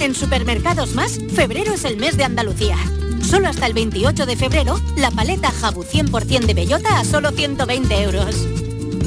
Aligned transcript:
En 0.00 0.14
Supermercados 0.14 0.94
Más, 0.94 1.18
febrero 1.34 1.74
es 1.74 1.84
el 1.84 1.96
mes 1.96 2.16
de 2.16 2.22
Andalucía. 2.22 2.76
Solo 3.20 3.48
hasta 3.48 3.66
el 3.66 3.74
28 3.74 4.26
de 4.26 4.36
febrero, 4.36 4.78
la 4.96 5.10
paleta 5.10 5.50
Jabu 5.50 5.82
100% 5.82 6.46
de 6.46 6.54
bellota 6.54 7.00
a 7.00 7.04
solo 7.04 7.32
120 7.32 8.02
euros. 8.02 8.46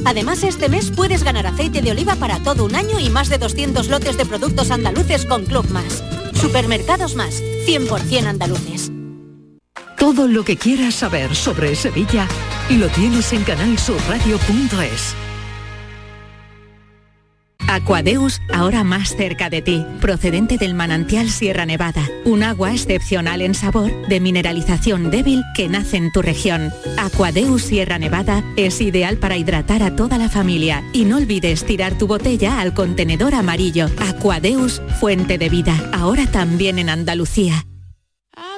Además, 0.03 0.43
este 0.43 0.67
mes 0.67 0.91
puedes 0.91 1.23
ganar 1.23 1.47
aceite 1.47 1.81
de 1.81 1.91
oliva 1.91 2.15
para 2.15 2.39
todo 2.39 2.65
un 2.65 2.75
año 2.75 2.99
y 2.99 3.09
más 3.09 3.29
de 3.29 3.37
200 3.37 3.87
lotes 3.87 4.17
de 4.17 4.25
productos 4.25 4.69
andaluces 4.69 5.25
con 5.25 5.45
Club 5.45 5.69
Más. 5.69 6.03
Supermercados 6.33 7.15
Más, 7.15 7.41
100% 7.65 8.25
andaluces. 8.25 8.91
Todo 9.97 10.27
lo 10.27 10.43
que 10.43 10.57
quieras 10.57 10.95
saber 10.95 11.35
sobre 11.35 11.75
Sevilla 11.75 12.27
lo 12.69 12.89
tienes 12.89 13.31
en 13.31 13.43
canalsurradio.es. 13.43 15.15
Aquadeus, 17.71 18.41
ahora 18.51 18.83
más 18.83 19.15
cerca 19.15 19.49
de 19.49 19.61
ti, 19.61 19.85
procedente 20.01 20.57
del 20.57 20.73
manantial 20.73 21.29
Sierra 21.29 21.65
Nevada, 21.65 22.05
un 22.25 22.43
agua 22.43 22.73
excepcional 22.73 23.41
en 23.41 23.55
sabor, 23.55 23.93
de 24.09 24.19
mineralización 24.19 25.09
débil 25.09 25.41
que 25.55 25.69
nace 25.69 25.95
en 25.95 26.11
tu 26.11 26.21
región. 26.21 26.73
Aquadeus 26.97 27.61
Sierra 27.61 27.97
Nevada 27.97 28.43
es 28.57 28.81
ideal 28.81 29.15
para 29.15 29.37
hidratar 29.37 29.83
a 29.83 29.95
toda 29.95 30.17
la 30.17 30.27
familia 30.27 30.83
y 30.91 31.05
no 31.05 31.15
olvides 31.15 31.63
tirar 31.63 31.97
tu 31.97 32.07
botella 32.07 32.59
al 32.59 32.73
contenedor 32.73 33.35
amarillo. 33.35 33.87
Aquadeus, 33.99 34.81
fuente 34.99 35.37
de 35.37 35.47
vida, 35.47 35.73
ahora 35.93 36.27
también 36.27 36.77
en 36.77 36.89
Andalucía. 36.89 37.65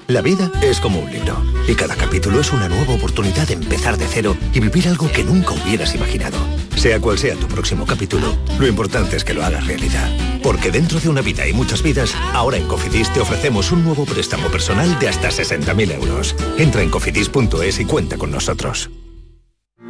La 0.07 0.21
vida 0.21 0.51
es 0.63 0.79
como 0.79 0.99
un 0.99 1.11
libro 1.11 1.39
y 1.67 1.75
cada 1.75 1.95
capítulo 1.95 2.41
es 2.41 2.51
una 2.51 2.67
nueva 2.67 2.95
oportunidad 2.95 3.47
de 3.47 3.53
empezar 3.53 3.95
de 3.97 4.07
cero 4.07 4.35
y 4.53 4.59
vivir 4.59 4.87
algo 4.87 5.07
que 5.11 5.23
nunca 5.23 5.51
hubieras 5.51 5.93
imaginado. 5.93 6.37
Sea 6.75 6.99
cual 6.99 7.17
sea 7.17 7.35
tu 7.35 7.47
próximo 7.47 7.85
capítulo, 7.85 8.37
lo 8.59 8.67
importante 8.67 9.15
es 9.15 9.23
que 9.23 9.33
lo 9.33 9.43
hagas 9.43 9.65
realidad. 9.65 10.09
Porque 10.41 10.71
dentro 10.71 10.99
de 10.99 11.09
una 11.09 11.21
vida 11.21 11.47
y 11.47 11.53
muchas 11.53 11.81
vidas, 11.81 12.13
ahora 12.33 12.57
en 12.57 12.67
Cofidis 12.67 13.11
te 13.13 13.21
ofrecemos 13.21 13.71
un 13.71 13.83
nuevo 13.83 14.05
préstamo 14.05 14.49
personal 14.49 14.99
de 14.99 15.07
hasta 15.07 15.29
60.000 15.29 15.93
euros. 15.93 16.35
Entra 16.57 16.81
en 16.81 16.89
cofidis.es 16.89 17.79
y 17.79 17.85
cuenta 17.85 18.17
con 18.17 18.31
nosotros. 18.31 18.89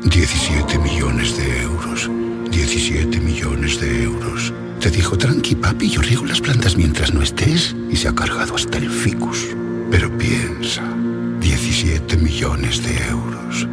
17 0.04 0.78
millones 0.80 1.38
de 1.38 1.62
euros. 1.62 2.10
17 2.52 3.20
millones 3.20 3.80
de 3.80 4.04
euros. 4.04 4.54
Te 4.80 4.92
dijo, 4.92 5.18
tranqui 5.18 5.56
papi, 5.56 5.90
yo 5.90 6.02
riego 6.02 6.26
las 6.26 6.42
plantas 6.42 6.76
mientras 6.76 7.14
no 7.14 7.22
estés 7.24 7.76
y 7.90 7.96
se 7.96 8.10
ha 8.10 8.14
cargado 8.14 8.56
hasta 8.56 8.78
el 8.78 8.90
ficus. 8.90 9.48
Pero 9.90 10.16
piensa, 10.18 10.84
17 11.40 12.18
millones 12.18 12.84
de 12.84 13.08
euros. 13.08 13.68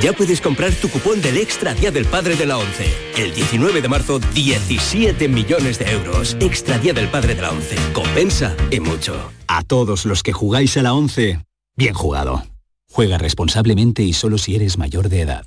Ya 0.00 0.12
puedes 0.12 0.40
comprar 0.40 0.72
tu 0.72 0.88
cupón 0.88 1.20
del 1.20 1.36
Extra 1.36 1.74
Día 1.74 1.90
del 1.90 2.06
Padre 2.06 2.34
de 2.34 2.46
la 2.46 2.56
ONCE. 2.56 2.86
El 3.16 3.34
19 3.34 3.82
de 3.82 3.88
marzo, 3.88 4.18
17 4.18 5.28
millones 5.28 5.78
de 5.78 5.90
euros. 5.90 6.36
Extra 6.40 6.78
Día 6.78 6.92
del 6.92 7.08
Padre 7.08 7.34
de 7.34 7.42
la 7.42 7.50
ONCE. 7.50 7.76
Compensa 7.92 8.56
y 8.70 8.80
mucho. 8.80 9.30
A 9.48 9.62
todos 9.62 10.06
los 10.06 10.22
que 10.22 10.32
jugáis 10.32 10.76
a 10.76 10.82
la 10.82 10.94
11, 10.94 11.44
bien 11.76 11.94
jugado. 11.94 12.42
Juega 12.90 13.18
responsablemente 13.18 14.02
y 14.02 14.12
solo 14.12 14.38
si 14.38 14.56
eres 14.56 14.78
mayor 14.78 15.08
de 15.08 15.22
edad. 15.22 15.46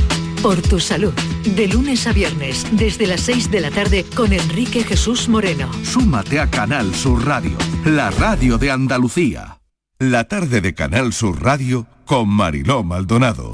Por 0.41 0.59
tu 0.59 0.79
salud. 0.79 1.13
De 1.56 1.68
lunes 1.68 2.07
a 2.07 2.13
viernes, 2.13 2.66
desde 2.72 3.06
las 3.06 3.22
6 3.22 3.52
de 3.52 3.62
la 3.62 3.69
tarde, 3.69 4.06
con 4.16 4.34
Enrique 4.34 4.84
Jesús 4.84 5.29
Moreno. 5.29 5.69
Súmate 5.84 6.40
a 6.40 6.50
Canal 6.50 6.96
Sur 6.96 7.25
Radio, 7.25 7.57
la 7.85 8.09
radio 8.09 8.57
de 8.57 8.72
Andalucía. 8.72 9.59
La 10.00 10.24
tarde 10.24 10.62
de 10.62 10.74
Canal 10.74 11.13
Sur 11.13 11.44
Radio 11.44 11.85
con 12.06 12.28
Mariló 12.28 12.84
Maldonado. 12.84 13.53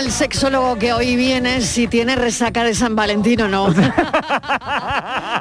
al 0.00 0.10
sexólogo 0.10 0.76
que 0.76 0.94
hoy 0.94 1.14
viene 1.14 1.60
si 1.60 1.86
tiene 1.86 2.16
resaca 2.16 2.64
de 2.64 2.72
San 2.72 2.96
Valentín 2.96 3.42
o 3.42 3.48
no. 3.48 3.66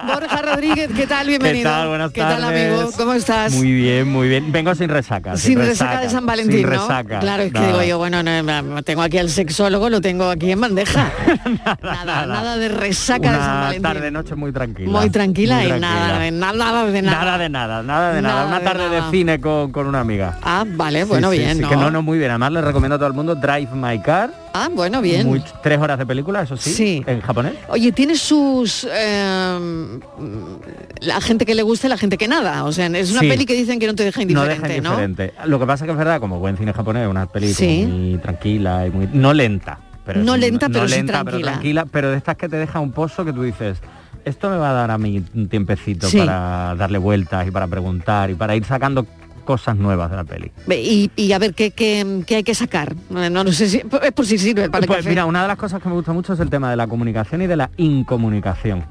Borja 0.07 0.41
Rodríguez, 0.43 0.89
¿qué 0.93 1.07
tal? 1.07 1.27
Bienvenido. 1.27 1.69
¿Qué 1.69 1.75
tal? 1.75 1.87
Buenas 1.87 2.11
¿Qué 2.11 2.19
tal, 2.19 2.41
tardes. 2.41 2.73
amigo? 2.73 2.91
¿Cómo 2.97 3.13
estás? 3.13 3.53
Muy 3.53 3.71
bien, 3.71 4.11
muy 4.11 4.27
bien. 4.27 4.51
Vengo 4.51 4.75
sin 4.75 4.89
resaca. 4.89 5.37
Sin, 5.37 5.57
resaca, 5.59 6.01
de 6.01 6.09
San 6.09 6.25
Valentín, 6.25 6.57
sin 6.57 6.65
¿no? 6.65 6.71
resaca. 6.71 7.19
Claro, 7.19 7.43
es 7.43 7.53
que 7.53 7.59
Nada. 7.59 7.67
digo 7.67 7.83
yo, 7.83 7.99
bueno, 7.99 8.21
no, 8.21 8.83
tengo 8.83 9.01
aquí 9.01 9.17
al 9.17 9.29
sexólogo, 9.29 9.89
lo 9.89 10.01
tengo 10.01 10.29
aquí 10.29 10.51
en 10.51 10.59
bandeja. 10.59 11.09
nada, 11.83 12.25
nada, 12.25 12.57
de 12.57 12.67
resaca 12.67 13.31
de 13.31 13.37
San 13.37 13.61
Valentín. 13.61 13.81
tarde 13.81 14.11
noche 14.11 14.35
muy 14.35 14.51
tranquila. 14.51 14.91
Muy 14.91 15.09
tranquila 15.09 15.55
Muy 15.55 15.63
y 15.63 15.67
tranquila. 15.67 15.89
nada, 15.89 16.19
de 16.19 16.31
nada, 16.31 16.53
nada 16.53 16.85
de 16.85 17.01
nada. 17.01 17.17
Nada 17.17 17.37
de 17.37 17.49
nada, 17.49 17.83
nada 17.83 18.13
de 18.13 18.21
nada. 18.21 18.45
Una 18.47 18.59
de 18.59 18.65
tarde 18.65 18.89
de, 18.89 19.01
cine 19.09 19.39
con, 19.39 19.71
con 19.71 19.87
una 19.87 20.01
amiga. 20.01 20.37
Ah, 20.41 20.65
vale, 20.67 21.05
bueno, 21.05 21.31
sí, 21.31 21.37
bien, 21.37 21.55
sí, 21.55 21.61
¿no? 21.61 21.69
Que 21.69 21.77
no, 21.77 21.89
no, 21.89 22.01
muy 22.01 22.17
bien. 22.17 22.31
Además 22.31 22.51
le 22.51 22.61
recomiendo 22.61 22.95
a 22.95 22.97
todo 22.97 23.07
el 23.07 23.13
mundo 23.13 23.35
Drive 23.35 23.69
My 23.73 23.97
Car. 24.01 24.48
Ah, 24.53 24.67
bueno, 24.71 25.01
bien. 25.01 25.27
Muy- 25.27 25.43
tres 25.61 25.79
horas 25.79 25.97
de 25.99 26.05
película, 26.05 26.41
eso 26.41 26.57
sí. 26.57 26.71
Sí. 26.73 27.03
En 27.05 27.21
japonés. 27.21 27.53
Oye, 27.69 27.91
tiene 27.91 28.15
sus... 28.15 28.87
eh, 28.91 29.99
la 31.01 31.21
gente 31.21 31.45
que 31.45 31.55
le 31.55 31.63
gusta 31.63 31.87
y 31.87 31.89
la 31.89 31.97
gente 31.97 32.17
que 32.17 32.27
nada. 32.27 32.63
O 32.65 32.71
sea, 32.71 32.87
es 32.87 33.11
una 33.11 33.21
Sí. 33.21 33.29
peli 33.29 33.45
que 33.45 33.53
dicen 33.53 33.79
que 33.79 33.87
no 33.87 33.95
te 33.95 34.03
deja 34.03 34.19
no 34.19 34.23
indiferente, 34.23 34.67
deja 34.67 34.81
¿no? 34.81 34.89
indiferente. 35.01 35.33
Lo 35.45 35.59
que 35.59 35.65
pasa 35.65 35.85
que 35.85 35.91
es 35.91 35.97
verdad, 35.97 36.19
como 36.19 36.39
buen 36.39 36.57
cine 36.57 36.73
japonés, 36.73 37.07
una 37.07 37.25
peli 37.27 37.53
Sí. 37.53 37.85
muy 37.87 38.17
tranquila 38.19 38.87
y 38.87 38.91
muy... 38.91 39.07
No 39.13 39.33
lenta. 39.33 39.79
Pero 40.05 40.23
No 40.23 40.35
es- 40.35 40.41
lenta, 40.41 40.67
pero 40.69 40.87
sí 40.87 40.95
lenta, 40.95 41.13
pero 41.23 41.23
tranquila. 41.37 41.51
tranquila, 41.51 41.85
pero 41.85 42.11
de 42.11 42.17
estas 42.17 42.35
que 42.35 42.49
te 42.49 42.57
deja 42.57 42.79
un 42.79 42.91
pozo 42.91 43.23
que 43.23 43.31
tú 43.33 43.43
dices, 43.43 43.77
esto 44.25 44.49
me 44.49 44.57
va 44.57 44.71
a 44.71 44.73
dar 44.73 44.91
a 44.91 44.97
mí 44.97 45.23
un 45.35 45.47
tiempecito 45.47 46.09
Sí. 46.09 46.17
para 46.17 46.73
darle 46.75 46.97
vueltas 46.97 47.47
y 47.47 47.51
para 47.51 47.67
preguntar 47.67 48.29
y 48.31 48.33
para 48.35 48.55
ir 48.55 48.65
sacando 48.65 49.05
cosas 49.49 49.75
nuevas 49.77 50.11
de 50.11 50.15
la 50.15 50.23
peli. 50.25 50.51
Y, 50.69 51.09
y 51.15 51.31
a 51.31 51.39
ver, 51.39 51.55
¿qué, 51.55 51.71
qué, 51.71 52.21
qué 52.27 52.35
hay 52.35 52.43
que 52.43 52.53
sacar? 52.53 52.95
No, 53.09 53.27
no 53.31 53.51
sé 53.51 53.67
si... 53.67 53.77
Es 54.03 54.11
por 54.11 54.27
si 54.27 54.37
sirve 54.37 54.69
para 54.69 54.83
el 54.83 54.87
Pues 54.87 54.97
café. 54.99 55.09
mira, 55.09 55.25
una 55.25 55.41
de 55.41 55.47
las 55.47 55.57
cosas 55.57 55.81
que 55.81 55.89
me 55.89 55.95
gusta 55.95 56.13
mucho 56.13 56.33
es 56.33 56.39
el 56.39 56.51
tema 56.51 56.69
de 56.69 56.75
la 56.75 56.85
comunicación 56.85 57.41
y 57.41 57.47
de 57.47 57.55
la 57.55 57.71
incomunicación. 57.77 58.85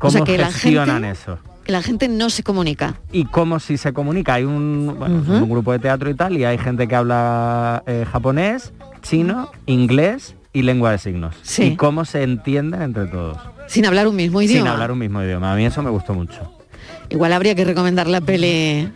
¿Cómo 0.00 0.10
sea, 0.10 0.22
que 0.22 0.38
la 0.38 0.50
gestionan 0.50 1.02
gente- 1.04 1.10
eso? 1.10 1.38
Que 1.62 1.70
la 1.70 1.82
gente 1.82 2.08
no 2.08 2.30
se 2.30 2.42
comunica. 2.42 2.96
y 3.12 3.24
cómo 3.26 3.60
si 3.60 3.76
se 3.76 3.92
comunica. 3.92 4.34
Hay 4.34 4.42
un, 4.42 4.96
bueno, 4.98 5.22
un 5.44 5.48
grupo 5.48 5.70
de 5.70 5.78
teatro 5.78 6.10
y 6.10 6.14
tal, 6.14 6.36
y 6.36 6.44
hay 6.44 6.58
gente 6.58 6.88
que 6.88 6.96
habla 6.96 7.84
eh, 7.86 8.04
japonés 8.10 8.72
chino, 9.02 9.52
inglés 9.66 10.34
y 10.52 10.62
lengua 10.62 10.90
de 10.90 10.98
signos. 10.98 11.36
Sí. 11.42 11.62
Y 11.62 11.76
cómo 11.76 12.04
se 12.04 12.24
entienden 12.24 12.82
entre 12.82 13.06
todos. 13.06 13.38
Sin 13.68 13.86
hablar 13.86 14.08
un 14.08 14.16
mismo 14.16 14.42
idioma. 14.42 14.60
Sin 14.62 14.66
hablar 14.68 14.90
un 14.90 14.98
mismo 14.98 15.22
idioma. 15.22 15.52
A 15.52 15.56
mí 15.56 15.64
eso 15.64 15.80
me 15.84 15.90
gustó 15.90 16.12
mucho. 16.14 16.52
Igual 17.08 17.32
habría 17.32 17.54
que 17.54 17.64
recomendar 17.64 18.08
la 18.08 18.20
peli 18.20 18.88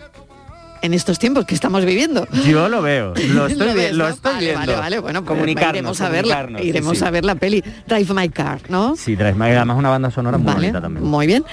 en 0.87 0.95
estos 0.95 1.19
tiempos 1.19 1.45
que 1.45 1.55
estamos 1.55 1.85
viviendo. 1.85 2.27
Yo 2.47 2.69
lo 2.69 2.81
veo, 2.83 3.13
lo 3.35 3.47
estoy, 3.47 3.75
ves, 3.75 3.93
lo 3.95 4.05
¿no? 4.05 4.11
estoy 4.11 4.33
Vale, 4.33 4.45
viendo. 4.47 4.61
Vale, 4.61 4.77
vale, 4.77 4.99
bueno, 5.01 5.23
pues 5.25 5.37
comunicarnos, 5.37 5.75
iremos 5.75 6.01
a 6.01 6.09
verla, 6.09 6.49
sí, 6.59 6.69
iremos 6.69 6.99
sí. 6.99 7.05
a 7.05 7.11
ver 7.11 7.25
la 7.25 7.35
peli 7.35 7.63
Drive 7.87 8.15
My 8.15 8.29
Car, 8.29 8.61
¿no? 8.71 8.97
Sí, 8.97 9.15
Drive 9.17 9.35
My- 9.35 9.51
además 9.51 9.77
una 9.77 9.91
banda 9.91 10.11
sonora 10.11 10.39
muy 10.39 10.47
Vale, 10.47 10.59
bonita 10.59 10.81
también. 10.81 11.05
Muy 11.05 11.27
bien. 11.27 11.45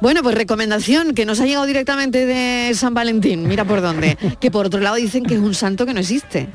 Bueno, 0.00 0.22
pues 0.22 0.34
recomendación 0.34 1.14
que 1.14 1.24
nos 1.26 1.40
ha 1.40 1.46
llegado 1.46 1.66
directamente 1.66 2.26
de 2.26 2.74
San 2.74 2.94
Valentín, 2.94 3.46
mira 3.48 3.64
por 3.64 3.80
dónde. 3.80 4.16
que 4.40 4.50
por 4.50 4.66
otro 4.66 4.80
lado 4.80 4.96
dicen 4.96 5.24
que 5.24 5.34
es 5.34 5.40
un 5.40 5.54
santo 5.54 5.86
que 5.86 5.94
no 5.94 6.00
existe. 6.00 6.48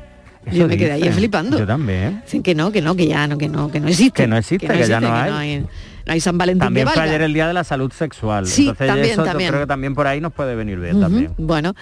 Yo 0.47 0.59
Eso 0.59 0.67
me 0.69 0.77
quedé 0.77 0.93
ahí 0.93 1.09
flipando. 1.11 1.57
Yo 1.59 1.67
también. 1.67 2.21
Dicen 2.23 2.41
que 2.41 2.55
no, 2.55 2.71
que 2.71 2.81
no, 2.81 2.95
que 2.95 3.05
ya 3.07 3.27
no, 3.27 3.37
que 3.37 3.49
no, 3.49 3.69
que 3.69 3.81
no 3.81 3.89
existe. 3.89 4.21
Que 4.23 4.27
no 4.27 4.37
existe, 4.37 4.65
que 4.65 4.87
ya 4.87 5.01
no 5.01 5.13
hay. 5.13 5.59
no 5.59 5.67
hay 6.13 6.21
San 6.21 6.37
Valentín 6.37 6.59
También 6.61 6.85
que 6.87 6.93
fue 6.93 7.01
valga. 7.01 7.11
ayer 7.15 7.21
el 7.23 7.33
día 7.33 7.47
de 7.49 7.53
la 7.53 7.65
salud 7.65 7.91
sexual. 7.91 8.47
Sí, 8.47 8.61
Entonces 8.61 8.87
también, 8.87 9.11
eso 9.11 9.21
yo 9.23 9.25
también. 9.29 9.49
creo 9.49 9.61
que 9.63 9.67
también 9.67 9.93
por 9.93 10.07
ahí 10.07 10.21
nos 10.21 10.31
puede 10.31 10.55
venir 10.55 10.79
bien 10.79 11.01
también. 11.01 11.33
Bueno. 11.37 11.73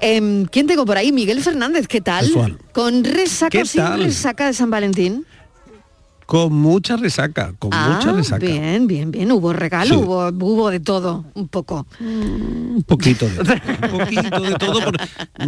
Em, 0.00 0.46
¿Quién 0.46 0.66
tengo 0.66 0.86
por 0.86 0.96
ahí? 0.96 1.12
Miguel 1.12 1.42
Fernández, 1.42 1.86
¿qué 1.86 2.00
tal? 2.00 2.26
Casual. 2.26 2.58
¿Con 2.72 3.04
resaca 3.04 3.50
¿Qué 3.50 3.64
sin 3.66 3.82
tal? 3.82 4.02
resaca 4.02 4.46
de 4.46 4.54
San 4.54 4.70
Valentín? 4.70 5.26
Con 6.30 6.52
mucha 6.52 6.96
resaca, 6.96 7.54
con 7.58 7.70
Ah, 7.74 7.94
mucha 7.96 8.12
resaca. 8.12 8.46
bien, 8.46 8.86
bien, 8.86 9.10
bien. 9.10 9.32
Hubo 9.32 9.52
regalo, 9.52 9.96
Sí. 9.96 10.00
hubo, 10.00 10.28
hubo 10.28 10.70
de 10.70 10.78
todo, 10.78 11.24
un 11.34 11.48
poco. 11.48 11.88
Un 11.98 12.84
poquito 12.86 13.28
de 13.28 13.34
todo, 13.34 13.52
un 13.92 13.98
poquito 13.98 14.40
de 14.40 14.54
todo, 14.54 14.80
por- 14.80 14.96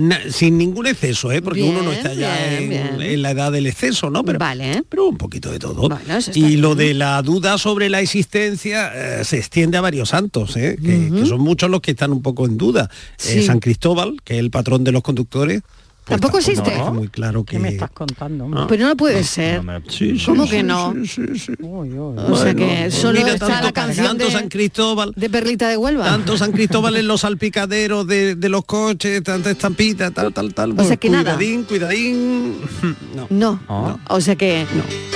na- 0.00 0.18
sin 0.28 0.58
ningún 0.58 0.88
exceso, 0.88 1.30
¿eh? 1.30 1.40
porque 1.40 1.62
uno 1.62 1.82
no 1.82 1.92
está 1.92 2.12
ya 2.14 2.34
bien, 2.48 2.62
en, 2.64 2.68
bien. 2.98 3.00
en 3.00 3.22
la 3.22 3.30
edad 3.30 3.52
del 3.52 3.68
exceso, 3.68 4.10
¿no? 4.10 4.24
Pero, 4.24 4.40
vale. 4.40 4.82
pero 4.88 5.06
un 5.06 5.16
poquito 5.18 5.52
de 5.52 5.60
todo. 5.60 5.88
Bueno, 5.88 5.98
y 6.34 6.56
lo 6.56 6.74
de 6.74 6.94
la 6.94 7.22
duda 7.22 7.58
sobre 7.58 7.88
la 7.88 8.00
existencia 8.00 8.90
eh, 9.20 9.24
se 9.24 9.38
extiende 9.38 9.76
a 9.78 9.82
varios 9.82 10.08
santos, 10.08 10.56
¿eh? 10.56 10.76
que, 10.82 11.12
que 11.14 11.26
son 11.26 11.40
muchos 11.42 11.70
los 11.70 11.80
que 11.80 11.92
están 11.92 12.10
un 12.10 12.22
poco 12.22 12.44
en 12.44 12.58
duda. 12.58 12.90
Eh. 13.24 13.42
San 13.42 13.60
Cristóbal, 13.60 14.16
que 14.24 14.34
es 14.34 14.40
el 14.40 14.50
patrón 14.50 14.82
de 14.82 14.90
los 14.90 15.02
conductores. 15.02 15.62
Pues 16.04 16.20
¿Tampoco 16.20 16.38
existe? 16.38 16.62
parece 16.70 16.90
muy 16.90 17.06
claro 17.08 17.44
que... 17.44 17.52
¿Qué 17.52 17.58
me 17.62 17.68
estás 17.68 17.90
contando? 17.92 18.50
Ah. 18.54 18.66
Pero 18.68 18.86
no 18.88 18.96
puede 18.96 19.22
ser. 19.22 19.62
Sí, 19.88 20.18
sí, 20.18 20.24
¿Cómo 20.26 20.44
sí, 20.46 20.50
que 20.50 20.62
no? 20.64 20.92
sí, 21.04 21.06
sí, 21.06 21.38
sí. 21.38 21.52
O 21.62 21.84
sea 21.84 22.52
Bueno, 22.52 22.56
que 22.56 22.78
pues 22.82 22.94
solo 22.94 23.20
mira, 23.20 23.34
está 23.34 23.46
tanto- 23.46 23.64
la 23.66 23.72
canción 23.72 24.06
tanto 24.08 24.24
de, 24.24 24.30
San 24.32 24.48
Cristóbal, 24.48 25.12
de 25.14 25.30
Perlita 25.30 25.68
de 25.68 25.76
Huelva. 25.76 26.04
tanto 26.06 26.36
San 26.36 26.50
Cristóbal 26.50 26.96
en 26.96 27.06
los 27.06 27.20
salpicaderos 27.20 28.04
de, 28.08 28.34
de 28.34 28.48
los 28.48 28.64
coches, 28.64 29.22
tanta 29.22 29.52
estampita, 29.52 30.10
tal, 30.10 30.32
tal, 30.34 30.52
tal. 30.54 30.74
O 30.78 30.84
sea 30.84 30.96
que 30.96 31.08
nada. 31.08 31.36
cuidadín, 31.36 31.62
cuidadín. 31.64 32.56
No. 33.30 33.60
No. 33.68 34.00
O 34.08 34.20
sea 34.20 34.34
que 34.36 34.66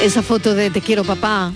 esa 0.03 0.23
foto 0.23 0.55
de 0.55 0.71
te 0.71 0.81
quiero 0.81 1.03
papá. 1.05 1.53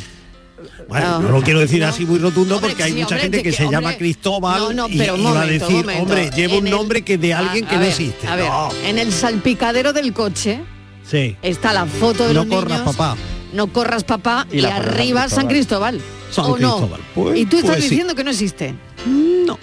Bueno, 0.89 1.07
No. 1.11 1.21
no 1.21 1.29
lo 1.31 1.43
quiero 1.43 1.61
decir 1.61 1.85
así 1.85 2.05
muy 2.07 2.19
rotundo 2.19 2.61
porque 2.61 2.83
hay 2.83 2.93
sí, 2.93 2.97
mucha 2.99 3.07
hombre, 3.17 3.21
gente 3.23 3.37
te 3.39 3.43
que 3.45 3.51
que- 3.51 3.57
se 3.57 3.65
hombre, 3.65 3.77
llama 3.81 3.97
Cristóbal 3.97 4.61
no, 4.61 4.73
no, 4.73 4.89
y, 4.89 4.99
pero 4.99 5.15
un 5.15 5.21
y 5.21 5.25
va 5.25 5.41
a 5.43 5.47
decir, 5.47 5.71
momento. 5.77 6.03
hombre, 6.03 6.31
lleva 6.35 6.55
un 6.59 6.67
el- 6.67 6.71
nombre 6.73 7.03
que 7.03 7.19
de 7.19 7.35
alguien 7.35 7.65
A- 7.65 7.69
que 7.69 7.75
a 7.75 7.79
no 7.79 7.83
ver, 7.85 7.91
existe. 7.91 8.27
A 8.29 8.37
ver, 8.37 8.47
No. 8.49 8.69
en 8.85 8.99
el 8.99 9.13
salpicadero 9.13 9.93
del 9.93 10.13
coche 10.13 10.61
Sí. 11.09 11.37
está 11.43 11.73
la 11.73 11.87
foto 11.87 12.27
de 12.29 12.35
No 12.35 12.45
los 12.45 12.55
corras, 12.55 12.81
niños. 12.81 12.97
papá. 12.97 13.17
No 13.53 13.67
corras 13.73 14.05
papá 14.05 14.47
y, 14.53 14.59
Y 14.59 14.61
la 14.61 14.69
foto 14.71 14.81
de 14.83 14.87
San 14.89 14.95
arriba 15.01 15.29
San 15.29 15.47
Cristóbal. 15.49 16.01
San 16.31 16.45
¿O 16.45 16.49
no? 16.51 16.55
Cristóbal. 16.77 17.01
Pues- 17.15 17.39
y 17.39 17.47
tú 17.47 17.57
estás 17.57 17.73
pues 17.73 17.85
sí. 17.85 17.91
diciendo 17.91 18.15
que 18.15 18.23
no 18.25 18.31
existe. 18.31 18.75
No. 19.07 19.59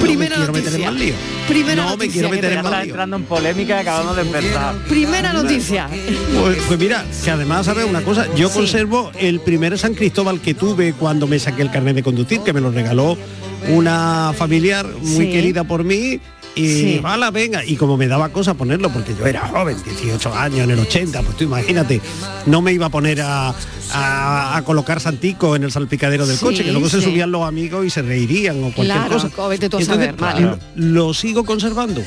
Primera 0.00 0.36
no 0.36 0.52
me 0.52 0.60
quiero 0.60 0.70
meter 0.70 0.74
en 0.74 0.80
noticia. 0.84 0.90
lío. 0.92 1.14
Primera 1.48 1.76
no 1.76 1.90
me 1.90 1.96
noticia 1.96 2.12
quiero 2.12 2.28
que 2.30 2.36
meter 2.36 2.52
en 2.52 2.58
Está 2.58 2.70
lío. 2.70 2.84
entrando 2.90 3.16
en 3.16 3.24
polémica 3.24 3.76
y 3.76 3.80
acabamos 3.80 4.16
de 4.16 4.22
empezar. 4.22 4.74
Primera 4.88 5.32
noticia. 5.32 5.88
Pues, 6.42 6.58
pues 6.66 6.78
mira, 6.78 7.04
que 7.24 7.30
además, 7.30 7.66
¿sabes 7.66 7.84
una 7.84 8.02
cosa? 8.02 8.26
Yo 8.34 8.50
conservo 8.50 9.10
el 9.18 9.40
primer 9.40 9.78
San 9.78 9.94
Cristóbal 9.94 10.40
que 10.40 10.54
tuve 10.54 10.92
cuando 10.94 11.26
me 11.26 11.38
saqué 11.38 11.62
el 11.62 11.70
carnet 11.70 11.94
de 11.96 12.02
conducir, 12.02 12.40
que 12.40 12.52
me 12.52 12.60
lo 12.60 12.70
regaló 12.70 13.16
una 13.68 14.32
familiar 14.36 14.86
muy 15.02 15.26
Sí. 15.26 15.30
querida 15.32 15.64
por 15.64 15.84
mí. 15.84 16.18
Y 16.56 16.66
Sí. 16.68 17.00
¡hala, 17.04 17.30
venga, 17.30 17.64
y 17.64 17.76
como 17.76 17.96
me 17.96 18.08
daba 18.08 18.30
cosa 18.30 18.54
ponerlo, 18.54 18.90
porque 18.92 19.14
yo 19.16 19.24
era 19.26 19.46
joven, 19.48 19.76
18 19.84 20.34
años, 20.34 20.60
en 20.60 20.70
el 20.72 20.80
80, 20.80 21.22
pues 21.22 21.36
tú 21.36 21.44
imagínate, 21.44 22.00
no 22.46 22.60
me 22.60 22.72
iba 22.72 22.86
a 22.86 22.90
poner 22.90 23.20
a, 23.22 23.54
a- 23.92 24.56
a 24.56 24.62
colocar 24.64 25.00
Santico 25.00 25.54
en 25.56 25.62
el 25.64 25.70
salpicadero 25.72 26.26
del 26.26 26.36
Sí, 26.36 26.44
coche, 26.44 26.64
que 26.64 26.72
luego 26.72 26.88
se 26.88 27.00
subían 27.00 27.30
los 27.30 27.46
amigos 27.46 27.86
y 27.86 27.90
se 27.90 28.02
reirían 28.02 28.58
o 28.58 28.72
cualquier 28.72 28.86
Claro, 28.98 29.12
cosa. 29.14 29.28
co- 29.30 29.48
vete 29.48 29.68
tú 29.68 29.78
a 29.78 29.80
Entonces, 29.80 30.06
saber, 30.06 30.20
vale. 30.20 30.40
lo, 30.42 30.58
lo 31.06 31.14
sigo 31.14 31.44
conservando, 31.44 32.02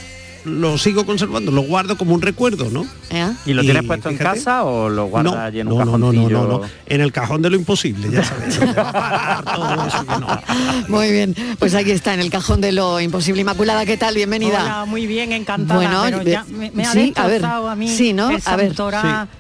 lo 0.46 0.78
sigo 0.78 1.06
conservando, 1.06 1.52
lo 1.52 1.62
guardo 1.62 1.98
como 1.98 2.14
un 2.14 2.22
recuerdo, 2.22 2.70
¿no? 2.70 2.86
¿Eh? 3.10 3.32
¿Y 3.46 3.54
lo 3.54 3.62
Y 3.64 3.66
tienes 3.66 3.84
puesto 3.84 4.10
en 4.10 4.18
casa 4.18 4.64
o 4.64 4.90
lo 4.90 5.06
guardas 5.06 5.34
No, 5.34 5.40
allí 5.40 5.60
en 5.60 5.68
no, 5.68 5.76
un 5.76 5.80
no, 5.80 5.86
no, 5.98 6.08
cajoncillo? 6.12 6.30
no, 6.30 6.44
no, 6.48 6.60
no. 6.60 6.62
En 6.86 7.02
el 7.02 7.12
cajón 7.12 7.42
de 7.42 7.50
lo 7.50 7.56
imposible, 7.56 8.10
ya 8.12 8.24
sabes. 8.24 8.60
donde 8.60 8.74
va 8.74 8.90
a 8.90 8.94
parar 8.94 9.46
todo 9.46 9.88
eso 9.88 10.06
que 10.06 10.20
no. 10.20 10.88
Muy 10.90 11.12
bien, 11.12 11.36
pues 11.60 11.76
aquí 11.76 11.92
está 11.92 12.14
en 12.14 12.20
el 12.20 12.30
cajón 12.30 12.60
de 12.62 12.72
lo 12.72 13.00
imposible. 13.00 13.42
Inmaculada, 13.42 13.86
¿qué 13.86 13.98
tal? 13.98 14.16
Bienvenida. 14.16 14.62
Hola, 14.64 14.86
muy 14.86 15.08
bien, 15.08 15.32
encantada. 15.32 15.76
Bueno, 15.80 16.02
pero 16.04 16.24
ya 16.24 16.46
me, 16.50 16.72
me 16.72 16.84
ha 16.86 16.92
sí, 16.92 17.14
a 17.16 17.28
ver, 17.28 17.46
a, 17.46 17.76
mí 17.76 17.88
sí, 17.88 18.14
¿no? 18.14 18.30
el 18.30 18.42
A 18.46 18.56
ver. 18.56 18.74
Sí. 18.76 18.84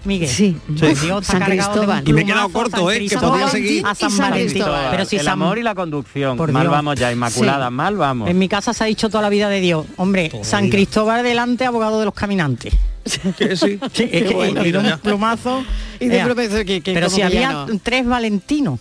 Miguel. 0.05 0.29
Sí. 0.29 0.57
Por 0.79 0.99
Dios, 0.99 1.25
San 1.25 1.41
Cristóbal. 1.43 2.03
Y 2.07 2.13
me 2.13 2.21
he 2.21 2.25
quedado 2.25 2.49
corto, 2.49 2.89
¿eh? 2.91 3.05
Que 3.07 3.17
podía 3.17 3.47
seguir. 3.49 3.85
A 3.85 3.93
San 3.95 4.09
San 4.11 4.29
Valentín. 4.31 4.53
Cristóbal. 4.53 4.87
Pero 4.91 5.05
si 5.05 5.15
el 5.17 5.23
San- 5.25 5.33
amor 5.33 5.57
y 5.57 5.63
la 5.63 5.75
conducción. 5.75 6.37
Por 6.37 6.51
mal 6.51 6.63
Dios. 6.63 6.71
vamos 6.71 6.95
ya, 6.95 7.11
Inmaculada, 7.11 7.67
Sí. 7.67 7.73
mal 7.73 7.97
vamos. 7.97 8.29
En 8.29 8.37
mi 8.39 8.47
casa 8.47 8.73
se 8.73 8.83
ha 8.83 8.87
dicho 8.87 9.09
toda 9.09 9.21
la 9.21 9.29
vida 9.29 9.49
de 9.49 9.59
Dios. 9.59 9.85
Hombre, 9.97 10.31
San 10.43 10.69
Cristóbal 10.69 10.92
delante, 11.23 11.65
abogado 11.65 11.99
de 11.99 12.05
los 12.05 12.13
caminantes. 12.13 12.73
Que 13.37 13.55
sí. 13.55 13.79
Sí, 13.93 14.09
es 14.11 14.23
que 14.23 14.33
bueno. 14.33 14.61
he 14.61 14.67
ido 14.69 14.79
un 14.81 14.97
plumazo. 14.99 15.63
Y 15.99 16.07
de 16.07 16.23
profesor 16.23 16.65
que, 16.65 16.81
que 16.81 16.93
Pero 16.93 17.09
si 17.09 17.21
había 17.21 17.51
no. 17.51 17.67
tres 17.81 18.05
Valentinos 18.05 18.79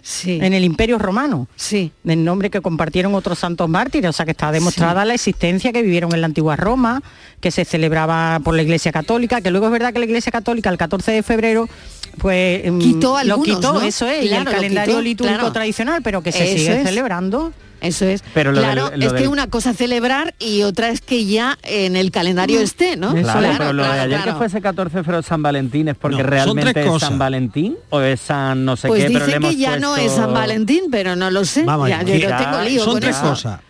Sí. 0.00 0.38
en 0.40 0.54
el 0.54 0.64
Imperio 0.64 0.98
Romano. 0.98 1.48
Sí. 1.56 1.92
del 2.04 2.24
nombre 2.24 2.48
que 2.50 2.60
compartieron 2.62 3.14
otros 3.14 3.38
santos 3.40 3.68
mártires, 3.68 4.08
o 4.08 4.12
sea 4.12 4.24
que 4.24 4.30
está 4.30 4.50
demostrada 4.52 5.04
la 5.04 5.12
existencia 5.14 5.72
que 5.72 5.82
vivieron 5.82 6.14
en 6.14 6.20
la 6.22 6.26
antigua 6.26 6.56
Roma, 6.56 7.02
que 7.40 7.50
se 7.50 7.64
celebraba 7.64 8.40
por 8.42 8.54
la 8.54 8.62
Iglesia 8.62 8.90
Católica, 8.92 9.40
que 9.40 9.50
luego 9.50 9.66
es 9.66 9.72
verdad 9.72 9.92
que 9.92 9.98
la 9.98 10.04
Iglesia 10.06 10.32
Católica 10.32 10.70
el 10.70 10.78
14 10.78 11.12
de 11.12 11.22
febrero 11.22 11.68
pues 12.16 12.64
em, 12.64 12.78
Quitó 12.78 13.12
lo 13.24 13.34
algunos, 13.34 13.56
quitó, 13.56 13.72
¿no? 13.74 13.80
eso 13.82 14.06
es, 14.08 14.24
y 14.24 14.28
el 14.32 14.44
lo 14.44 14.50
calendario 14.50 14.94
quitó, 14.94 15.02
litúrgico 15.02 15.38
claro. 15.40 15.52
tradicional, 15.52 16.00
pero 16.02 16.22
que 16.22 16.32
se 16.32 16.44
Eso 16.44 16.58
sigue 16.58 16.80
es. 16.80 16.88
celebrando. 16.88 17.52
Eso 17.80 18.04
es. 18.06 18.22
Pero 18.34 18.50
lo 18.52 18.58
claro, 18.60 18.90
del- 18.90 19.00
lo 19.00 19.06
es 19.06 19.12
que 19.12 19.28
una 19.28 19.46
cosa 19.48 19.72
celebrar 19.72 20.34
y 20.38 20.62
otra 20.62 20.88
es 20.90 21.00
que 21.00 21.24
ya 21.26 21.58
en 21.62 21.94
el 21.96 22.10
calendario 22.10 22.60
esté, 22.60 22.96
¿no? 22.96 23.14
Claro, 23.14 23.54
pero 23.56 23.72
lo 23.72 23.82
de 23.84 23.88
claro, 23.88 24.02
ayer 24.02 24.16
claro. 24.22 24.32
que 24.32 24.38
fuese 24.38 24.60
14 24.60 24.96
de 24.98 25.04
febrero 25.04 25.22
San 25.22 25.42
Valentín 25.42 25.88
es 25.88 25.94
porque 25.96 26.18
No, 26.22 26.22
realmente 26.24 26.84
es. 26.86 27.00
San 27.00 27.18
Valentín 27.18 27.76
o 27.90 28.00
es 28.00 28.20
San 28.20 28.64
no 28.64 28.76
sé 28.76 28.88
Pues 28.88 29.04
qué, 29.04 29.10
pero 29.12 29.20
le 29.20 29.24
dice 29.26 29.36
hemos 29.36 29.50
que 29.52 29.56
ya 29.56 29.78
no 29.78 29.96
es 29.96 30.10
San 30.12 30.32
Valentín, 30.34 30.84
pero 30.90 31.14
no 31.14 31.30
lo 31.30 31.44
sé. 31.44 31.62
Vamos, 31.62 31.88
ya, 31.88 32.00
a 32.00 32.02
yo 32.02 32.12
tengo 32.36 32.62
lío 32.62 32.82
son 32.84 32.92
con 32.94 33.00
tres 33.00 33.16
eso. 33.16 33.28
cosas. 33.28 33.60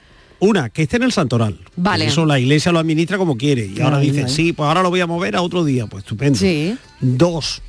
Una, 0.40 0.70
que 0.70 0.82
esté 0.84 0.96
en 0.98 1.02
el 1.02 1.12
santoral. 1.12 1.58
Vale. 1.76 2.06
Eso 2.06 2.24
la 2.24 2.38
iglesia 2.38 2.70
lo 2.70 2.78
administra 2.78 3.18
como 3.18 3.36
quiere. 3.36 3.66
Y 3.66 3.80
ahora 3.80 3.96
Ay, 3.98 4.10
dice, 4.10 4.24
ay. 4.26 4.32
sí, 4.32 4.52
pues 4.52 4.68
ahora 4.68 4.82
lo 4.82 4.90
voy 4.90 5.00
a 5.00 5.06
mover 5.08 5.34
a 5.34 5.42
otro 5.42 5.64
día. 5.64 5.86
Pues 5.88 6.04
estupendo. 6.04 6.38
Sí. 6.38 6.76
Dos, 7.00 7.60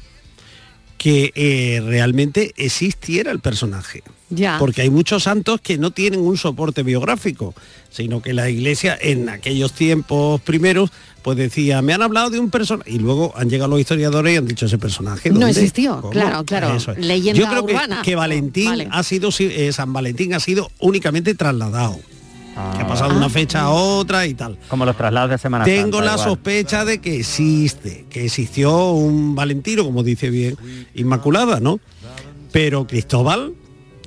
que 0.97 1.31
eh, 1.35 1.81
realmente 1.83 2.53
existiera 2.57 3.31
el 3.31 3.39
personaje. 3.39 4.03
Ya. 4.29 4.57
Porque 4.59 4.81
hay 4.83 4.89
muchos 4.89 5.23
santos 5.23 5.59
que 5.61 5.77
no 5.77 5.91
tienen 5.91 6.19
un 6.19 6.37
soporte 6.37 6.83
biográfico, 6.83 7.53
sino 7.89 8.21
que 8.21 8.33
la 8.33 8.49
iglesia 8.49 8.97
en 8.99 9.27
aquellos 9.29 9.73
tiempos 9.73 10.39
primeros, 10.41 10.91
pues 11.23 11.37
decía, 11.37 11.81
me 11.81 11.93
han 11.93 12.01
hablado 12.03 12.29
de 12.29 12.39
un 12.39 12.49
personaje, 12.51 12.91
y 12.91 12.99
luego 12.99 13.33
han 13.35 13.49
llegado 13.49 13.69
los 13.71 13.79
historiadores 13.79 14.33
y 14.33 14.37
han 14.37 14.45
dicho 14.47 14.67
ese 14.67 14.77
personaje. 14.77 15.29
No 15.29 15.35
¿dónde? 15.39 15.51
existió, 15.51 15.95
¿Cómo?". 16.01 16.09
claro, 16.11 16.43
claro. 16.45 16.75
Eso 16.75 16.91
es. 16.91 16.99
Leyenda 17.05 17.39
Yo 17.41 17.47
creo 17.49 17.65
que- 17.65 17.73
urbana. 17.73 18.01
que, 18.03 18.15
Valentín 18.15 18.65
Vale. 18.69 18.87
ha 18.91 19.01
sido, 19.03 19.29
eh, 19.39 19.71
San 19.73 19.93
Valentín 19.93 20.33
ha 20.35 20.39
sido 20.39 20.69
únicamente 20.79 21.33
trasladado. 21.33 21.99
Que 22.75 22.81
ha 22.81 22.87
pasado 22.87 23.11
de 23.11 23.15
Ah. 23.15 23.17
una 23.19 23.29
fecha 23.29 23.61
a 23.61 23.69
otra 23.69 24.27
y 24.27 24.33
tal. 24.33 24.57
Como 24.67 24.83
los 24.85 24.97
traslados 24.97 25.29
de 25.31 25.37
Semana 25.37 25.63
Tengo 25.63 25.99
Santa, 25.99 26.05
la 26.05 26.11
igual. 26.13 26.27
sospecha 26.29 26.83
de 26.83 26.99
que 26.99 27.15
existe, 27.19 28.05
que 28.09 28.25
existió 28.25 28.91
un 28.91 29.33
Valentino, 29.33 29.85
como 29.85 30.03
dice 30.03 30.29
bien 30.29 30.57
Inmaculada, 30.93 31.61
¿no? 31.61 31.79
Pero 32.51 32.85
Cristóbal, 32.85 33.53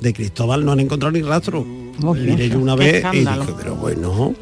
de 0.03 0.13
Cristóbal 0.13 0.65
no 0.65 0.73
han 0.73 0.81
encontrado 0.81 1.13
ni 1.13 1.23
rastro. 1.23 1.65
Bien. 1.65 2.25
Miré 2.27 2.49
yo 2.49 2.59
una 2.59 2.75
vez 2.75 3.05
y 3.13 3.19
dije, 3.21 3.55
pero 3.59 3.77
bueno. 3.77 4.35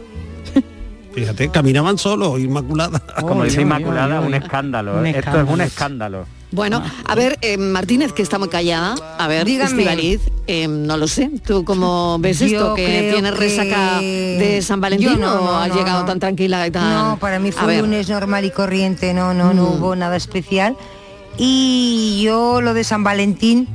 Fíjate, 1.15 1.49
caminaban 1.51 1.99
solos, 1.99 2.39
Inmaculada. 2.41 3.03
Como 3.21 3.45
dice 3.45 3.63
Inmaculada, 3.63 4.21
un 4.21 4.35
escándalo. 4.35 4.99
Un 4.99 5.07
¿eh? 5.07 5.15
Esto 5.19 5.41
es 5.41 5.49
un 5.49 5.61
escándalo. 5.61 6.25
Bueno, 6.53 6.83
a 7.07 7.15
ver, 7.15 7.39
eh, 7.43 7.57
Martínez, 7.57 8.13
que 8.13 8.23
está 8.23 8.39
muy 8.39 8.49
callada. 8.49 8.95
A 9.19 9.29
ver, 9.29 9.45
Dígame. 9.45 10.19
Eh, 10.49 10.67
no 10.67 10.97
lo 10.97 11.07
sé. 11.07 11.31
¿Tú 11.47 11.65
cómo 11.65 12.19
ves 12.19 12.41
esto? 12.41 12.75
¿Que 12.75 13.11
tienes 13.13 13.33
que- 13.33 13.39
resaca 13.39 14.01
de 14.01 14.61
San 14.63 14.81
Valentín 14.81 15.11
Yo 15.11 15.17
no, 15.17 15.33
o 15.35 15.45
no, 15.45 15.59
has 15.59 15.69
no, 15.69 15.75
llegado 15.77 16.01
no. 16.01 16.07
tan 16.07 16.19
tranquila 16.19 16.67
y 16.67 16.73
tan...? 16.73 16.93
No, 16.93 17.19
para 17.19 17.39
mí 17.39 17.51
A 17.51 17.53
fue 17.53 17.67
ver, 17.75 17.85
un 17.85 17.91
lunes 17.91 18.09
normal 18.09 18.45
y 18.45 18.51
corriente, 18.51 19.15
no, 19.15 19.33
no, 19.33 19.55
no 19.55 19.63
Mm. 19.65 19.75
hubo 19.79 19.95
nada 19.97 20.17
especial. 20.17 20.77
Y 21.39 22.21
yo 22.25 22.61
lo 22.61 22.75
de 22.75 22.83
San 22.83 23.05
Valentín 23.05 23.69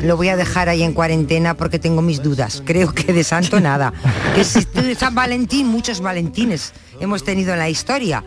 lo 0.00 0.16
voy 0.16 0.28
a 0.28 0.36
dejar 0.36 0.68
ahí 0.68 0.82
en 0.82 0.92
cuarentena 0.92 1.54
porque 1.54 1.78
tengo 1.78 2.02
mis 2.02 2.22
dudas. 2.22 2.62
Creo 2.64 2.92
que 2.92 3.12
de 3.12 3.24
santo 3.24 3.60
nada. 3.60 3.92
Que 4.34 4.44
si 4.44 4.66
San 4.96 5.14
Valentín, 5.14 5.66
muchos 5.66 6.00
Valentines 6.00 6.72
hemos 7.00 7.24
tenido 7.24 7.52
en 7.52 7.58
la 7.58 7.68
historia. 7.68 8.24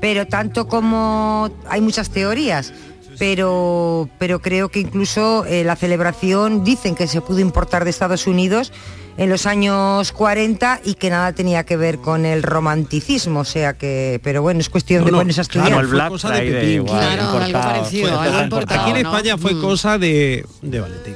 pero 0.00 0.26
tanto 0.26 0.66
como 0.68 1.50
hay 1.68 1.80
muchas 1.80 2.10
teorías, 2.10 2.72
pero, 3.18 4.08
pero 4.18 4.40
creo 4.40 4.68
que 4.68 4.80
incluso 4.80 5.44
eh, 5.46 5.64
la 5.64 5.76
celebración 5.76 6.64
dicen 6.64 6.94
que 6.94 7.06
se 7.06 7.20
pudo 7.20 7.38
importar 7.38 7.84
de 7.84 7.90
Estados 7.90 8.26
Unidos 8.26 8.72
en 9.16 9.30
los 9.30 9.46
años 9.46 10.10
40 10.12 10.80
y 10.84 10.94
que 10.94 11.10
nada 11.10 11.32
tenía 11.32 11.64
que 11.64 11.76
ver 11.76 11.98
con 11.98 12.26
el 12.26 12.42
romanticismo, 12.42 13.40
o 13.40 13.44
sea 13.44 13.74
que, 13.78 14.20
pero 14.24 14.42
bueno, 14.42 14.60
es 14.60 14.68
cuestión 14.68 15.00
No, 15.00 15.06
de 15.06 15.12
no, 15.12 15.18
ponerse 15.18 15.40
a 15.40 15.42
estudiar. 15.42 15.68
claro, 15.68 15.88
fue 15.88 16.08
cosa 16.08 16.30
de 16.30 16.40
Pepín. 16.50 16.84
Claro, 16.84 17.22
algo 17.40 17.52
parecido, 17.52 18.20
algo 18.20 18.40
importado, 18.42 18.80
Aquí 18.82 18.90
en 18.90 19.02
¿no? 19.02 19.10
España 19.16 19.38
fue 19.38 19.54
Mm. 19.54 19.60
cosa 19.60 19.98
de, 19.98 20.44
de 20.62 20.80
Valentín. 20.80 21.14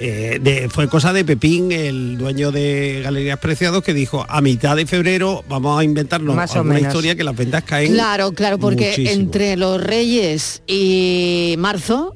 Eh, 0.00 0.38
de- 0.40 0.68
fue 0.68 0.88
cosa 0.88 1.12
de 1.12 1.24
Pepín, 1.24 1.72
el 1.72 2.16
dueño 2.18 2.52
de 2.52 3.00
Galerías 3.02 3.38
Preciados, 3.40 3.82
que 3.82 3.92
dijo 3.92 4.24
a 4.28 4.40
mitad 4.40 4.76
de 4.76 4.86
febrero 4.86 5.42
vamos 5.48 5.78
a 5.80 5.82
inventarnos 5.82 6.36
Más 6.36 6.54
o 6.54 6.62
menos. 6.62 6.82
historia 6.82 7.16
que 7.16 7.24
las 7.24 7.34
ventas 7.34 7.64
caen. 7.64 7.92
Claro, 7.94 8.30
claro, 8.32 8.58
porque 8.58 8.90
muchísimo. 8.90 9.10
entre 9.10 9.56
los 9.56 9.82
Reyes 9.82 10.62
y 10.68 11.56
marzo 11.58 12.14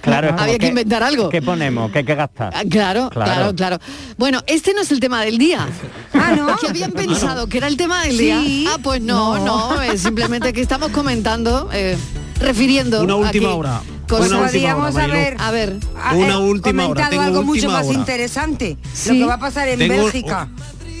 Claro, 0.00 0.34
había 0.38 0.58
que 0.58 0.68
inventar 0.68 1.02
algo. 1.02 1.28
¿Qué 1.28 1.42
ponemos? 1.42 1.90
¿Qué 1.90 1.98
hay 1.98 2.04
que 2.04 2.14
gastar? 2.14 2.52
Ah, 2.54 2.62
Claro, 2.68 3.10
claro, 3.10 3.54
claro, 3.54 3.78
Bueno, 4.16 4.42
este 4.46 4.72
no 4.74 4.80
es 4.82 4.90
el 4.92 5.00
tema 5.00 5.22
del 5.24 5.38
día. 5.38 5.66
Ah, 6.14 6.32
¿no? 6.36 6.56
Que 6.60 6.68
habían 6.68 6.92
pensado 6.92 7.46
que 7.48 7.58
era 7.58 7.66
el 7.68 7.76
tema 7.76 8.02
del 8.02 8.12
Sí. 8.16 8.24
día. 8.24 8.40
Ah, 8.74 8.78
pues 8.82 9.00
no, 9.02 9.38
no, 9.38 9.74
No. 9.74 9.82
es 9.82 10.00
simplemente 10.02 10.52
que 10.52 10.60
estamos 10.62 10.90
comentando, 10.90 11.68
eh, 11.72 11.96
refiriendo. 12.40 13.02
Una 13.02 13.16
última 13.16 13.48
aquí 13.48 13.58
hora. 13.58 13.80
hora, 13.80 13.82
Podríamos 14.06 14.96
haber, 14.96 15.36
A 15.40 15.50
ver, 15.50 15.76
Una 16.14 16.34
eh, 16.34 16.36
última 16.36 16.84
hora, 16.84 16.88
comentado 16.88 17.10
tengo 17.10 17.22
algo 17.24 17.42
mucho 17.42 17.68
más 17.70 17.86
hora. 17.86 17.98
interesante, 17.98 18.76
Sí. 18.92 19.08
lo 19.10 19.14
que 19.14 19.24
va 19.26 19.34
a 19.34 19.38
pasar 19.40 19.68
en 19.68 19.78
Tengo- 19.80 20.04
Bélgica. 20.04 20.48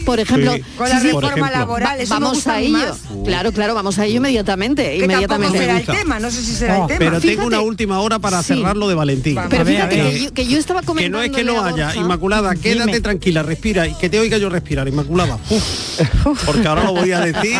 Por 0.06 0.18
ejemplo, 0.20 0.54
Sí. 0.54 0.62
Con 0.78 0.88
la 0.88 1.00
sí, 1.00 1.06
reforma 1.08 1.28
ejemplo. 1.28 1.50
laboral, 1.58 2.00
eso 2.00 2.14
vamos 2.14 2.46
a 2.46 2.60
ello. 2.60 2.70
más. 2.78 3.00
Claro, 3.24 3.52
claro, 3.52 3.74
vamos 3.74 3.98
a 3.98 4.06
ello 4.06 4.16
inmediatamente, 4.16 4.82
Que 4.96 5.04
inmediatamente. 5.04 5.58
será 5.58 5.72
el 5.72 5.78
gusta. 5.80 5.92
tema, 5.92 6.18
no 6.20 6.30
sé 6.30 6.40
si 6.42 6.54
será 6.54 6.78
Oh, 6.78 6.82
el 6.82 6.86
tema. 6.88 6.98
Pero 6.98 7.20
tengo 7.20 7.44
una 7.46 7.60
última 7.60 8.00
hora 8.00 8.18
para 8.18 8.42
Sí. 8.42 8.54
cerrar 8.54 8.76
lo 8.76 8.88
de 8.88 8.94
Valentín. 8.94 9.34
Pero 9.50 9.62
A 9.62 9.64
ver, 9.64 9.74
fíjate 9.76 10.00
a 10.00 10.04
ver. 10.04 10.12
que 10.14 10.20
yo, 10.24 10.32
que 10.32 10.46
yo 10.46 10.58
estaba 10.58 10.80
Que 10.80 10.86
comentando 10.86 11.18
no 11.18 11.24
es 11.24 11.30
que 11.30 11.44
no 11.44 11.62
haya, 11.62 11.94
Inmaculada, 11.96 12.54
quédate 12.54 12.86
Dime. 12.86 13.00
tranquila, 13.00 13.42
respira 13.42 13.86
y 13.86 13.94
que 13.94 14.08
te 14.08 14.18
oiga 14.20 14.38
yo 14.38 14.48
respirar, 14.48 14.86
Inmaculada. 14.88 15.38
Uf, 15.50 15.98
porque 16.46 16.66
ahora 16.68 16.84
lo 16.84 16.92
voy 16.94 17.12
a 17.12 17.20
decir. 17.20 17.58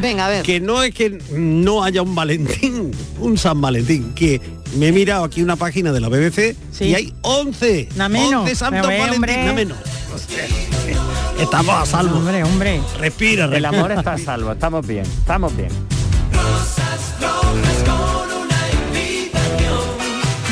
Venga, 0.00 0.26
a 0.26 0.28
ver. 0.28 0.42
Que 0.42 0.60
no 0.60 0.82
es 0.82 0.92
que 0.92 1.18
no 1.32 1.84
haya 1.84 2.02
un 2.02 2.14
Valentín, 2.14 2.90
un 3.20 3.38
San 3.38 3.60
Valentín, 3.60 4.12
que 4.14 4.40
me 4.76 4.88
he 4.88 4.92
mirado 4.92 5.24
aquí 5.24 5.42
una 5.42 5.56
página 5.56 5.92
de 5.92 6.00
la 6.00 6.08
BBC 6.08 6.56
Sí. 6.72 6.84
y 6.86 6.94
hay 6.94 7.14
11, 7.22 7.88
Na 7.96 8.08
menos. 8.08 8.42
11 8.42 8.54
santos 8.54 8.86
Me 8.86 8.94
ve, 8.94 8.98
Valentín, 9.00 9.14
hombre. 9.16 9.44
na 9.44 9.52
menos. 9.52 9.78
Estamos 11.40 11.74
a 11.74 11.86
salvo. 11.86 12.18
Hombre, 12.18 12.42
hombre. 12.44 12.80
Respira, 12.98 13.44
El 13.44 13.50
respira. 13.52 13.68
amor 13.70 13.92
está 13.92 14.12
a 14.14 14.18
salvo, 14.18 14.52
estamos 14.52 14.86
bien, 14.86 15.04
estamos 15.04 15.56
bien. 15.56 15.70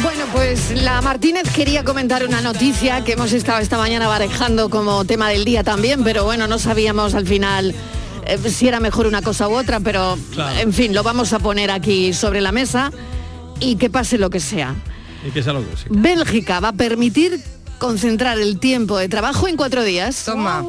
Bueno, 0.03 0.25
pues 0.33 0.71
la 0.83 1.01
Martínez 1.03 1.45
quería 1.55 1.85
comentar 1.85 2.25
una 2.25 2.41
noticia 2.41 3.03
que 3.05 3.13
hemos 3.13 3.33
estado 3.33 3.61
esta 3.61 3.77
mañana 3.79 4.07
barajando 4.09 4.71
como 4.71 5.05
tema 5.05 5.29
del 5.31 5.45
día 5.45 5.65
también, 5.65 6.05
pero 6.05 6.25
bueno, 6.25 6.47
no 6.47 6.59
sabíamos 6.59 7.15
al 7.15 7.27
final 7.27 7.75
eh, 8.27 8.39
si 8.49 8.69
era 8.69 8.79
mejor 8.81 9.07
una 9.07 9.23
cosa 9.23 9.49
u 9.49 9.55
otra, 9.57 9.81
pero 9.81 10.17
Claro. 10.33 10.59
en 10.61 10.73
fin, 10.73 10.95
lo 10.95 11.03
vamos 11.03 11.33
a 11.33 11.39
poner 11.39 11.71
aquí 11.71 12.13
sobre 12.13 12.41
la 12.41 12.53
mesa 12.53 12.91
y 13.61 13.77
que 13.77 13.91
pase 13.91 14.19
lo 14.19 14.31
que 14.31 14.41
sea. 14.41 14.75
Y 15.27 15.31
que 15.31 15.43
sea 15.43 15.53
lo 15.53 15.61
que 15.69 15.77
sea. 15.77 15.87
Bélgica 15.91 16.61
va 16.61 16.69
a 16.69 16.73
permitir 16.73 17.41
concentrar 17.79 18.39
el 18.39 18.59
tiempo 18.59 18.97
de 18.99 19.09
trabajo 19.09 19.49
en 19.49 19.57
cuatro 19.57 19.83
días. 19.83 20.23
Toma. 20.25 20.63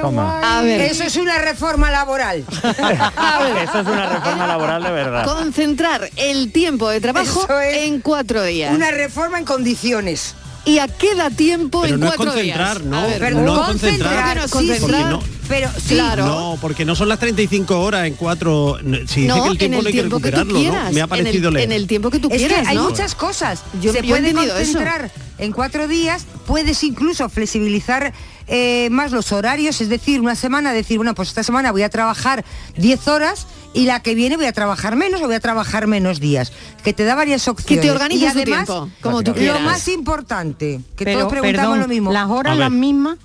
Toma. 0.00 0.58
A 0.58 0.62
ver, 0.62 0.80
Eso 0.82 1.04
es 1.04 1.16
una 1.16 1.38
reforma 1.38 1.90
laboral. 1.90 2.44
Eso 2.52 3.80
es 3.80 3.86
una 3.86 4.08
reforma 4.08 4.46
laboral 4.46 4.82
de 4.82 4.90
verdad. 4.90 5.24
concentrar 5.24 6.10
el 6.16 6.52
tiempo 6.52 6.88
de 6.88 7.00
trabajo 7.00 7.46
es 7.60 7.84
en 7.84 8.00
cuatro 8.00 8.42
días. 8.44 8.74
Una 8.74 8.90
reforma 8.90 9.38
en 9.38 9.44
condiciones. 9.44 10.34
¿Y 10.64 10.78
a 10.80 10.88
qué 10.88 11.14
da 11.14 11.30
tiempo 11.30 11.82
Pero 11.82 11.94
en 11.94 12.00
no 12.00 12.06
es 12.08 12.16
cuatro 12.16 12.34
concentrar, 12.34 12.78
días? 12.78 12.90
no. 12.90 12.98
A 12.98 13.06
ver, 13.06 13.18
Pero 13.20 13.40
no 13.40 13.64
concentrar, 13.64 14.38
concentrar. 14.40 14.48
¿Por 14.50 14.60
qué 14.60 14.66
no 14.66 14.72
es 14.74 14.78
sí, 14.80 14.82
concentrar? 14.86 15.37
Pero 15.48 15.70
sí, 15.82 15.94
Claro. 15.94 16.26
No, 16.26 16.58
porque 16.60 16.84
no 16.84 16.94
son 16.94 17.08
las 17.08 17.18
35 17.18 17.80
horas 17.80 18.06
en 18.06 18.14
cuatro. 18.14 18.78
no, 18.82 18.98
Si 19.06 19.22
dice 19.22 19.28
no, 19.28 19.44
que 19.44 19.48
el 19.50 19.58
tiempo 19.58 19.64
en 19.64 19.64
el 19.64 19.70
no 19.72 19.78
hay 19.78 19.84
que 19.84 19.92
tiempo 19.92 20.16
que 20.20 20.30
tú 20.30 20.36
recuperarlo, 20.36 20.60
quieras. 20.60 20.84
¿no? 20.88 20.92
Me 20.92 21.00
ha 21.00 21.04
en 21.04 21.08
parecido 21.08 21.48
el, 21.48 21.54
leer. 21.54 21.64
en 21.66 21.72
el 21.72 21.86
tiempo 21.86 22.10
que 22.10 22.18
tú 22.18 22.28
es 22.30 22.36
quieras, 22.36 22.62
que 22.62 22.68
hay 22.68 22.76
¿no? 22.76 22.88
muchas 22.90 23.14
cosas. 23.14 23.62
Yo- 23.80 23.92
Se 23.92 24.02
yo 24.02 24.08
puede 24.08 24.28
entendido 24.28 24.56
eso. 24.58 24.72
concentrar 24.78 25.10
en 25.38 25.52
cuatro 25.52 25.88
días, 25.88 26.26
puedes 26.46 26.82
incluso 26.84 27.28
flexibilizar 27.28 28.12
eh, 28.46 28.88
más 28.90 29.12
los 29.12 29.32
horarios, 29.32 29.80
es 29.80 29.88
decir, 29.88 30.20
una 30.20 30.34
semana, 30.34 30.72
decir, 30.72 30.96
bueno, 30.98 31.14
pues 31.14 31.28
esta 31.28 31.42
semana 31.42 31.70
voy 31.72 31.82
a 31.82 31.88
trabajar 31.90 32.44
10 32.76 33.06
horas 33.08 33.46
y 33.74 33.84
la 33.84 34.00
que 34.00 34.14
viene 34.14 34.36
voy 34.36 34.46
a 34.46 34.52
trabajar 34.52 34.96
menos 34.96 35.20
o 35.22 35.26
voy 35.26 35.34
a 35.34 35.40
trabajar 35.40 35.86
menos 35.86 36.18
días. 36.20 36.52
Que 36.82 36.92
te 36.92 37.04
da 37.04 37.14
varias 37.14 37.46
opciones. 37.48 37.84
te 37.84 37.90
organices 37.90 38.20
y 38.22 38.32
tu 38.32 38.38
además, 38.38 38.66
tiempo, 38.66 38.90
como 39.02 39.22
tú 39.22 39.32
quieras. 39.34 39.60
Lo 39.60 39.66
más 39.66 39.86
importante, 39.88 40.80
que 40.96 41.04
Pero, 41.04 41.20
todos 41.20 41.32
preguntamos 41.32 41.72
perdón, 41.72 41.80
lo 41.80 41.88
mismo. 41.88 42.12
las 42.12 42.28
horas 42.28 42.56
las 42.56 42.70
mismas, 42.70 43.18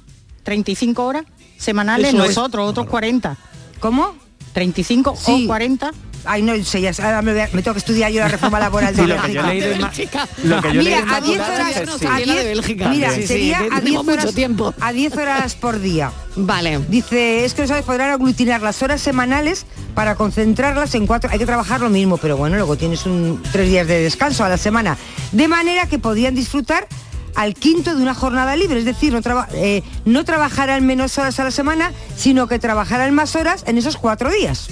35 0.44 1.06
horas 1.06 1.24
semanales, 1.64 2.10
Eso 2.14 2.24
es. 2.24 2.30
nosotros, 2.30 2.70
otros 2.70 2.88
40. 2.88 3.38
¿Cómo? 3.80 4.16
35 4.54 5.16
Sí. 5.18 5.44
o 5.46 5.48
40. 5.48 5.92
Ay, 6.26 6.42
no 6.42 6.56
sé, 6.64 6.80
ya 6.80 6.92
ahora 7.04 7.22
me, 7.22 7.32
a- 7.42 7.50
me 7.52 7.62
tengo 7.62 7.74
que 7.74 7.80
estudiar 7.80 8.10
yo 8.10 8.22
la 8.22 8.30
reforma 8.30 8.58
laboral 8.58 8.96
de 8.96 9.02
Sí, 9.02 9.08
lo 9.10 9.22
que 9.22 9.34
yo 9.34 9.42
he 9.46 9.60
Bélgica. 9.78 10.28
Mira, 10.42 11.00
a 11.00 11.20
10 11.20 11.38
Maculata 11.38 11.54
horas, 11.54 11.70
es 11.72 11.80
que 11.82 11.86
no 11.86 11.94
sí. 11.94 12.00
sé. 12.00 12.08
a 12.08 12.12
la 12.12 12.18
de 12.20 12.26
10 12.26 12.46
Bélgica. 12.46 12.90
Mira, 12.90 13.10
Sí, 13.10 13.22
sí, 13.24 13.28
sería 13.28 13.58
a 13.58 13.62
10 13.62 13.74
tenemos 13.84 14.06
mucho 14.06 14.20
horas, 14.22 14.36
tiempo. 14.36 14.74
a 14.80 14.94
10 14.94 15.18
horas 15.18 15.56
por 15.56 15.80
día. 15.82 16.12
Vale. 16.38 16.80
Dice, 16.88 17.44
es 17.44 17.54
que 17.54 17.64
los 17.64 17.70
sabes 17.70 17.84
podrán 17.84 18.12
aglutinar 18.12 18.62
las 18.62 18.82
horas 18.82 19.02
semanales 19.02 19.66
para 19.96 20.16
concentrarlas 20.16 20.96
en 20.96 21.08
cuatro. 21.08 21.30
Hay 21.30 21.40
que 21.40 21.46
trabajar 21.46 21.82
lo 21.82 21.90
mismo, 21.90 22.16
pero 22.18 22.38
bueno, 22.38 22.56
luego 22.56 22.78
tienes 22.78 23.06
un 23.06 23.42
tres 23.52 23.68
días 23.68 23.86
de 23.88 24.00
descanso 24.02 24.46
a 24.46 24.50
la 24.50 24.58
semana. 24.58 24.98
De 25.34 25.50
manera 25.50 25.88
que 25.90 26.00
podrían 26.00 26.36
disfrutar 26.36 26.88
al 27.36 27.54
quinto 27.56 27.96
de 27.96 28.02
una 28.02 28.14
jornada 28.14 28.56
libre, 28.56 28.80
es 28.80 28.86
decir, 28.86 29.14
no, 29.14 29.22
traba- 29.22 29.48
eh, 29.54 29.84
no 30.06 30.24
trabajarán 30.26 30.86
menos 30.86 31.18
horas 31.18 31.40
a 31.40 31.44
la 31.44 31.52
semana, 31.52 31.92
sino 32.16 32.48
que 32.48 32.60
trabajarán 32.60 33.14
más 33.14 33.36
horas 33.36 33.64
en 33.68 33.78
esos 33.78 33.98
cuatro 33.98 34.32
días. 34.32 34.68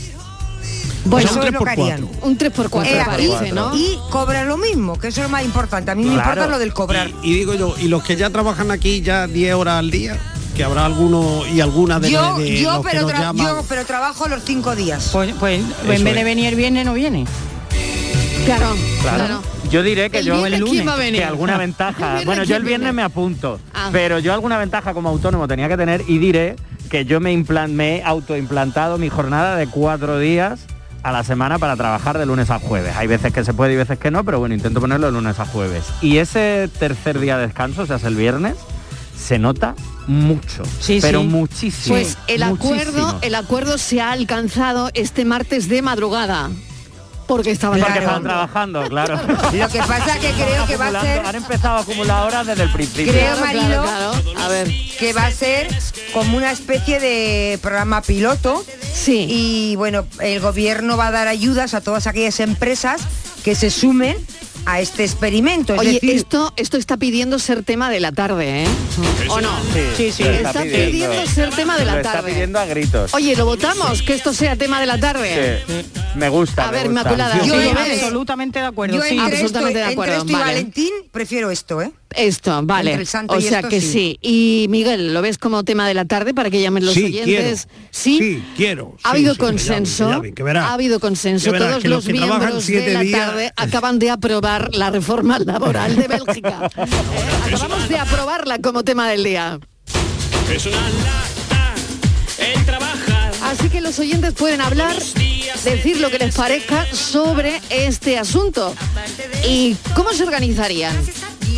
Bueno, 1.06 1.28
Eso 1.30 1.42
es 1.42 1.52
lo 1.52 1.64
que 1.64 1.70
harían. 1.72 2.08
un 2.22 2.38
3x4 2.38 2.86
Eh, 2.86 3.02
parece, 3.04 3.48
y, 3.48 3.52
¿no? 3.52 3.76
y 3.76 3.98
cobran 4.12 4.48
lo 4.48 4.58
mismo, 4.58 5.00
que 5.00 5.08
eso 5.08 5.22
es 5.22 5.26
lo 5.28 5.32
más 5.32 5.44
importante. 5.44 5.90
A 5.90 5.96
mí 5.96 6.04
me 6.06 6.14
importa 6.14 6.46
lo 6.48 6.60
del 6.60 6.74
cobrar. 6.74 7.10
Y, 7.24 7.32
y 7.32 7.34
digo 7.34 7.56
yo, 7.56 7.74
y 7.80 7.88
los 7.88 8.04
que 8.04 8.16
ya 8.16 8.30
trabajan 8.30 8.70
aquí 8.70 9.02
ya 9.02 9.26
10 9.26 9.56
horas 9.56 9.80
al 9.80 9.90
día, 9.90 10.20
que 10.56 10.64
habrá 10.64 10.86
algunos 10.86 11.48
y 11.50 11.60
algunas 11.60 12.02
de, 12.02 12.12
Yo, 12.12 12.38
de 12.38 12.62
yo, 12.62 12.74
los 12.74 12.86
que 12.86 12.90
pero 12.92 13.02
nos 13.02 13.12
tra- 13.14 13.20
llaman. 13.20 13.48
yo, 13.48 13.64
pero 13.68 13.84
trabajo 13.86 14.28
los 14.28 14.44
cinco 14.44 14.76
días. 14.76 15.10
Pues, 15.12 15.34
pues 15.40 15.62
en 15.88 16.04
vez 16.04 16.14
de 16.16 16.24
venir 16.24 16.46
el 16.46 16.56
viernes 16.56 16.86
no 16.86 16.94
viene. 16.94 17.26
Claro, 18.46 18.76
Claro. 19.02 19.42
Yo 19.70 19.84
diré 19.84 20.10
que 20.10 20.20
¿El 20.20 20.26
yo 20.26 20.46
el 20.46 20.60
lunes, 20.60 20.86
va 20.88 20.94
a 20.94 20.98
venir? 20.98 21.20
que 21.22 21.26
alguna 21.26 21.54
¿El 21.56 21.60
ventaja, 21.60 22.22
bueno, 22.26 22.44
yo 22.44 22.56
el 22.58 22.64
viernes 22.64 22.88
viene? 22.88 22.94
me 22.94 23.04
apunto, 23.04 23.60
Ah. 23.74 23.90
pero 23.92 24.20
yo 24.20 24.34
alguna 24.34 24.58
ventaja 24.58 24.94
como 24.94 25.10
autónomo 25.10 25.48
tenía 25.48 25.70
que 25.70 25.78
tener 25.78 26.04
y 26.08 26.18
diré 26.18 26.56
que 26.90 27.06
yo 27.06 27.20
me, 27.22 27.32
implan- 27.34 27.70
me 27.72 27.98
he 27.98 28.04
autoimplantado 28.04 28.98
mi 28.98 29.10
jornada 29.10 29.56
de 29.56 29.68
cuatro 29.68 30.20
días 30.20 30.62
a 31.04 31.12
la 31.12 31.24
semana 31.24 31.58
para 31.58 31.76
trabajar 31.78 32.18
de 32.18 32.26
lunes 32.26 32.50
a 32.50 32.60
jueves. 32.60 32.96
Hay 32.98 33.08
veces 33.08 33.32
que 33.32 33.44
se 33.46 33.54
puede 33.54 33.74
y 33.74 33.78
veces 33.78 33.98
que 33.98 34.12
no, 34.12 34.24
pero 34.26 34.40
bueno, 34.40 34.54
intento 34.56 34.82
ponerlo 34.82 35.06
de 35.08 35.14
lunes 35.14 35.40
a 35.40 35.46
jueves. 35.46 35.84
Y 36.02 36.18
ese 36.18 36.70
tercer 36.80 37.20
día 37.20 37.38
de 37.38 37.46
descanso, 37.48 37.84
o 37.84 37.86
sea, 37.86 37.96
es 37.96 38.04
el 38.04 38.16
viernes, 38.16 38.56
se 39.18 39.40
nota 39.40 39.74
mucho, 40.08 40.64
Sí, 40.80 41.00
pero 41.02 41.22
sí. 41.22 41.28
muchísimo. 41.28 41.96
Pues 41.96 42.18
el 42.28 42.44
acuerdo, 42.44 43.18
el 43.22 43.36
acuerdo 43.36 43.78
se 43.78 44.02
ha 44.02 44.12
alcanzado 44.12 44.90
este 44.94 45.24
martes 45.26 45.70
de 45.70 45.82
madrugada. 45.82 46.50
Porque 47.32 47.52
estaban 47.52 47.80
Porque 47.80 47.94
Claro. 47.94 48.02
estaban 48.02 48.24
trabajando, 48.24 48.84
claro. 48.90 49.16
Lo 49.54 49.70
que 49.70 49.80
pasa 49.80 50.20
que 50.20 50.32
creo 50.32 50.68
que 50.68 50.76
va 50.76 50.88
a 50.90 51.02
ser 51.02 51.26
Han 51.26 51.36
empezado 51.36 51.78
a 51.78 51.80
acumular 51.80 52.28
horas 52.28 52.46
desde 52.46 52.64
el 52.64 52.72
principio. 52.74 53.14
Creo, 53.14 53.38
Marilo, 53.38 53.84
claro, 53.84 54.12
claro. 54.22 54.40
A 54.40 54.48
ver. 54.50 54.68
que 55.00 55.14
va 55.14 55.28
a 55.28 55.32
ser 55.32 55.70
como 56.12 56.36
una 56.36 56.52
especie 56.52 57.00
de 57.00 57.58
programa 57.62 58.02
piloto. 58.02 58.66
Sí. 58.94 59.28
Y 59.30 59.76
bueno, 59.78 60.06
el 60.20 60.42
gobierno 60.42 60.98
va 60.98 61.08
a 61.08 61.12
dar 61.12 61.30
ayudas 61.30 61.74
a 61.74 61.80
todas 61.80 62.06
aquellas 62.06 62.42
empresas 62.42 63.00
que 63.46 63.56
se 63.56 63.70
sumen 63.70 64.18
a 64.66 64.80
este 64.80 65.04
experimento. 65.04 65.74
Es 65.74 65.80
Oye, 65.80 65.94
decir, 65.94 66.12
esto, 66.12 66.54
esto 66.56 66.78
está 66.78 66.98
pidiendo 66.98 67.40
ser 67.40 67.64
tema 67.64 67.90
de 67.90 68.00
la 68.00 68.12
tarde, 68.12 68.64
¿eh? 68.64 68.68
¿O 69.30 69.42
no? 69.42 69.50
Sí, 69.98 70.12
sí, 70.12 70.24
Está 70.24 70.64
pidiendo 70.64 71.26
ser 71.26 71.50
tema 71.52 71.78
de 71.78 71.86
la 71.86 71.94
Lo 71.94 71.98
está 72.00 72.14
tarde. 72.14 72.32
pidiendo 72.32 72.60
a 72.60 72.66
gritos. 72.66 73.14
Oye, 73.14 73.36
¿lo 73.36 73.46
votamos? 73.46 74.02
Que 74.02 74.14
esto 74.14 74.34
sea 74.34 74.56
tema 74.56 74.80
de 74.80 74.86
la 74.86 75.00
tarde. 75.00 75.64
Sí. 75.68 75.86
Me 76.16 76.30
gusta. 76.30 76.68
A 76.68 76.72
me 76.72 76.78
ver, 76.78 76.88
gusta. 76.88 77.02
Inmaculada, 77.02 77.38
Yo 77.44 77.44
¿sí 77.56 77.68
entre-? 77.68 77.94
Absolutamente 78.02 78.60
de 78.60 78.66
acuerdo. 78.66 78.96
yo 78.96 79.02
sí. 79.02 79.10
entre, 79.10 79.24
esto, 79.24 79.34
absolutamente 79.36 79.80
de 79.80 79.86
entre 79.86 79.94
acuerdo, 79.94 80.16
esto 80.18 80.30
y 80.30 80.34
vale. 80.34 80.46
Valentín 80.46 80.94
prefiero 81.12 81.52
esto, 81.52 81.82
¿eh? 81.82 81.92
Esto, 82.16 82.62
vale. 82.64 82.92
Entre 82.92 83.02
el 83.02 83.08
santo 83.08 83.34
o 83.36 83.40
y 83.40 83.42
sea 83.44 83.60
esto, 83.60 83.70
que 83.70 83.82
sí. 83.82 83.92
sí. 83.92 84.20
Y 84.22 84.68
Miguel, 84.70 85.14
¿lo 85.14 85.22
ves 85.22 85.38
como 85.38 85.64
tema 85.64 85.88
de 85.88 85.94
la 85.94 86.06
tarde 86.06 86.34
para 86.34 86.50
que 86.50 86.62
llamen 86.62 86.86
los 86.86 86.94
Sí, 86.94 87.06
oyentes? 87.06 87.26
quiero. 87.68 87.88
Sí. 87.92 88.18
Sí, 88.18 88.44
quiero. 88.56 88.96
Ha 89.04 89.12
Sí, 89.12 89.16
habido 89.18 89.34
sí, 89.34 89.40
que 89.40 89.46
consenso. 89.46 90.04
llamen, 90.04 90.12
que 90.12 90.16
llamen, 90.18 90.34
que 90.36 90.44
verá. 90.44 90.66
ha 90.68 90.74
habido 90.74 91.00
consenso. 91.00 91.46
Que 91.46 91.52
verá, 91.52 91.68
Todos 91.70 91.82
que 91.84 91.90
los 91.90 92.06
los 92.06 92.14
que 92.14 92.20
trabajan 92.20 92.40
miembros 92.40 92.68
de 92.68 92.94
la 92.94 93.00
días- 93.02 93.20
tarde 93.28 93.54
acaban 93.56 94.00
de 94.00 94.10
aprobar 94.10 94.74
la 94.76 94.90
reforma 94.92 95.40
laboral 95.40 95.96
de 95.96 96.08
Bélgica. 96.08 96.70
Eh, 96.76 96.86
Acabamos 97.54 97.88
de 97.90 97.98
aprobarla 97.98 98.60
como 98.60 98.84
tema 98.84 99.10
del 99.10 99.24
día. 99.24 99.60
Es 100.54 100.66
una 100.66 100.78
lata 100.78 101.74
el 102.40 102.66
trabajar. 102.66 103.32
Así 103.44 103.70
que 103.70 103.82
los 103.82 103.98
oyentes 104.00 104.34
pueden 104.34 104.62
hablar 104.62 104.96
decir 105.64 106.00
lo 106.00 106.10
que 106.10 106.18
les 106.18 106.34
parezca 106.36 106.86
sobre 106.94 107.62
este 107.70 108.18
asunto. 108.18 108.74
¿Y 109.48 109.76
cómo 109.96 110.12
se 110.14 110.24
organizarían? 110.24 110.96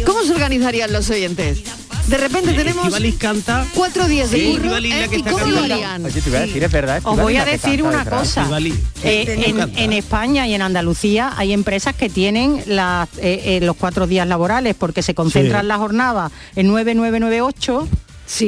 ¿Cómo 0.06 0.24
se 0.24 0.32
organizarían 0.34 0.92
los 0.92 1.10
oyentes? 1.10 1.60
De 2.08 2.18
repente 2.18 2.52
tenemos 2.54 2.94
canta. 3.18 3.66
cuatro 3.74 4.08
días 4.10 4.30
de 4.30 4.38
Sí, 4.38 4.58
¿eh? 4.92 5.08
que 5.10 5.16
¿y 5.16 5.20
está 5.20 5.32
cómo 5.32 5.46
lo 5.46 5.60
harían? 5.62 6.04
Oye, 6.04 6.22
te 6.22 6.30
iba 6.30 6.40
a 6.40 6.42
decir, 6.42 6.62
es 6.64 6.72
verdad. 6.72 7.02
Os 7.06 7.18
voy 7.18 7.38
a 7.38 7.46
decir 7.46 7.82
una 7.82 8.00
detrás. 8.00 8.20
cosa. 8.22 8.42
Estivali, 8.42 8.74
Eh, 9.04 9.70
en, 9.78 9.94
España 9.94 10.46
y 10.46 10.54
en 10.54 10.62
Andalucía 10.62 11.32
hay 11.38 11.54
empresas 11.54 11.96
que 11.96 12.10
tienen 12.10 12.62
las, 12.68 13.08
eh, 13.20 13.42
eh, 13.46 13.60
los 13.62 13.78
cuatro 13.78 14.06
días 14.06 14.28
laborales 14.28 14.76
porque 14.78 15.02
se 15.02 15.14
concentran 15.16 15.62
Sí. 15.62 15.68
la 15.68 15.78
jornada 15.78 16.30
en 16.58 16.68
9, 16.68 16.94
9, 16.94 17.20
9, 17.22 17.42
8 17.42 17.88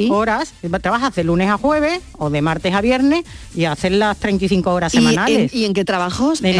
horas. 0.10 0.54
Trabajas 0.82 1.16
de 1.16 1.24
lunes 1.24 1.50
a 1.50 1.58
jueves 1.58 2.02
o 2.18 2.30
de 2.30 2.42
martes 2.42 2.74
a 2.74 2.82
viernes 2.82 3.24
y 3.56 3.66
hacer 3.66 3.94
las 3.94 4.18
35 4.18 4.74
horas 4.74 4.94
¿Y 4.94 4.98
en- 4.98 5.04
semanales. 5.04 5.54
¿Y 5.54 5.64
en 5.66 5.74
qué 5.74 5.86
trabajos? 5.86 6.40
En 6.42 6.48
Eh, 6.48 6.58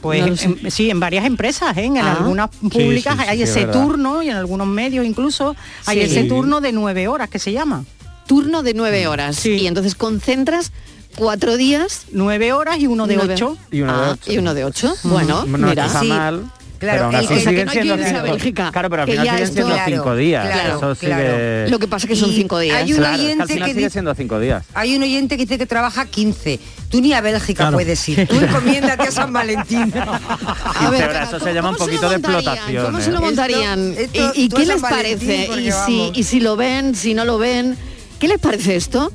pues 0.00 0.20
no 0.20 0.34
en- 0.60 0.70
sí, 0.70 0.90
en 0.90 0.98
varias 1.00 1.24
empresas, 1.26 1.76
¿eh? 1.76 1.84
en 1.84 1.98
Ah. 1.98 2.12
algunas 2.18 2.50
públicas 2.50 3.14
sí, 3.16 3.22
sí, 3.22 3.28
hay 3.28 3.42
es 3.42 3.50
ese 3.50 3.66
verdad. 3.66 3.80
turno 3.82 4.22
y 4.22 4.30
en 4.30 4.36
algunos 4.36 4.66
medios 4.66 5.04
incluso 5.06 5.54
hay 5.86 6.00
ese 6.00 6.22
Sí. 6.22 6.28
turno 6.28 6.60
de 6.60 6.72
nueve 6.72 7.08
horas 7.08 7.28
que 7.28 7.38
se 7.38 7.52
llama. 7.52 7.84
Turno 8.26 8.62
de 8.62 8.74
nueve 8.74 9.06
horas. 9.08 9.44
Y 9.44 9.66
entonces 9.66 9.94
concentras 9.94 10.72
cuatro 11.16 11.56
días. 11.56 12.04
Nueve 12.12 12.52
horas 12.52 12.78
y 12.78 12.86
uno 12.86 13.06
de 13.06 13.16
Nueve- 13.16 13.34
ocho. 13.34 13.56
Y 13.72 13.80
uno 13.82 13.92
de 13.98 14.06
Ah, 14.06 14.10
ocho. 14.12 14.32
y 14.32 14.38
uno 14.38 14.54
de 14.54 14.64
ocho. 14.64 14.94
Bueno, 15.02 15.44
no 15.46 15.68
mira. 15.68 15.86
está 15.86 16.02
mal. 16.04 16.44
Pero 16.80 17.04
aún 17.04 17.14
el 17.14 17.24
así 17.24 17.28
que- 17.34 17.40
siguen 17.40 17.54
que 17.56 17.64
no 17.66 17.72
siendo 17.72 17.94
a 17.94 17.98
cinco- 18.06 18.22
Bélgica, 18.22 18.70
Claro, 18.72 18.90
pero 18.90 19.02
al 19.02 19.08
final 19.10 19.26
siguen 19.26 19.42
esto- 19.42 19.54
siendo 19.54 19.74
Claro, 19.74 19.90
cinco 19.92 20.16
días. 20.16 20.46
claro, 20.46 20.76
Eso 20.78 20.94
sigue... 20.94 21.06
claro. 21.12 21.68
Lo 21.70 21.78
que 21.78 21.86
pasa 21.88 22.06
es 22.06 22.08
que 22.10 22.16
son 22.16 22.30
Y 22.30 22.34
cinco 22.36 22.58
días. 22.58 22.76
hay 22.76 22.92
un 22.92 22.98
Claro, 22.98 23.14
es 23.14 23.18
que 23.18 23.22
al 23.22 23.26
oyente 23.26 23.52
final 23.54 23.68
que 23.68 23.74
sigue 23.74 23.84
dice- 23.84 23.90
siendo 23.92 24.14
cinco 24.14 24.40
días. 24.40 24.64
Hay 24.74 24.96
un 24.96 25.02
oyente 25.02 25.36
que 25.36 25.42
dice 25.44 25.58
que 25.58 25.66
trabaja 25.66 26.06
15. 26.06 26.58
Tú 26.88 27.00
ni 27.00 27.12
a 27.12 27.20
Bélgica 27.20 27.64
Claro. 27.64 27.76
puedes 27.76 28.08
ir. 28.08 28.26
Tú 28.26 28.34
encomiéndate 28.40 29.08
a 29.08 29.10
San 29.12 29.32
Valentín. 29.32 29.92
15 30.80 31.04
horas, 31.04 31.28
eso 31.28 31.40
se 31.40 31.52
llama 31.54 31.70
un 31.70 31.76
poquito 31.76 32.08
de 32.08 32.16
explotación. 32.16 32.84
¿Cómo 32.86 33.00
se 33.00 33.10
lo 33.12 33.18
¿eh? 33.18 33.20
montarían? 33.20 33.94
esto- 33.96 34.32
¿Y, 34.34 34.48
qué 34.48 34.56
a 34.56 34.58
San 34.66 34.68
les 34.68 34.80
Valentín, 34.82 35.28
parece? 35.48 35.68
¿Y 35.68 35.72
si, 35.86 36.12
y 36.14 36.22
si 36.24 36.40
lo 36.40 36.56
ven, 36.56 36.94
si 36.94 37.14
no 37.14 37.24
lo 37.24 37.38
ven? 37.38 37.76
¿Qué 38.18 38.26
les 38.28 38.38
parece 38.38 38.76
esto? 38.76 39.12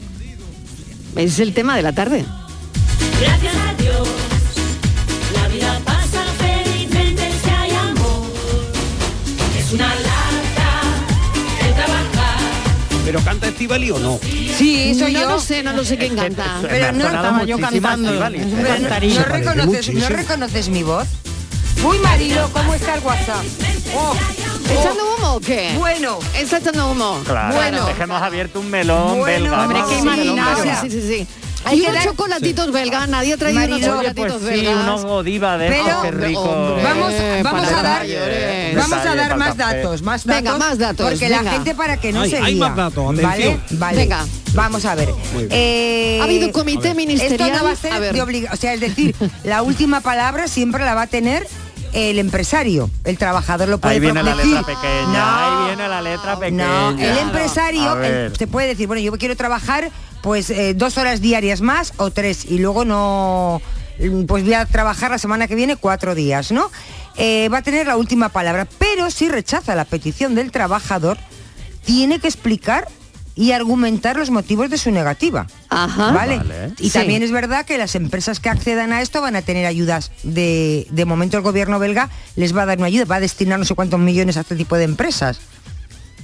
Es 1.15 1.39
el 1.39 1.53
tema 1.53 1.75
de 1.75 1.81
la 1.81 1.93
tarde. 1.93 2.25
Gracias 3.22 3.53
a 3.55 3.74
Dios, 3.81 3.85
¿Pero 13.05 13.21
canta 13.21 13.47
Estivali 13.47 13.91
o 13.91 14.00
no? 14.00 14.19
Sí, 14.57 14.89
eso 14.89 15.01
no 15.01 15.09
yo. 15.09 15.29
lo 15.29 15.39
sé, 15.39 15.62
no 15.62 15.74
lo 15.74 15.85
sé 15.85 15.95
quién 15.97 16.15
canta. 16.15 16.57
Pero 16.62 16.91
no, 16.91 17.05
Estaba 17.05 17.43
yo 17.43 17.59
cantando. 17.59 18.12
No, 18.12 19.25
reconoces, 19.25 19.93
¿no 19.93 20.09
reconoces 20.09 20.69
mi 20.69 20.81
voz? 20.81 21.07
Uy, 21.83 22.00
Marilo, 22.00 22.50
¿cómo 22.51 22.74
está 22.74 22.95
el 22.95 23.01
WhatsApp? 23.01 23.43
Oh, 23.95 24.15
¿Echando 24.71 25.03
humo 25.17 25.33
o 25.35 25.39
qué? 25.39 25.75
Bueno. 25.77 26.17
¿Está 26.35 26.57
echando 26.57 26.91
humo? 26.91 27.21
Claro, 27.25 27.53
bueno. 27.55 27.88
es 27.89 27.95
que 27.95 28.03
hemos 28.03 28.21
abierto 28.21 28.59
un 28.59 28.71
melón 28.71 29.19
Bueno, 29.19 29.43
belga. 29.43 29.62
hombre, 29.63 29.79
imaginar. 30.00 30.55
belga. 30.57 30.81
Sí, 30.81 30.89
sí, 30.89 31.01
sí. 31.01 31.27
Sí. 31.65 31.69
Hay 31.69 31.74
Hay 31.75 31.81
que 31.81 31.89
unos 31.89 31.95
dar- 31.95 32.03
chocolatitos 32.12 32.72
belgas, 32.72 33.10
nadie 33.10 33.34
ha 33.34 33.38
traído 33.38 33.65
unos 33.65 33.81
chocolatitos 33.81 34.31
pues 34.41 34.55
sí, 34.55 34.62
belgas. 34.65 34.84
unos 34.84 35.05
godiva 35.05 35.57
de 35.57 35.67
estos, 35.67 35.86
Pero, 35.86 36.01
qué 36.01 36.12
rico. 36.27 36.41
hombre, 36.41 36.84
Vamos, 36.84 37.13
a 37.72 37.81
dar, 37.81 38.00
mayores. 38.01 38.75
vamos 38.75 38.93
a 39.05 39.15
dar 39.15 39.38
más 39.38 39.57
datos, 39.57 40.01
más 40.01 40.25
datos. 40.25 40.43
Venga, 40.43 40.57
más 40.57 40.77
datos, 40.77 41.10
Porque 41.10 41.27
venga. 41.29 41.41
la 41.43 41.51
gente 41.51 41.75
para 41.75 41.98
que 41.98 42.12
no 42.13 42.22
Hay- 42.22 42.29
se 42.29 42.38
hay 42.38 42.55
más 42.55 42.75
datos, 42.75 43.15
¿Vale? 43.22 43.60
Venga. 43.95 44.25
Vamos 44.53 44.86
a 44.86 44.95
ver. 44.95 45.10
Eh, 45.50 46.19
Ha 46.22 46.24
habido 46.24 46.51
comité 46.53 46.93
ministerial. 46.93 47.50
Esto 47.50 47.57
no 47.60 47.65
va 47.65 47.72
a 47.72 47.75
ser 47.75 47.91
A 47.93 48.00
de 48.00 48.22
obliga- 48.22 48.51
O 48.53 48.55
sea, 48.55 48.74
es 48.74 48.79
decir, 48.79 49.13
la 49.43 49.62
última 49.63 50.00
palabra 50.01 50.48
siempre 50.48 50.86
la 50.86 50.95
va 50.95 51.03
a 51.03 51.07
tener 51.07 51.45
el 51.96 52.20
empresario. 52.20 52.90
El 53.06 53.18
trabajador 53.18 53.70
lo 53.70 53.78
puede 53.80 53.96
Ahí 53.96 54.00
viene 54.00 54.22
la 54.22 54.36
decir. 54.36 54.54
letra 54.54 54.66
pequeña, 54.66 55.08
No. 55.08 55.36
ahí 55.62 55.68
viene 55.68 55.88
la 55.90 56.01
letra 56.01 56.38
pequeña. 56.40 56.68
No, 56.68 56.90
el 57.00 57.18
empresario 57.18 58.01
el- 58.03 58.36
se 58.36 58.48
puede 58.48 58.68
decir, 58.68 58.86
bueno, 58.88 59.01
yo 59.01 59.12
quiero 59.18 59.36
trabajar 59.36 59.90
pues 60.22 60.50
eh, 60.50 60.74
dos 60.74 60.98
horas 60.98 61.22
diarias 61.22 61.62
más 61.62 61.94
o 61.98 62.12
tres 62.12 62.46
y 62.46 62.58
luego 62.60 62.84
no, 62.84 63.62
mm, 64.00 64.25
pues 64.25 64.44
voy 64.44 64.53
a 64.55 64.66
trabajar 64.66 65.12
la 65.12 65.18
semana 65.20 65.48
que 65.48 65.55
viene 65.55 65.75
cuatro 65.77 66.16
días, 66.16 66.51
¿no? 66.51 66.70
Eh, 67.16 67.48
va 67.53 67.60
a 67.60 67.62
tener 67.62 67.88
la 67.88 67.96
última 67.96 68.29
palabra, 68.29 68.68
pero 68.77 69.10
si 69.12 69.29
rechaza 69.29 69.74
la 69.75 69.86
petición 69.86 70.36
del 70.36 70.51
trabajador, 70.51 71.18
tiene 71.86 72.20
que 72.20 72.27
explicar 72.27 72.88
y 73.36 73.51
argumentar 73.51 74.18
los 74.18 74.31
motivos 74.31 74.70
de 74.70 74.77
su 74.77 74.92
negativa. 74.92 75.46
Ajá. 75.83 76.11
¿Vale? 76.11 76.38
Vale. 76.38 76.74
Y 76.79 76.90
Sí. 76.90 76.98
también 77.00 77.22
es 77.24 77.31
verdad 77.31 77.66
que 77.66 77.77
las 77.77 77.96
empresas 77.96 78.40
que 78.40 78.50
accedan 78.50 78.94
a 78.94 79.01
esto 79.01 79.22
van 79.22 79.35
a 79.35 79.42
tener 79.42 79.66
ayudas. 79.66 80.11
De, 80.24 80.88
de 80.90 81.05
momento 81.05 81.38
el 81.38 81.44
gobierno 81.44 81.79
belga 81.79 82.09
les 82.35 82.55
va 82.55 82.64
a 82.64 82.66
dar 82.66 82.77
una 82.77 82.88
ayuda, 82.88 83.05
va 83.05 83.16
a 83.18 83.20
destinar 83.20 83.59
no 83.59 83.66
sé 83.66 83.75
cuántos 83.75 84.00
millones 84.00 84.38
a 84.38 84.42
este 84.42 84.55
tipo 84.55 84.75
de 84.77 84.85
empresas. 84.85 85.40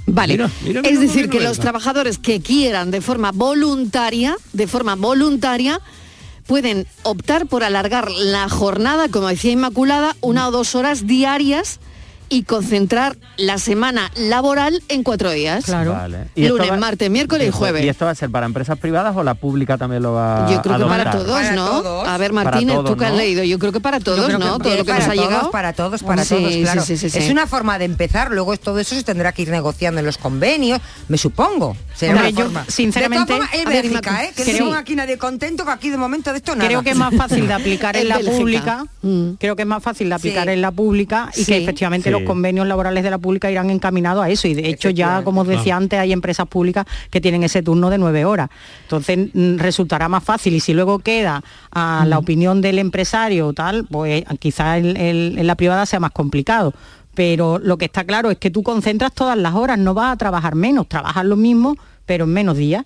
Vale, 0.08 0.34
Mira, 0.34 0.50
mira, 0.64 0.82
mira 0.82 0.94
es 0.94 1.00
decir, 1.00 1.30
que 1.30 1.40
los 1.40 1.60
trabajadores 1.60 2.18
que 2.18 2.42
quieran 2.42 2.90
de 2.92 3.02
forma 3.02 3.32
voluntaria, 3.32 4.36
de 4.52 4.68
forma 4.68 4.96
voluntaria, 4.96 5.80
pueden 6.48 6.88
optar 7.04 7.46
por 7.46 7.64
alargar 7.64 8.10
la 8.12 8.50
jornada, 8.50 9.10
como 9.10 9.28
decía 9.28 9.52
Inmaculada, 9.52 10.16
una 10.22 10.48
o 10.48 10.52
dos 10.52 10.74
horas 10.76 11.06
diarias 11.06 11.80
y 12.32 12.44
concentrar 12.44 13.18
la 13.38 13.58
semana 13.58 14.10
laboral 14.16 14.82
en 14.88 15.04
cuatro 15.04 15.30
días. 15.32 15.66
Claro. 15.66 15.92
Vale. 15.94 16.28
¿Y 16.34 16.48
Lunes, 16.48 16.72
va- 16.72 16.78
martes, 16.78 17.10
miércoles 17.12 17.50
y 17.50 17.52
jueves. 17.52 17.84
¿Y 17.84 17.90
esto 17.90 18.06
va 18.06 18.12
a 18.12 18.16
ser 18.16 18.30
para 18.32 18.46
empresas 18.46 18.80
privadas 18.80 19.16
o 19.18 19.24
la 19.24 19.34
pública 19.36 19.78
también 19.78 20.02
lo 20.02 20.14
va 20.14 20.48
Yo 20.50 20.62
creo 20.62 20.76
a 20.76 20.78
que 20.80 20.86
para 20.86 21.12
todos, 21.12 21.30
Para 21.42 21.52
¿no? 21.52 21.68
todos. 21.82 22.08
A 22.08 22.18
ver, 22.18 22.32
Martínez, 22.34 22.76
todos, 22.76 22.90
tú 22.92 22.98
que 22.98 23.06
has 23.06 23.12
¿no? 23.12 23.18
leído, 23.18 23.44
yo 23.44 23.60
creo 23.60 23.74
que 23.74 23.82
para 23.82 24.00
todos, 24.00 24.26
que 24.28 24.38
¿no? 24.38 24.58
Todo 24.60 24.70
lo 24.78 24.86
que 24.86 24.92
para 24.92 25.00
nos 25.00 25.10
ha 25.10 25.14
todos, 25.14 25.28
llegado. 25.30 25.52
Para 25.52 25.74
todos, 25.74 26.04
para 26.04 26.24
Sí, 26.24 26.36
todos, 26.36 26.56
claro. 26.56 26.82
sí, 26.84 26.96
sí, 26.98 27.10
sí. 27.10 27.18
Es 27.20 27.30
una 27.30 27.48
forma 27.48 27.78
de 27.78 27.86
empezar, 27.86 28.32
luego 28.32 28.56
todo 28.56 28.80
eso 28.80 28.96
se 28.96 29.04
tendrá 29.04 29.34
que 29.34 29.42
ir 29.42 29.50
negociando 29.50 30.00
en 30.00 30.06
los 30.06 30.18
convenios, 30.18 30.80
me 31.10 31.18
supongo. 31.18 31.76
Será 31.96 32.14
Hombre, 32.14 32.30
una 32.30 32.40
yo, 32.40 32.46
forma. 32.46 32.66
sinceramente, 32.70 33.34
a 33.34 33.46
es 33.58 33.66
Bélgica, 33.66 34.24
¿eh? 34.24 34.32
Que 34.36 34.44
creo- 34.44 34.66
no 34.70 34.76
aquí 34.76 34.96
nadie 34.96 35.18
contento, 35.18 35.66
que 35.66 35.72
aquí 35.72 35.90
de 35.90 35.98
momento 35.98 36.32
de 36.32 36.38
esto 36.38 36.56
nada. 36.56 36.68
Creo 36.70 36.82
que 36.82 36.92
es 36.92 36.96
más 36.98 37.14
fácil 37.14 37.46
de 37.46 37.54
aplicar 37.54 37.98
en 37.98 38.08
la 38.08 38.20
pública. 38.20 38.86
Mm. 39.02 39.32
Creo 39.40 39.58
que 39.58 39.64
es 39.64 39.68
más 39.68 39.84
fácil 39.84 40.08
de 40.08 40.16
aplicar 40.16 40.48
en 40.48 40.62
la 40.62 40.72
pública 40.72 41.30
y 41.36 41.44
que 41.44 41.58
efectivamente 41.58 42.10
Sí. 42.10 42.14
Los 42.22 42.28
convenios 42.28 42.66
laborales 42.68 43.04
de 43.04 43.10
la 43.10 43.18
pública 43.18 43.52
irán 43.52 43.70
encaminados 43.70 44.24
a 44.24 44.30
eso. 44.30 44.48
Y 44.48 44.54
de 44.54 44.70
hecho 44.70 44.90
ya, 44.90 45.24
como 45.24 45.42
os 45.42 45.48
decía 45.48 45.76
antes, 45.76 46.00
hay 46.00 46.12
empresas 46.14 46.48
públicas 46.48 46.86
que 47.10 47.22
tienen 47.22 47.44
ese 47.44 47.62
turno 47.62 47.90
de 47.90 47.98
nueve 47.98 48.26
horas. 48.26 48.50
Entonces 48.84 49.30
mm, 49.34 49.58
resultará 49.58 50.10
más 50.10 50.24
fácil. 50.24 50.54
Y 50.54 50.60
si 50.60 50.74
luego 50.74 51.00
queda 51.00 51.44
a 51.72 52.06
la 52.08 52.18
opinión 52.18 52.62
del 52.62 52.80
empresario 52.80 53.48
o 53.48 53.54
tal, 53.54 53.86
pues 53.90 54.24
quizás 54.40 54.78
en, 54.80 54.98
en- 54.98 55.38
en 55.40 55.48
la 55.48 55.56
privada 55.56 55.86
sea 55.86 56.00
más 56.00 56.12
complicado. 56.12 56.74
Pero 57.14 57.60
lo 57.60 57.78
que 57.78 57.86
está 57.86 58.04
claro 58.06 58.32
es 58.32 58.38
que 58.38 58.50
tú 58.50 58.64
concentras 58.64 59.12
todas 59.14 59.38
las 59.38 59.54
horas, 59.54 59.78
no 59.78 59.94
vas 59.94 60.14
a 60.14 60.16
trabajar 60.18 60.56
menos, 60.56 60.88
trabajas 60.88 61.26
lo 61.26 61.36
mismo, 61.36 61.76
pero 62.06 62.24
en 62.24 62.32
menos 62.32 62.56
días. 62.56 62.84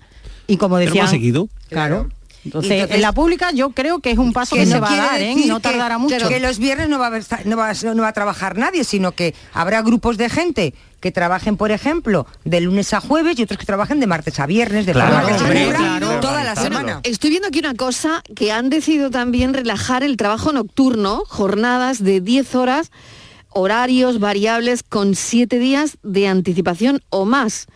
Y 0.48 0.58
como 0.58 0.76
Pero 0.78 0.88
decía... 0.88 1.04
más 1.04 1.12
seguido. 1.12 1.48
Claro. 1.70 2.10
Entonces, 2.46 2.72
Entonces- 2.72 2.96
en 2.96 3.02
la 3.02 3.12
pública 3.12 3.52
yo 3.52 3.72
creo 3.72 4.00
que 4.00 4.12
es 4.12 4.18
un 4.18 4.32
paso 4.32 4.56
que, 4.56 4.66
no 4.66 4.72
se 4.72 4.80
va 4.80 4.92
a 4.94 4.96
dar, 4.96 5.22
¿eh? 5.22 5.36
No 5.48 5.56
que- 5.58 5.64
tardará 5.64 5.98
mucho. 5.98 6.30
Que 6.30 6.40
los 6.40 6.60
viernes 6.60 6.88
no 6.90 7.00
va, 7.00 7.06
a 7.06 7.08
haber- 7.08 7.26
no, 7.46 7.58
va, 7.58 7.74
no 7.74 8.02
va 8.04 8.08
a 8.08 8.14
trabajar 8.14 8.58
nadie, 8.58 8.84
sino 8.84 9.12
que 9.14 9.34
habrá 9.54 9.82
grupos 9.82 10.18
de 10.18 10.30
gente 10.30 10.74
que 11.02 11.12
trabajen, 11.12 11.58
por 11.58 11.72
ejemplo, 11.72 12.26
de 12.46 12.62
lunes 12.62 12.94
a 12.94 13.02
jueves 13.02 13.38
y 13.38 13.44
otros 13.44 13.60
que 13.60 13.66
trabajen 13.66 14.00
de 14.00 14.08
martes 14.08 14.40
a 14.40 14.46
viernes, 14.46 14.86
de 14.86 14.94
Claro, 14.94 15.16
forma 15.16 15.28
que 15.38 15.44
hombre, 15.44 15.70
claro. 15.70 16.20
toda 16.20 16.44
la 16.44 16.56
semana. 16.56 17.00
Estoy 17.04 17.32
viendo 17.32 17.48
aquí 17.48 17.60
una 17.60 17.74
cosa 17.76 18.24
que 18.36 18.52
han 18.52 18.70
decidido 18.70 19.10
también 19.12 19.54
relajar 19.54 20.04
el 20.04 20.16
trabajo 20.18 20.52
nocturno, 20.54 21.24
jornadas 21.28 22.04
de 22.04 22.22
10 22.22 22.56
horas, 22.56 22.92
horarios 23.50 24.20
variables 24.20 24.84
con 24.84 25.16
7 25.16 25.60
días 25.60 25.98
de 26.04 26.28
anticipación 26.28 27.02
o 27.10 27.26
más. 27.26 27.68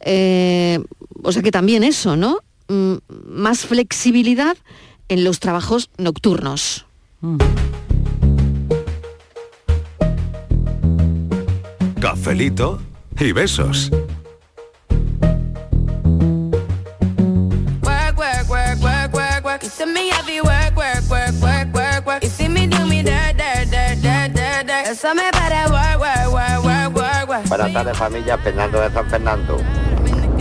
Eh, 0.00 0.80
o 1.22 1.30
sea 1.32 1.42
que 1.42 1.50
también 1.50 1.84
eso, 1.84 2.16
¿no? 2.16 2.38
Mm, 2.72 2.94
más 3.26 3.66
flexibilidad 3.66 4.56
en 5.08 5.24
los 5.24 5.40
trabajos 5.40 5.90
nocturnos. 5.98 6.86
Cafelito 12.00 12.80
y 13.20 13.32
besos. 13.32 13.90
Buenas 27.48 27.72
tardes 27.74 27.98
familia, 27.98 28.38
Fernando 28.38 28.80
de 28.80 28.90
San 28.90 29.10
Fernando. 29.10 29.58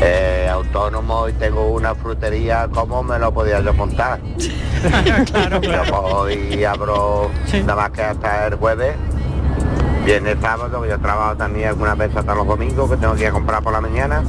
Eh, 0.03 0.49
autónomo 0.51 1.29
y 1.29 1.33
tengo 1.33 1.69
una 1.73 1.93
frutería, 1.93 2.67
¿cómo 2.73 3.03
me 3.03 3.19
lo 3.19 3.31
podía 3.31 3.59
yo 3.61 3.71
montar? 3.73 4.19
claro, 5.31 5.61
Yo 5.61 5.91
cojo 5.91 6.29
y 6.29 6.63
abro 6.63 7.29
nada 7.53 7.75
más 7.75 7.89
que 7.91 8.01
hasta 8.01 8.47
el 8.47 8.55
jueves. 8.55 8.95
Viene 10.03 10.35
sábado, 10.41 10.81
que 10.81 10.89
yo 10.89 10.97
trabajo 10.99 11.35
también 11.37 11.69
algunas 11.69 11.95
veces 11.95 12.17
hasta 12.17 12.33
los 12.33 12.47
domingos, 12.47 12.89
que 12.89 12.97
tengo 12.97 13.13
que 13.13 13.21
ir 13.21 13.27
a 13.27 13.31
comprar 13.31 13.61
por 13.61 13.73
la 13.73 13.81
mañana. 13.81 14.23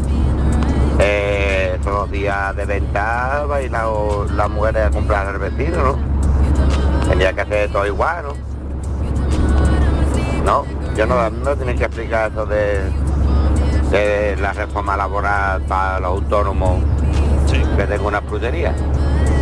Eh, 0.98 1.78
todos 1.82 2.00
los 2.02 2.10
días 2.10 2.54
de 2.54 2.66
venta 2.66 3.46
la- 3.48 3.86
las 4.36 4.50
mujeres 4.50 4.86
a 4.86 4.90
comprar 4.90 5.28
el 5.34 5.38
vestido, 5.38 5.82
¿no? 5.82 7.08
Tenía 7.08 7.32
que 7.32 7.40
hacer 7.40 7.72
todo 7.72 7.86
igual, 7.86 8.24
¿no? 8.24 8.34
No, 10.44 10.64
yo 10.94 11.06
no, 11.06 11.30
no 11.30 11.56
tenía 11.56 11.74
que 11.76 11.84
explicar 11.84 12.30
eso 12.30 12.44
de, 12.44 12.80
de 13.92 14.36
la 14.40 14.52
reforma 14.52 14.96
laboral 14.96 15.60
para 15.62 16.00
los 16.00 16.10
autónomos 16.10 16.82
que 17.76 17.84
tengo 17.86 18.08
una 18.08 18.20
frutería. 18.22 18.74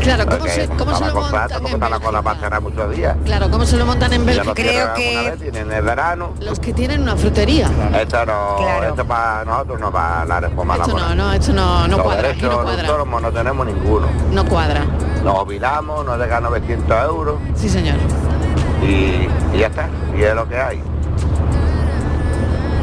Claro, 0.00 0.24
¿cómo 0.24 0.38
Porque 0.38 0.50
se, 0.52 0.66
como 0.68 0.78
cómo 0.78 0.96
se 0.96 1.04
lo 1.06 1.14
montan 1.14 1.50
en 1.66 2.40
cerrar 2.40 2.62
muchos 2.62 2.96
días. 2.96 3.16
Claro, 3.24 3.50
¿cómo 3.50 3.66
se 3.66 3.76
lo 3.76 3.84
montan 3.84 4.12
en 4.14 4.24
Bélgica? 4.24 4.54
vez, 4.54 5.38
tienen 5.38 5.70
el 5.70 5.82
verano. 5.82 6.32
Los 6.40 6.58
que 6.58 6.72
tienen 6.72 7.02
una 7.02 7.16
frutería. 7.16 7.70
Esto 8.00 8.24
no, 8.24 8.82
esto 8.82 9.04
para 9.04 9.44
nosotros 9.44 9.78
no 9.80 9.92
para 9.92 10.24
la 10.24 10.40
reforma 10.40 10.74
Esto 10.76 10.86
laboral. 10.88 11.16
no, 11.18 11.24
no, 11.26 11.32
esto 11.34 11.52
no, 11.52 11.82
no 11.86 11.96
Los 11.98 12.06
cuadra, 12.06 12.28
aquí 12.30 12.40
derechos 12.40 12.56
no 12.56 12.62
cuadra. 12.62 12.82
autónomos 12.88 13.22
no 13.22 13.32
tenemos 13.32 13.66
ninguno. 13.66 14.06
No 14.32 14.44
cuadra. 14.46 14.84
Nos 15.22 15.38
jubilamos, 15.40 16.04
nos 16.06 16.18
dejan 16.18 16.42
900 16.44 17.04
euros 17.04 17.34
Sí, 17.54 17.68
señor. 17.68 17.96
y, 18.82 19.28
y 19.54 19.58
ya 19.58 19.66
está. 19.66 19.86
Y 20.18 20.22
es 20.22 20.34
lo 20.34 20.48
que 20.48 20.56
hay. 20.58 20.82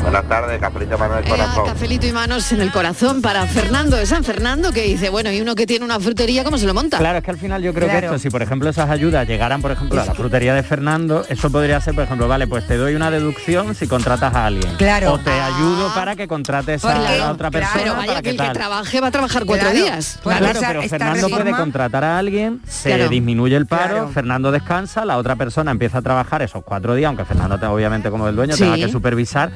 Buenas 0.07 0.29
tardes, 0.29 0.61
Cafelito 0.61 0.97
Manuel 0.97 1.25
Eh, 1.25 1.29
Corazón. 1.29 1.65
cafelito 1.65 2.07
y 2.07 2.11
manos 2.13 2.49
en 2.53 2.61
el 2.61 2.71
corazón 2.71 3.21
para 3.21 3.45
Fernando 3.45 3.97
de 3.97 4.05
San 4.05 4.23
Fernando 4.23 4.71
que 4.71 4.83
dice, 4.83 5.09
bueno, 5.09 5.29
y 5.33 5.41
uno 5.41 5.53
que 5.53 5.67
tiene 5.67 5.83
una 5.83 5.99
frutería, 5.99 6.45
¿cómo 6.45 6.57
se 6.57 6.65
lo 6.65 6.73
monta? 6.73 6.97
Claro, 6.97 7.17
es 7.17 7.23
que 7.25 7.31
al 7.31 7.37
final 7.37 7.61
yo 7.61 7.73
creo 7.73 7.89
que 7.89 7.97
esto, 7.97 8.17
si 8.17 8.29
por 8.29 8.41
ejemplo 8.41 8.69
esas 8.69 8.89
ayudas 8.89 9.27
llegaran, 9.27 9.61
por 9.61 9.71
ejemplo, 9.71 10.01
a 10.01 10.05
la 10.05 10.13
frutería 10.15 10.53
de 10.53 10.63
Fernando, 10.63 11.25
eso 11.27 11.51
podría 11.51 11.81
ser, 11.81 11.93
por 11.93 12.05
ejemplo, 12.05 12.25
vale, 12.29 12.47
pues 12.47 12.65
te 12.65 12.77
doy 12.77 12.95
una 12.95 13.11
deducción 13.11 13.75
si 13.75 13.85
contratas 13.85 14.33
a 14.33 14.45
alguien. 14.45 14.75
Claro. 14.77 15.11
O 15.11 15.19
te 15.19 15.29
ayudo 15.29 15.93
para 15.93 16.15
que 16.15 16.25
contrates 16.25 16.85
a 16.85 17.31
otra 17.33 17.51
persona. 17.51 17.73
Pero 17.83 17.95
vaya 17.95 18.07
para 18.07 18.21
que 18.21 18.29
el 18.29 18.37
trabaje 18.37 19.01
va 19.01 19.07
a 19.07 19.11
trabajar 19.11 19.43
cuatro 19.45 19.69
Claro, 19.71 19.85
días. 19.85 20.19
Claro, 20.23 20.47
pero 20.67 20.81
Fernando 20.83 21.27
puede 21.29 21.51
contratar 21.51 22.05
a 22.05 22.17
alguien, 22.17 22.61
se 22.65 22.89
Claro. 22.95 23.09
disminuye 23.09 23.57
el 23.57 23.65
paro, 23.65 23.87
Claro. 23.95 24.09
Fernando 24.13 24.51
descansa, 24.53 25.03
la 25.03 25.17
otra 25.17 25.35
persona 25.35 25.71
empieza 25.71 25.97
a 25.97 26.01
trabajar 26.01 26.41
esos 26.43 26.63
cuatro 26.63 26.95
días, 26.95 27.09
aunque 27.09 27.25
Fernando 27.25 27.59
te- 27.59 27.65
obviamente 27.65 28.09
como 28.09 28.25
el 28.29 28.37
dueño 28.37 28.55
Sí. 28.55 28.63
tenga 28.63 28.77
que 28.77 28.87
supervisar. 28.89 29.51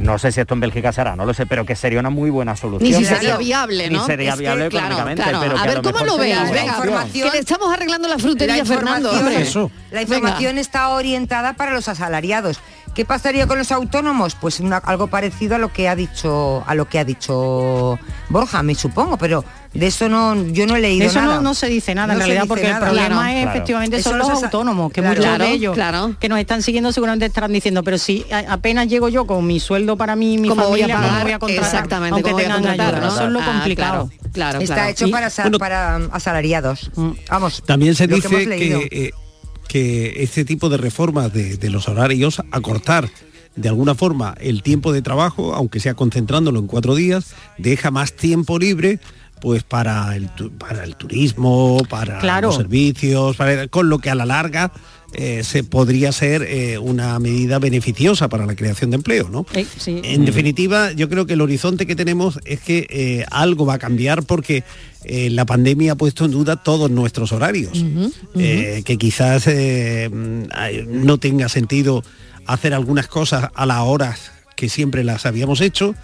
No 0.00 0.18
sé 0.18 0.32
si 0.32 0.40
esto 0.40 0.54
en 0.54 0.60
Bélgica 0.60 0.92
se 0.92 1.00
hará, 1.00 1.16
no 1.16 1.24
lo 1.26 1.34
sé, 1.34 1.46
pero 1.46 1.64
que 1.64 1.76
sería 1.76 2.00
una 2.00 2.10
muy 2.10 2.30
buena 2.30 2.56
solución. 2.56 2.90
Ni 2.90 2.96
si 2.96 3.04
sería 3.04 3.36
viable, 3.36 3.90
¿no? 3.90 4.00
Ni 4.00 4.06
sería 4.06 4.30
Es 4.30 4.34
que, 4.36 4.40
viable 4.42 4.68
claro, 4.68 4.86
económicamente, 4.86 5.22
claro. 5.22 5.38
pero 5.40 5.58
A 5.58 5.62
que 5.62 5.68
ver, 5.68 5.76
lo 5.76 5.92
¿cómo 5.92 6.04
lo 6.04 6.18
veis? 6.18 6.50
Venga, 6.50 6.76
que 7.12 7.30
le 7.30 7.38
estamos 7.38 7.72
arreglando 7.72 8.08
la 8.08 8.18
frutería, 8.18 8.56
La 8.58 8.64
Fernando. 8.64 9.10
hombre. 9.10 9.46
La 9.90 10.02
información 10.02 10.58
está 10.58 10.88
orientada 10.90 11.54
para 11.54 11.72
los 11.72 11.88
asalariados. 11.88 12.58
¿Qué 12.94 13.04
pasaría 13.04 13.46
con 13.48 13.58
los 13.58 13.72
autónomos? 13.72 14.36
Pues 14.40 14.60
una- 14.60 14.76
algo 14.78 15.08
parecido 15.08 15.56
a 15.56 15.58
lo 15.58 15.72
que 15.72 15.88
ha 15.88 15.96
dicho 15.96 16.62
a 16.66 16.74
lo 16.74 16.88
que 16.88 16.98
ha 17.00 17.04
dicho 17.04 17.98
Borja, 18.28 18.62
me 18.62 18.74
supongo, 18.76 19.16
pero 19.18 19.44
de 19.72 19.88
eso 19.88 20.08
no 20.08 20.36
yo 20.52 20.66
no 20.68 20.76
he 20.76 20.80
leído 20.80 21.06
Eso 21.06 21.20
nada. 21.20 21.34
no, 21.36 21.40
no 21.42 21.54
se 21.54 21.66
dice 21.66 21.92
nada 21.96 22.12
en 22.12 22.20
No 22.20 22.24
realidad 22.24 22.44
porque 22.46 22.62
nada. 22.68 22.76
el 22.78 22.82
problema 22.84 23.08
Claro. 23.08 23.28
es 23.30 23.42
Claro. 23.42 23.50
efectivamente 23.50 23.96
Eso 23.96 24.10
son 24.10 24.18
los 24.20 24.30
autónomos, 24.44 24.92
que 24.92 25.00
Claro. 25.00 25.08
muchos 25.16 25.24
Claro, 25.24 25.44
de 25.44 25.50
ellos 25.50 25.74
claro. 25.74 26.16
que 26.20 26.28
nos 26.28 26.38
están 26.38 26.62
siguiendo 26.62 26.92
seguramente 26.92 27.26
estarán 27.26 27.52
diciendo, 27.52 27.82
pero 27.82 27.98
si 27.98 28.24
a- 28.32 28.52
apenas 28.52 28.86
llego 28.86 29.08
yo 29.08 29.26
con 29.26 29.44
mi 29.44 29.58
sueldo 29.58 29.96
para 29.96 30.14
mí, 30.14 30.38
mi 30.38 30.48
¿Cómo 30.48 30.62
voy 30.68 30.82
a 30.82 30.86
familia, 30.86 30.96
¿cómo 30.96 31.08
pagar? 31.08 31.22
voy 31.24 31.32
a 31.32 31.38
contratar? 31.40 31.64
Exactamente, 31.74 32.12
aunque 32.12 32.22
¿cómo 32.30 32.34
voy 32.36 32.42
a 32.44 32.46
tengan 32.46 32.62
contratar, 32.62 32.94
ayuda. 32.94 33.08
no? 33.08 33.14
Eso 33.14 33.24
es 33.26 33.32
lo 33.32 33.40
Ah, 33.40 33.44
complicado. 33.44 34.10
claro, 34.10 34.30
claro, 34.32 34.60
Está 34.60 34.74
claro. 34.76 34.90
hecho 34.90 35.06
Y- 35.08 35.10
para, 35.10 35.28
bueno, 35.42 35.58
para 35.58 35.96
asalariados. 36.12 36.90
Vamos. 37.28 37.62
También 37.66 37.96
se 37.96 38.06
lo 38.06 38.10
que 38.16 38.22
dice 38.22 38.28
hemos 38.36 38.46
leído. 38.46 38.80
que, 38.80 38.88
eh, 38.92 39.10
que 39.74 40.22
este 40.22 40.44
tipo 40.44 40.68
de 40.68 40.76
reformas 40.76 41.32
de, 41.32 41.56
de 41.56 41.68
los 41.68 41.88
horarios, 41.88 42.40
acortar 42.52 43.10
de 43.56 43.68
alguna 43.68 43.96
forma 43.96 44.36
el 44.40 44.62
tiempo 44.62 44.92
de 44.92 45.02
trabajo, 45.02 45.52
aunque 45.52 45.80
sea 45.80 45.94
concentrándolo 45.94 46.60
en 46.60 46.68
cuatro 46.68 46.94
días, 46.94 47.34
deja 47.58 47.90
más 47.90 48.12
tiempo 48.12 48.60
libre 48.60 49.00
pues 49.40 49.64
para 49.64 50.14
el, 50.14 50.28
para 50.60 50.84
el 50.84 50.94
turismo, 50.94 51.78
para 51.90 52.20
Claro. 52.20 52.46
los 52.48 52.56
servicios, 52.56 53.36
para- 53.36 53.66
con 53.66 53.88
lo 53.88 53.98
que 53.98 54.10
a 54.10 54.14
la 54.14 54.24
larga 54.26 54.70
eh, 55.14 55.42
se 55.44 55.64
podría 55.64 56.12
ser 56.12 56.42
eh, 56.42 56.78
una 56.78 57.18
medida 57.18 57.58
beneficiosa 57.58 58.28
para 58.28 58.46
la 58.46 58.54
creación 58.54 58.90
de 58.90 58.96
empleo, 58.96 59.28
¿no? 59.28 59.46
Sí. 59.78 60.00
En 60.04 60.24
definitiva, 60.24 60.92
yo 60.92 61.08
creo 61.08 61.26
que 61.26 61.34
el 61.34 61.40
horizonte 61.40 61.86
que 61.86 61.96
tenemos 61.96 62.38
es 62.44 62.60
que 62.60 62.86
eh, 62.90 63.24
algo 63.30 63.66
va 63.66 63.74
a 63.74 63.78
cambiar 63.78 64.22
porque 64.24 64.64
eh, 65.04 65.28
la 65.30 65.44
pandemia 65.44 65.92
ha 65.92 65.96
puesto 65.96 66.24
en 66.24 66.30
duda 66.30 66.56
todos 66.56 66.90
nuestros 66.90 67.32
horarios. 67.32 67.84
Eh, 68.34 68.82
que 68.84 68.96
quizás 68.96 69.46
eh, 69.46 70.08
no 70.10 71.18
tenga 71.18 71.48
sentido 71.48 72.02
hacer 72.46 72.74
algunas 72.74 73.06
cosas 73.06 73.50
a 73.54 73.66
las 73.66 73.80
horas 73.80 74.32
que 74.56 74.68
siempre 74.68 75.04
las 75.04 75.26
habíamos 75.26 75.60
hecho 75.60 75.94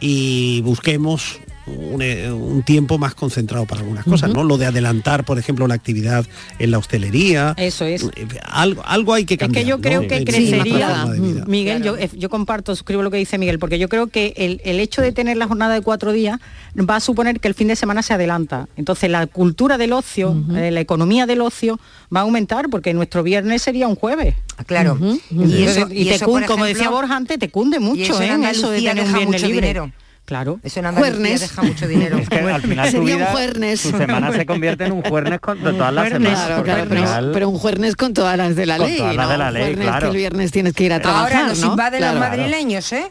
y 0.00 0.60
busquemos 0.62 1.40
un, 1.66 2.00
eh, 2.02 2.30
un 2.30 2.62
tiempo 2.62 2.98
más 2.98 3.14
concentrado 3.14 3.66
para 3.66 3.80
algunas 3.80 4.04
cosas. 4.04 4.30
¿no? 4.32 4.44
Lo 4.44 4.56
de 4.58 4.66
adelantar, 4.66 5.24
por 5.24 5.38
ejemplo, 5.38 5.66
la 5.66 5.74
actividad 5.74 6.24
en 6.58 6.70
la 6.70 6.78
hostelería. 6.78 7.54
Eso 7.56 7.84
es. 7.84 8.02
Eh, 8.16 8.26
Algo, 8.42 8.82
algo 8.86 9.14
hay 9.14 9.24
que 9.24 9.34
Es 9.34 9.40
cambiar. 9.40 9.64
que 9.64 9.68
yo 9.68 9.80
creo 9.80 10.02
¿no? 10.02 10.08
que 10.08 10.24
crecería. 10.24 11.06
Miguel, 11.46 11.82
yo, 11.82 11.96
eh, 11.96 12.08
yo 12.16 12.28
comparto, 12.30 12.74
suscribo 12.74 13.02
lo 13.02 13.10
que 13.10 13.16
dice 13.18 13.38
Miguel, 13.38 13.58
porque 13.58 13.78
yo 13.78 13.88
creo 13.88 14.06
que 14.08 14.34
el, 14.36 14.60
el 14.64 14.80
hecho 14.80 15.02
de 15.02 15.12
tener 15.12 15.36
la 15.36 15.46
jornada 15.46 15.74
de 15.74 15.80
cuatro 15.82 16.12
días 16.12 16.38
va 16.78 16.96
a 16.96 17.00
suponer 17.00 17.40
que 17.40 17.48
el 17.48 17.54
fin 17.54 17.68
de 17.68 17.76
semana 17.76 18.02
se 18.02 18.14
adelanta. 18.14 18.68
Entonces 18.76 19.10
la 19.10 19.26
cultura 19.26 19.78
del 19.78 19.92
ocio, 19.92 20.36
eh, 20.54 20.70
la 20.70 20.80
economía 20.80 21.26
del 21.26 21.40
ocio 21.40 21.78
va 22.14 22.20
a 22.20 22.22
aumentar 22.22 22.68
porque 22.70 22.94
nuestro 22.94 23.22
viernes 23.22 23.62
sería 23.62 23.88
un 23.88 23.96
jueves. 23.96 24.34
Claro. 24.66 24.98
Y, 25.30 25.44
Y 25.44 25.62
eso- 25.64 25.88
y 25.90 26.02
y 26.02 26.04
te 26.06 26.14
eso, 26.16 26.26
cun- 26.26 26.40
por 26.40 26.46
como 26.46 26.64
decía 26.64 26.90
Borja 26.90 27.16
antes, 27.16 27.38
te 27.38 27.50
cunde 27.50 27.78
mucho 27.80 28.00
y 28.00 28.02
eso 28.04 28.22
¿eh? 28.22 28.28
en 28.28 28.44
en 28.44 28.50
eso 28.50 28.70
de 28.70 28.80
tener 28.82 29.04
un 29.04 29.12
viernes 29.12 29.42
libre. 29.42 29.54
dinero. 29.66 29.92
Claro. 30.26 30.60
Eso 30.62 30.80
en 30.80 30.86
Andalucía 30.86 31.14
Juernes. 31.14 31.40
deja 31.40 31.62
mucho 31.62 31.88
dinero. 31.88 32.18
Es 32.26 32.28
que 32.28 32.38
al 32.40 32.60
final 32.62 32.90
tu 32.90 32.96
Sería 32.98 33.14
un 33.14 33.20
vida, 33.22 33.30
juernes. 33.32 33.82
tu 33.82 33.90
semana 33.96 34.32
se 34.32 34.44
convierte 34.44 34.84
en 34.84 34.92
un 34.92 35.02
juernes 35.02 35.40
con 35.40 35.62
de 35.64 35.72
todas 35.72 35.94
las 35.94 36.08
Juernes, 36.08 36.28
semanas. 36.30 36.46
claro, 36.46 36.62
claro, 36.64 36.84
pero, 36.88 37.00
final- 37.02 37.30
pero 37.32 37.48
un 37.48 37.58
jueves 37.58 37.96
con 37.96 38.12
todas 38.12 38.36
las 38.36 38.54
de 38.56 38.66
la 38.66 38.76
Con 38.76 38.86
ley. 38.88 38.98
todas 38.98 39.16
las 39.16 39.26
¿no? 39.26 39.32
de 39.32 39.38
la 39.38 39.46
Un 39.48 39.54
ley, 39.54 39.62
jueves 39.62 39.78
claro. 39.86 40.00
que 40.00 40.06
el 40.10 40.16
viernes 40.16 40.52
tienes 40.52 40.74
que 40.74 40.84
ir 40.84 40.92
a 40.92 41.00
trabajar, 41.00 41.32
Ahora 41.32 41.48
nos 41.48 41.60
¿no? 41.60 41.66
invaden 41.70 41.98
Claro. 42.00 42.18
los 42.18 42.28
madrileños, 42.28 42.92
¿eh? 42.92 43.10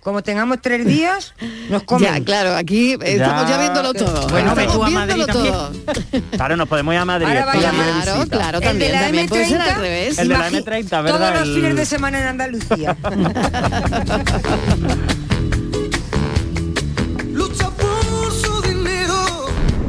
Como 0.00 0.22
tengamos 0.22 0.58
tres 0.62 0.86
días, 0.86 1.34
nos 1.68 1.82
comen. 1.82 2.14
Ya, 2.14 2.24
claro, 2.24 2.54
aquí 2.54 2.96
estamos 3.00 3.48
ya 3.48 3.58
viéndolo 3.58 3.92
todo. 3.92 4.28
Bueno, 4.28 4.54
ve 4.54 4.62
estamos 4.62 4.76
tú 4.76 4.84
a 4.84 4.90
Madrid 4.90 5.24
también. 5.24 5.52
todo. 5.52 5.72
Claro, 6.36 6.56
nos 6.56 6.68
podemos 6.68 6.94
ir 6.94 7.00
a 7.00 7.04
Madrid. 7.04 7.26
Ahora 7.26 7.44
vaya- 7.46 7.70
Claro, 7.70 8.14
visita. 8.18 8.36
claro, 8.36 8.58
El 8.58 8.62
de 8.62 8.66
también, 8.68 8.92
la 8.92 9.00
también 9.00 9.28
puede 9.28 9.46
ser 9.48 9.60
al 9.60 9.68
M30, 9.70 9.80
revés. 9.80 10.18
El 10.18 10.28
de 10.28 10.38
la 10.38 10.50
imagi- 10.50 10.64
M30, 10.64 11.02
¿verdad? 11.02 11.18
Todos 11.32 11.46
los 11.46 11.56
fines 11.56 11.76
de 11.76 11.86
semana 11.86 12.20
en 12.20 12.26
Andalucía. 12.28 12.96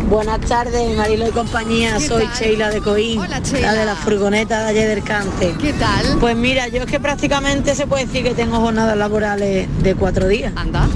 Buenas 0.10 0.39
tardes, 0.41 0.96
Marilo 0.96 1.28
y 1.28 1.32
compañía. 1.32 1.96
¿Qué 1.98 2.08
Soy 2.08 2.24
tal? 2.28 2.34
Sheila 2.39 2.70
de 2.70 2.80
Coín, 2.82 3.20
Hola, 3.20 3.39
Sheila. 3.39 3.74
la 3.74 3.80
de 3.80 3.86
la 3.86 3.96
furgoneta 3.96 4.63
de 4.63 4.70
ayer 4.70 4.88
del 4.88 5.04
Cante. 5.04 5.54
¿Qué 5.62 5.74
tal? 5.74 6.17
Pues 6.20 6.36
mira, 6.36 6.67
yo 6.70 6.84
es 6.84 6.86
que 6.86 7.00
prácticamente 7.00 7.76
se 7.76 7.88
puede 7.88 8.06
decir 8.06 8.24
que 8.24 8.34
tengo 8.34 8.58
jornadas 8.58 8.96
laborales 8.98 9.67
de 9.84 9.96
cuatro 9.96 10.28
días. 10.30 10.54
Anda. 10.56 10.88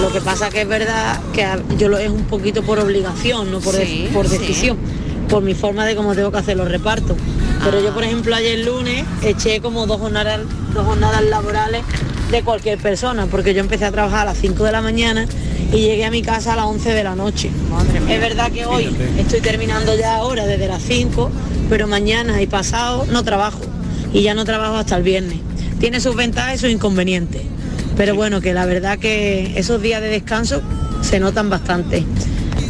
Lo 0.00 0.12
que 0.12 0.20
pasa 0.20 0.50
que 0.50 0.62
es 0.62 0.68
verdad 0.68 1.20
que 1.32 1.46
yo 1.78 1.88
lo 1.88 1.98
es 1.98 2.10
un 2.10 2.24
poquito 2.24 2.62
por 2.64 2.80
obligación, 2.80 3.52
no 3.52 3.60
por, 3.60 3.74
de- 3.76 4.10
por 4.12 4.28
sí. 4.28 4.72
Por 5.30 5.42
mi 5.42 5.54
forma 5.54 5.86
de 5.86 5.94
cómo 5.94 6.14
tengo 6.14 6.30
que 6.32 6.38
hacer 6.38 6.56
los 6.56 6.68
repartos. 6.68 7.16
Pero 7.64 7.78
Ah. 7.78 7.80
yo, 7.84 7.94
por 7.94 8.04
ejemplo, 8.04 8.34
ayer 8.34 8.58
lunes 8.64 9.04
eché 9.22 9.60
como 9.60 9.86
dos 9.86 10.00
jornadas, 10.00 10.40
dos 10.74 10.84
jornadas 10.84 11.22
laborales 11.24 11.82
de 12.30 12.42
cualquier 12.42 12.78
persona, 12.78 13.26
porque 13.26 13.54
yo 13.54 13.60
empecé 13.60 13.84
a 13.84 13.90
trabajar 13.92 14.20
a 14.20 14.24
las 14.26 14.38
5 14.38 14.64
de 14.64 14.72
la 14.72 14.80
mañana 14.82 15.26
y 15.72 15.78
llegué 15.78 16.04
a 16.04 16.10
mi 16.10 16.22
casa 16.22 16.52
a 16.54 16.56
las 16.56 16.64
11 16.66 16.92
de 16.92 17.04
la 17.04 17.14
noche. 17.14 17.50
Es 18.08 18.20
verdad 18.20 18.50
que 18.50 18.66
hoy 18.66 18.94
estoy 19.18 19.40
terminando 19.40 19.96
ya 19.96 20.16
ahora 20.16 20.46
desde 20.46 20.66
las 20.68 20.82
5, 20.82 21.30
pero 21.68 21.86
mañana 21.86 22.40
y 22.42 22.46
pasado 22.46 23.06
no 23.10 23.22
trabajo 23.24 23.60
y 24.12 24.22
ya 24.22 24.34
no 24.34 24.44
trabajo 24.44 24.76
hasta 24.76 24.96
el 24.96 25.02
viernes. 25.02 25.38
Tiene 25.78 26.00
sus 26.00 26.14
ventajas 26.16 26.56
y 26.56 26.58
sus 26.58 26.70
inconvenientes. 26.70 27.42
Pero 27.96 28.14
bueno, 28.14 28.40
que 28.40 28.54
la 28.54 28.64
verdad 28.66 28.98
que 28.98 29.52
esos 29.56 29.80
días 29.82 30.00
de 30.00 30.08
descanso 30.08 30.62
se 31.02 31.20
notan 31.20 31.50
bastante. 31.50 32.04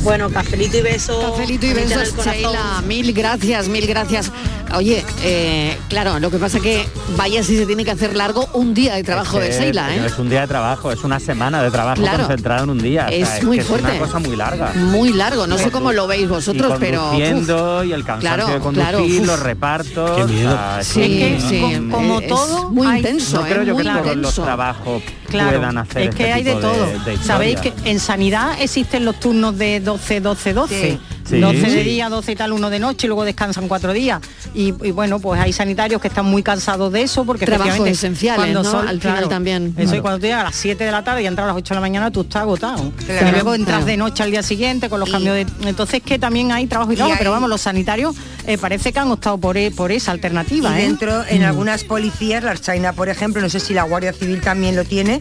Bueno, 0.02 0.30
cafelito 0.30 0.78
y 0.78 0.82
besos. 0.82 1.22
Cafelito 1.30 1.66
y 1.66 1.72
besos. 1.74 2.14
Sheila. 2.24 2.82
Mil 2.86 3.12
gracias, 3.12 3.68
mil 3.68 3.86
gracias. 3.86 4.32
Oye, 4.74 5.04
eh, 5.24 5.76
claro, 5.88 6.20
lo 6.20 6.30
que 6.30 6.38
pasa 6.38 6.60
que 6.60 6.86
vaya 7.16 7.42
si 7.42 7.56
se 7.56 7.66
tiene 7.66 7.84
que 7.84 7.90
hacer 7.90 8.14
largo 8.16 8.48
un 8.54 8.72
día 8.72 8.94
de 8.94 9.02
trabajo 9.02 9.40
Es 9.40 9.58
de 9.58 9.64
Sheila, 9.64 9.88
no 9.88 9.92
¿eh? 10.04 10.06
Es 10.06 10.16
un 10.18 10.30
día 10.30 10.42
de 10.42 10.46
trabajo, 10.46 10.92
es 10.92 11.02
una 11.02 11.18
semana 11.18 11.60
de 11.60 11.72
trabajo 11.72 12.00
Claro. 12.00 12.18
concentrado 12.18 12.64
en 12.64 12.70
un 12.70 12.78
día. 12.78 13.06
o 13.06 13.10
sea, 13.10 13.36
Es 13.38 13.42
muy 13.44 13.58
que 13.58 13.64
fuerte. 13.64 13.88
Es 13.88 13.94
una 13.96 14.06
cosa 14.06 14.18
muy 14.20 14.36
larga. 14.36 14.72
Muy 14.76 15.12
largo, 15.12 15.46
no 15.48 15.58
sé 15.58 15.70
cómo 15.72 15.92
lo 15.92 16.06
veis 16.06 16.28
vosotros, 16.28 16.74
y 16.76 16.80
pero... 16.80 17.00
conduciendo, 17.02 17.82
y 17.84 17.92
el 17.92 18.04
cansancio 18.04 18.20
Claro, 18.46 18.54
de 18.54 18.60
conducir, 18.60 18.88
claro, 18.90 19.04
uf. 19.04 19.26
los 19.26 19.40
repartos. 19.40 20.10
Qué 20.16 20.24
miedo. 20.32 20.50
o 20.52 20.56
sea, 20.56 20.80
es 20.80 20.86
Sí, 20.86 21.36
sí, 21.48 21.88
como 21.90 22.20
es 22.20 22.28
todo, 22.28 22.70
muy 22.70 22.86
hay- 22.86 22.96
intenso, 22.98 23.40
no 23.40 23.46
creo 23.48 23.62
¿eh? 23.62 23.66
yo 23.66 23.74
muy 23.74 23.82
que 23.82 23.90
todos 23.90 24.16
los 24.16 24.34
trabajos 24.36 25.02
Claro, 25.28 25.58
puedan 25.58 25.78
hacer 25.78 26.02
es 26.02 26.14
que 26.14 26.22
este 26.24 26.32
hay 26.32 26.42
de 26.44 26.54
todo. 26.54 26.86
de 27.04 27.16
Sabéis 27.18 27.60
que 27.60 27.72
en 27.84 27.98
sanidad 28.00 28.52
existen 28.60 29.04
los 29.04 29.18
turnos 29.18 29.58
de 29.58 29.80
12, 29.90 30.20
12, 30.20 30.53
12. 30.55 30.98
Sí. 31.29 31.40
12 31.40 31.59
de 31.70 31.85
día, 31.85 32.09
12 32.09 32.33
y 32.33 32.37
tal, 32.37 32.53
uno 32.53 32.70
de 32.70 32.79
noche, 32.81 33.07
y 33.07 33.09
luego 33.09 33.24
descansan 33.24 33.68
cuatro 33.68 33.92
días. 33.92 34.20
Y, 34.55 34.68
y 34.85 34.90
bueno, 34.90 35.20
pues 35.20 35.40
hay 35.40 35.53
sanitarios 35.53 36.00
que 36.00 36.09
están 36.09 36.24
muy 36.26 36.42
cansados 36.42 36.92
de 36.92 37.03
eso 37.03 37.24
porque 37.24 37.44
esenciales, 37.87 38.37
cuando 38.40 38.62
¿no? 38.64 38.70
son- 38.70 38.88
Al 38.88 38.98
final 39.00 39.14
claro, 39.16 39.29
también. 39.29 39.74
Eso 39.76 39.83
y 39.83 39.87
Claro. 39.87 40.03
cuando 40.03 40.18
tú 40.18 40.26
llegas 40.26 40.40
a 40.40 40.44
las 40.44 40.57
7 40.57 40.85
de 40.85 40.90
la 40.92 41.03
tarde 41.05 41.22
y 41.22 41.26
entras 41.26 41.44
a 41.44 41.48
las 41.48 41.57
8 41.57 41.74
de 41.74 41.74
la 41.76 41.81
mañana, 41.81 42.11
tú 42.11 42.22
estás 42.22 42.42
agotado. 42.42 42.92
Claro. 43.07 43.29
y 43.29 43.31
luego 43.33 43.55
entras 43.55 43.79
Claro. 43.79 43.87
de 43.87 43.96
noche 43.96 44.22
al 44.24 44.31
día 44.33 44.42
siguiente 44.42 44.88
con 44.88 44.98
los 45.00 45.11
cambios 45.11 45.35
de. 45.35 45.46
Entonces 45.68 46.03
que 46.03 46.18
también 46.18 46.50
hay 46.53 46.66
trabajo 46.66 46.90
y 46.90 46.94
Y 46.94 46.96
trabajo, 46.96 47.16
pero 47.18 47.31
vamos, 47.33 47.48
los 47.48 47.61
sanitarios 47.61 48.14
eh, 48.46 48.59
parece 48.59 48.92
que 48.92 48.98
han 48.98 49.11
optado 49.11 49.38
por, 49.38 49.57
e- 49.57 49.70
por 49.70 49.92
esa 49.92 50.11
alternativa. 50.12 50.76
Y 50.79 50.83
¿eh? 50.83 50.87
dentro, 50.87 51.24
en 51.29 51.42
Mm. 51.42 51.44
algunas 51.44 51.85
policías, 51.85 52.42
la 52.42 52.57
China, 52.57 52.92
por 52.92 53.09
ejemplo, 53.09 53.40
no 53.42 53.48
sé 53.48 53.61
si 53.61 53.72
la 53.74 53.85
Guardia 53.85 54.12
Civil 54.12 54.40
también 54.40 54.74
lo 54.74 54.85
tiene, 54.85 55.20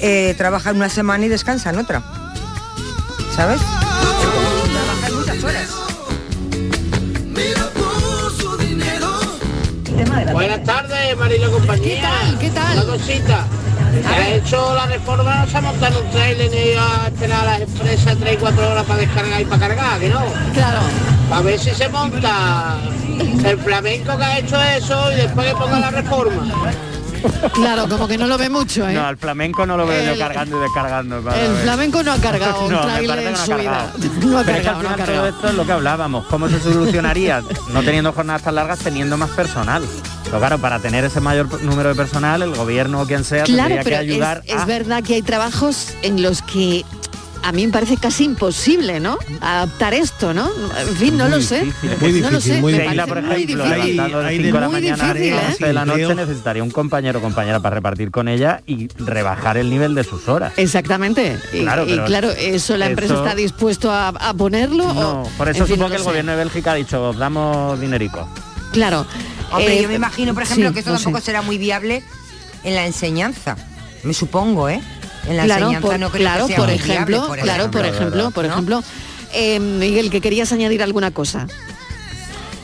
eh, 0.00 0.34
trabajan 0.36 0.76
una 0.76 0.88
semana 0.90 1.24
y 1.24 1.28
descansan 1.28 1.78
otra. 1.78 2.02
¿Sabes? 3.34 3.60
Buenas 10.32 10.64
tardes, 10.64 11.16
Marilo 11.16 11.50
compañía. 11.50 11.96
¿Qué 11.96 12.00
tal? 12.02 12.38
¿Qué 12.38 12.50
tal? 12.50 12.76
Una 12.78 12.86
cosita. 12.86 13.46
Ha 14.08 14.28
hecho 14.30 14.74
la 14.74 14.86
reforma, 14.86 15.36
no 15.36 15.46
se 15.50 15.56
ha 15.56 15.60
montado 15.60 15.98
en 15.98 16.06
un 16.06 16.10
trailer 16.12 16.50
ni 16.50 16.72
a 16.74 17.06
esperar 17.06 17.40
a 17.40 17.44
las 17.44 17.60
empresas 17.62 18.16
3 18.18 18.34
y 18.34 18.36
4 18.36 18.70
horas 18.70 18.84
para 18.84 19.00
descargar 19.00 19.40
y 19.40 19.44
para 19.44 19.68
cargar, 19.68 20.00
que 20.00 20.08
no. 20.08 20.22
Claro. 20.52 20.80
A 21.32 21.40
ver 21.40 21.58
si 21.58 21.70
se 21.70 21.88
monta 21.88 22.76
el 23.44 23.58
flamenco 23.58 24.16
que 24.16 24.24
ha 24.24 24.38
hecho 24.38 24.60
eso 24.62 25.12
y 25.12 25.16
después 25.16 25.46
que 25.48 25.54
ponga 25.54 25.80
la 25.80 25.90
reforma. 25.90 26.46
Claro, 27.52 27.88
como 27.88 28.06
que 28.08 28.16
no 28.18 28.26
lo 28.26 28.38
ve 28.38 28.48
mucho, 28.48 28.88
¿eh? 28.88 28.94
No, 28.94 29.06
al 29.06 29.16
flamenco 29.16 29.66
no 29.66 29.76
lo 29.76 29.86
veo 29.86 30.12
yo 30.14 30.18
cargando 30.18 30.58
y 30.58 30.60
descargando. 30.60 31.18
el 31.18 31.56
flamenco 31.62 32.02
no 32.02 32.12
ha 32.12 32.18
cargado 32.18 32.60
un 32.66 32.72
No, 32.72 32.82
parece 32.82 33.26
en 33.26 33.32
no 33.32 33.38
ha 33.38 33.44
su 33.44 33.54
vida. 33.54 33.64
cargado. 33.64 33.98
No 34.28 34.38
ha 34.38 34.44
Pero 34.44 34.56
es 34.58 34.62
que 34.62 34.64
cargado, 34.64 34.78
al 34.78 34.82
no 34.82 34.88
ha 34.88 34.94
final 34.94 34.96
todo 34.96 35.06
cargado. 35.06 35.26
esto 35.28 35.48
es 35.48 35.54
lo 35.54 35.66
que 35.66 35.72
hablábamos, 35.72 36.26
cómo 36.26 36.48
se 36.48 36.60
solucionaría 36.60 37.42
no 37.72 37.82
teniendo 37.82 38.12
jornadas 38.12 38.42
tan 38.42 38.54
largas, 38.54 38.78
teniendo 38.80 39.16
más 39.16 39.30
personal. 39.30 39.82
Pero 40.24 40.38
claro, 40.38 40.58
para 40.58 40.78
tener 40.78 41.04
ese 41.04 41.20
mayor 41.20 41.62
número 41.62 41.88
de 41.88 41.94
personal, 41.94 42.42
el 42.42 42.54
gobierno 42.54 43.00
o 43.00 43.06
quien 43.06 43.24
sea 43.24 43.44
Claro, 43.44 43.76
tendría 43.76 43.82
que 43.82 43.96
ayudar 43.96 44.42
es, 44.46 44.66
verdad 44.66 45.02
que 45.02 45.14
hay 45.14 45.22
trabajos 45.22 45.94
en 46.02 46.20
los 46.22 46.42
que 46.42 46.84
a 47.42 47.52
mí 47.52 47.66
me 47.66 47.72
parece 47.72 47.96
casi 47.96 48.24
imposible, 48.24 49.00
¿no? 49.00 49.16
Adaptar 49.40 49.94
esto, 49.94 50.34
¿no? 50.34 50.50
En 50.78 50.96
fin, 50.96 51.16
no 51.16 51.28
lo 51.28 51.40
sé. 51.40 51.64
no 52.20 52.30
lo 52.30 52.40
sé. 52.40 52.60
me 52.60 52.72
Seila, 52.72 53.06
parece 53.06 53.06
por 53.06 53.22
muy 53.22 53.42
ejemplo, 53.42 53.64
difícil. 53.64 53.96
levantando 53.96 54.18
de 54.22 54.30
5 54.30 54.42
de 54.42 54.52
la 54.52 54.68
Muy 54.68 54.72
mañana 54.80 55.04
a 55.10 55.14
difícil, 55.14 55.32
¿eh? 55.34 55.40
11 55.48 55.66
de 55.66 55.72
la 55.72 55.84
noche 55.84 56.14
necesitaría 56.14 56.62
un 56.62 56.70
compañero 56.70 57.18
o 57.18 57.22
compañera 57.22 57.60
para 57.60 57.74
repartir 57.76 58.10
con 58.10 58.28
ella 58.28 58.62
y 58.66 58.88
rebajar 58.98 59.56
el 59.56 59.70
nivel 59.70 59.94
de 59.94 60.04
sus 60.04 60.28
horas. 60.28 60.52
Exactamente. 60.56 61.38
Y 61.52 61.60
Claro, 61.60 61.86
y 61.86 61.98
claro, 62.00 62.30
eso 62.30 62.76
la 62.76 62.86
empresa 62.86 63.14
eso- 63.14 63.24
está 63.24 63.34
dispuesto 63.36 63.90
a, 63.90 64.08
a 64.08 64.34
ponerlo. 64.34 64.92
No, 64.92 65.22
o- 65.22 65.28
por 65.38 65.48
eso 65.48 65.60
en 65.60 65.66
fin, 65.66 65.76
supongo 65.76 65.84
no 65.84 65.90
que 65.90 65.96
el 65.96 66.02
sé. 66.02 66.08
gobierno 66.08 66.32
de 66.32 66.38
Bélgica 66.38 66.72
ha 66.72 66.74
dicho, 66.74 67.02
os 67.08 67.16
damos 67.16 67.80
dinerico. 67.80 68.28
Claro. 68.72 69.06
Hombre, 69.50 69.78
Eh, 69.78 69.82
yo 69.82 69.88
me 69.88 69.94
imagino, 69.94 70.34
por 70.34 70.42
ejemplo, 70.42 70.68
sí, 70.68 70.74
que 70.74 70.80
esto 70.80 70.90
no 70.92 70.96
tampoco 70.98 71.20
sé. 71.20 71.26
será 71.26 71.40
muy 71.42 71.56
viable 71.56 72.02
en 72.64 72.74
la 72.74 72.84
enseñanza. 72.84 73.56
Me 74.02 74.12
supongo, 74.12 74.68
¿eh? 74.68 74.80
En 75.28 75.36
la 75.36 75.44
claro, 75.44 75.66
enseñanza 75.66 75.88
por, 75.88 76.00
no 76.00 76.10
creo 76.10 76.22
claro, 76.22 76.46
que 76.46 76.54
sea 76.54 76.64
por 76.64 76.70
ejemplo, 76.70 77.06
viable, 77.06 77.28
por 77.28 77.38
claro, 77.40 77.70
por 77.70 77.86
ejemplo. 77.86 78.30
por 78.30 78.44
¿no? 78.44 78.52
ejemplo. 78.52 78.84
Eh, 79.34 79.60
Miguel, 79.60 80.10
que 80.10 80.20
querías 80.20 80.52
añadir 80.52 80.82
alguna 80.82 81.10
cosa. 81.10 81.46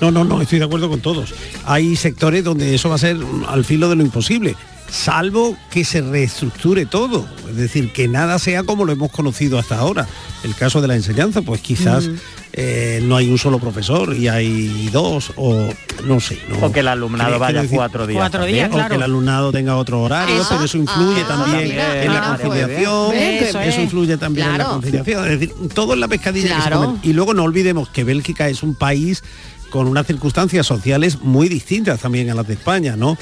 No, 0.00 0.10
no, 0.10 0.24
no, 0.24 0.40
estoy 0.42 0.58
de 0.58 0.64
acuerdo 0.64 0.88
con 0.88 1.00
todos. 1.00 1.34
Hay 1.64 1.96
sectores 1.96 2.42
donde 2.42 2.74
eso 2.74 2.88
va 2.88 2.96
a 2.96 2.98
ser 2.98 3.16
al 3.48 3.64
filo 3.64 3.88
de 3.88 3.96
lo 3.96 4.02
imposible, 4.02 4.56
salvo 4.90 5.56
que 5.70 5.84
se 5.84 6.00
reestructure 6.00 6.86
todo, 6.86 7.26
es 7.48 7.56
decir, 7.56 7.92
que 7.92 8.06
nada 8.08 8.38
sea 8.38 8.62
como 8.62 8.84
lo 8.84 8.92
hemos 8.92 9.10
conocido 9.10 9.58
hasta 9.58 9.78
ahora. 9.78 10.06
El 10.44 10.54
caso 10.54 10.80
de 10.80 10.88
la 10.88 10.94
enseñanza, 10.94 11.42
pues 11.42 11.60
quizás 11.60 12.08
eh, 12.52 13.00
no 13.02 13.16
hay 13.16 13.28
un 13.28 13.38
solo 13.38 13.58
profesor 13.58 14.14
y 14.14 14.28
hay 14.28 14.88
dos, 14.92 15.32
o 15.36 15.68
no 16.04 16.20
sé. 16.20 16.38
No. 16.48 16.66
O 16.66 16.72
que 16.72 16.80
el 16.80 16.88
alumnado 16.88 17.38
vaya 17.38 17.62
decir- 17.62 17.76
cuatro 17.76 18.06
días 18.06 18.18
Cuatro 18.20 18.44
días, 18.44 18.70
O 18.72 18.88
que 18.88 18.94
el 18.94 19.02
alumnado 19.02 19.50
tenga 19.50 19.76
otro 19.76 20.02
horario, 20.02 20.36
Eso. 20.36 20.48
pero 20.50 20.64
eso 20.64 20.78
influye 20.78 21.22
Ah, 21.22 21.28
también 21.28 21.68
mira, 21.70 22.04
en 22.04 22.14
la 22.14 22.28
conciliación, 22.28 23.14
eso, 23.14 23.44
Eso 23.44 23.60
es. 23.60 23.78
influye 23.78 24.16
también 24.16 24.46
en 24.46 24.52
la 24.52 24.58
Claro. 24.58 24.70
conciliación. 24.74 25.24
Es 25.24 25.40
decir, 25.40 25.54
todo 25.74 25.94
en 25.94 26.00
la 26.00 26.08
pescadilla 26.08 26.48
que 26.56 26.62
se 26.62 26.68
Claro. 26.68 26.84
comen. 26.86 27.00
Y 27.02 27.12
luego 27.14 27.34
no 27.34 27.42
olvidemos 27.42 27.88
que 27.88 28.04
Bélgica 28.04 28.48
es 28.48 28.62
un 28.62 28.74
país 28.76 29.24
con 29.70 29.88
unas 29.88 30.06
circunstancias 30.06 30.64
sociales 30.66 31.18
muy 31.22 31.48
distintas 31.48 31.98
también 32.00 32.30
a 32.30 32.34
las 32.34 32.46
de 32.46 32.54
España, 32.54 32.94
¿no? 32.96 33.18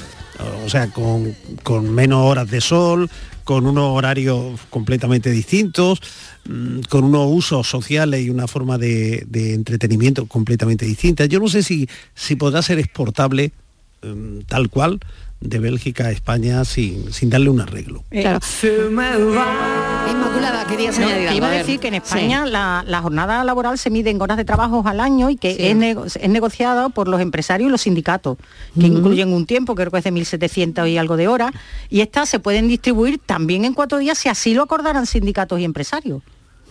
O 0.65 0.69
sea, 0.69 0.89
con, 0.91 1.35
con 1.63 1.93
menos 1.93 2.19
horas 2.19 2.49
de 2.49 2.61
sol, 2.61 3.09
con 3.43 3.65
unos 3.65 3.95
horarios 3.97 4.59
completamente 4.69 5.29
distintos, 5.29 6.01
mm, 6.45 6.81
con 6.89 7.03
unos 7.03 7.27
usos 7.29 7.67
sociales 7.67 8.21
y 8.21 8.29
una 8.29 8.47
forma 8.47 8.77
de, 8.77 9.25
entretenimiento 9.33 10.25
completamente 10.25 10.85
distinta. 10.85 11.25
Yo 11.25 11.39
no 11.39 11.47
sé 11.47 11.63
si, 11.63 11.87
si 12.15 12.35
podrá 12.35 12.61
ser 12.61 12.79
exportable 12.79 13.51
mm, 14.01 14.41
tal 14.47 14.69
cual 14.69 14.99
de 15.43 15.59
Bélgica 15.59 16.05
a 16.07 16.11
España 16.11 16.63
sin, 16.65 17.11
sin 17.13 17.29
darle 17.29 17.49
un 17.49 17.59
arreglo. 17.61 18.03
Claro. 18.09 18.39
Inmaculada, 20.09 20.65
querías 20.67 20.97
No, 20.99 21.05
añadir 21.05 21.23
que 21.23 21.27
algo, 21.29 21.37
iba 21.37 21.47
a 21.47 21.51
decir 21.51 21.79
que 21.79 21.87
en 21.87 21.93
Sí. 21.93 21.97
España 21.97 22.45
la, 22.45 22.83
la 22.87 23.01
jornada 23.01 23.43
laboral 23.43 23.77
se 23.77 23.89
mide 23.89 24.09
en 24.09 24.21
horas 24.21 24.37
de 24.37 24.45
trabajo 24.45 24.83
al 24.85 24.99
año 24.99 25.29
y 25.29 25.37
que 25.37 25.55
Sí. 25.55 25.63
es, 25.67 25.75
nego- 25.75 26.05
es 26.05 26.29
negociada 26.29 26.89
por 26.89 27.07
los 27.07 27.21
empresarios 27.21 27.67
y 27.67 27.71
los 27.71 27.81
sindicatos, 27.81 28.37
que 28.79 28.85
Ujú. 28.87 28.97
incluyen 28.97 29.33
un 29.33 29.45
tiempo, 29.45 29.75
creo 29.75 29.91
que 29.91 29.97
es 29.99 30.03
de 30.03 30.11
1.700 30.11 30.87
y 30.89 30.97
algo 30.97 31.17
de 31.17 31.27
horas, 31.27 31.51
y 31.89 32.01
estas 32.01 32.29
se 32.29 32.39
pueden 32.39 32.67
distribuir 32.67 33.19
también 33.25 33.65
en 33.65 33.73
cuatro 33.73 33.97
días 33.99 34.17
si 34.17 34.29
así 34.29 34.53
lo 34.53 34.63
acordaran 34.63 35.05
sindicatos 35.05 35.59
y 35.59 35.63
empresarios. 35.63 36.21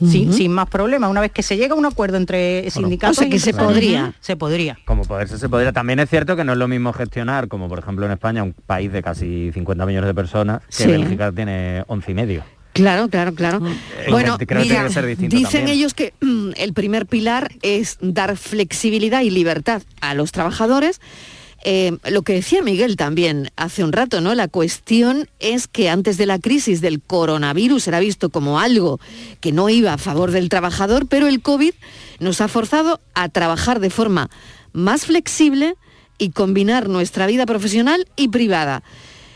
Sin, 0.00 0.28
Ujú. 0.30 0.36
sin 0.36 0.52
más 0.52 0.68
problema, 0.68 1.08
una 1.08 1.20
vez 1.20 1.30
que 1.30 1.42
se 1.42 1.56
llega 1.56 1.74
a 1.74 1.78
un 1.78 1.86
acuerdo 1.86 2.16
entre 2.16 2.68
sindicatos 2.70 3.18
O 3.18 3.20
sea, 3.20 3.28
y 3.28 3.30
que 3.30 3.38
se 3.38 3.52
podría. 3.54 4.14
Se 4.20 4.36
podría. 4.36 4.78
Como 4.84 5.04
poderse 5.04 5.38
se 5.38 5.48
podría. 5.48 5.72
También 5.72 6.00
es 6.00 6.10
cierto 6.10 6.34
que 6.34 6.42
no 6.44 6.52
es 6.52 6.58
lo 6.58 6.66
mismo 6.66 6.92
gestionar, 6.92 7.46
como 7.48 7.68
por 7.68 7.78
ejemplo 7.78 8.04
en 8.06 8.12
España, 8.12 8.42
un 8.42 8.52
país 8.52 8.90
de 8.92 9.02
casi 9.02 9.52
50 9.52 9.86
millones 9.86 10.08
de 10.08 10.14
personas, 10.14 10.62
que 10.66 10.72
Sí. 10.84 10.86
Bélgica 10.90 11.30
tiene 11.30 11.84
11 11.86 12.10
y 12.10 12.14
medio. 12.14 12.44
Claro, 12.72 13.08
claro, 13.08 13.34
claro. 13.34 13.60
Bueno, 14.08 14.38
creo 14.38 14.62
mira, 14.62 14.88
que 14.88 15.06
dicen 15.16 15.44
también. 15.44 15.68
ellos 15.68 15.92
que 15.94 16.14
mm, 16.22 16.52
el 16.56 16.72
primer 16.72 17.04
pilar 17.06 17.52
es 17.60 17.98
dar 18.00 18.36
flexibilidad 18.38 19.20
y 19.20 19.30
libertad 19.30 19.82
a 20.00 20.14
los 20.14 20.32
trabajadores. 20.32 21.00
Eh, 21.64 21.96
lo 22.10 22.22
que 22.22 22.32
decía 22.32 22.60
Miguel 22.60 22.96
también 22.96 23.50
hace 23.56 23.84
un 23.84 23.92
rato, 23.92 24.20
¿no? 24.20 24.34
La 24.34 24.48
cuestión 24.48 25.28
es 25.38 25.68
que 25.68 25.88
antes 25.88 26.16
de 26.16 26.26
la 26.26 26.40
crisis 26.40 26.80
del 26.80 27.00
coronavirus 27.00 27.86
era 27.86 28.00
visto 28.00 28.30
como 28.30 28.58
algo 28.58 28.98
que 29.40 29.52
no 29.52 29.68
iba 29.68 29.92
a 29.92 29.98
favor 29.98 30.32
del 30.32 30.48
trabajador, 30.48 31.06
pero 31.06 31.28
el 31.28 31.40
COVID 31.40 31.72
nos 32.18 32.40
ha 32.40 32.48
forzado 32.48 33.00
a 33.14 33.28
trabajar 33.28 33.78
de 33.78 33.90
forma 33.90 34.28
más 34.72 35.06
flexible 35.06 35.76
y 36.18 36.30
combinar 36.30 36.88
nuestra 36.88 37.26
vida 37.26 37.46
profesional 37.46 38.08
y 38.16 38.28
privada. 38.28 38.82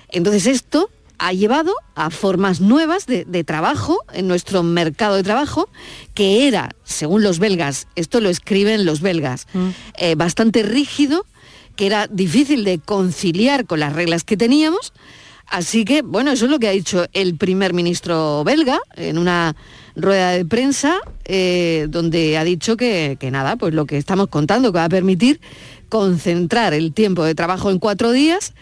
Entonces 0.09 0.47
esto 0.47 0.91
ha 1.19 1.33
llevado 1.33 1.75
a 1.95 2.11
formas 2.11 2.61
nuevas 2.61 3.07
de, 3.07 3.25
de 3.25 3.45
trabajo 3.45 4.01
en 4.13 4.29
nuestro 4.29 4.63
mercado 4.63 5.17
de 5.17 5.23
trabajo, 5.23 5.69
que 6.15 6.47
era, 6.47 6.71
según 6.85 7.23
los 7.23 7.39
belgas, 7.39 7.87
esto 7.95 8.21
lo 8.21 8.29
escriben 8.29 8.85
los 8.85 9.01
belgas, 9.01 9.47
eh, 9.97 10.15
bastante 10.15 10.63
rígido, 10.63 11.25
que 11.77 11.87
era 11.87 12.07
difícil 12.09 12.65
de 12.65 12.79
conciliar 12.79 13.67
con 13.67 13.81
las 13.81 13.93
reglas 13.93 14.25
que 14.25 14.37
teníamos. 14.37 14.93
Así 15.49 15.85
que, 15.85 16.03
bueno, 16.03 16.33
eso 16.33 16.47
es 16.47 16.51
lo 16.51 16.59
que 16.59 16.67
ha 16.67 16.73
dicho 16.73 17.07
el 17.13 17.37
primer 17.37 17.73
ministro 17.73 18.43
belga 18.43 18.81
en 18.97 19.17
una 19.17 19.55
rueda 19.95 20.33
de 20.33 20.45
prensa, 20.45 20.99
eh, 21.25 21.87
donde 21.89 22.37
ha 22.37 22.43
dicho 22.43 22.77
que, 22.77 23.17
que 23.21 23.31
nada, 23.31 23.55
pues 23.57 23.73
lo 23.73 23.87
que 23.87 23.97
estamos 23.97 24.27
contando, 24.27 24.73
que 24.73 24.79
va 24.79 24.85
a 24.85 24.89
permitir 24.89 25.41
concentrar 25.89 26.75
el 26.75 26.93
tiempo 26.93 27.23
de 27.23 27.37
trabajo 27.37 27.71
en 27.71 27.79
cuatro 27.79 28.11
días 28.11 28.55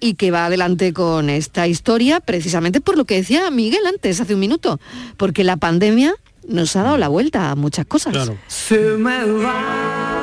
y 0.00 0.14
que 0.14 0.30
va 0.30 0.46
adelante 0.46 0.92
con 0.92 1.30
esta 1.30 1.66
historia 1.66 2.20
precisamente 2.20 2.80
por 2.80 2.98
lo 2.98 3.04
que 3.04 3.14
decía 3.14 3.50
Miguel 3.50 3.86
antes, 3.86 4.20
hace 4.20 4.34
un 4.34 4.40
minuto, 4.40 4.80
porque 5.16 5.44
la 5.44 5.56
pandemia 5.56 6.14
nos 6.48 6.76
ha 6.76 6.82
dado 6.82 6.98
la 6.98 7.08
vuelta 7.08 7.50
a 7.50 7.54
muchas 7.54 7.86
cosas. 7.86 8.30
Se 8.48 8.78
me 8.78 9.24
va 9.24 10.13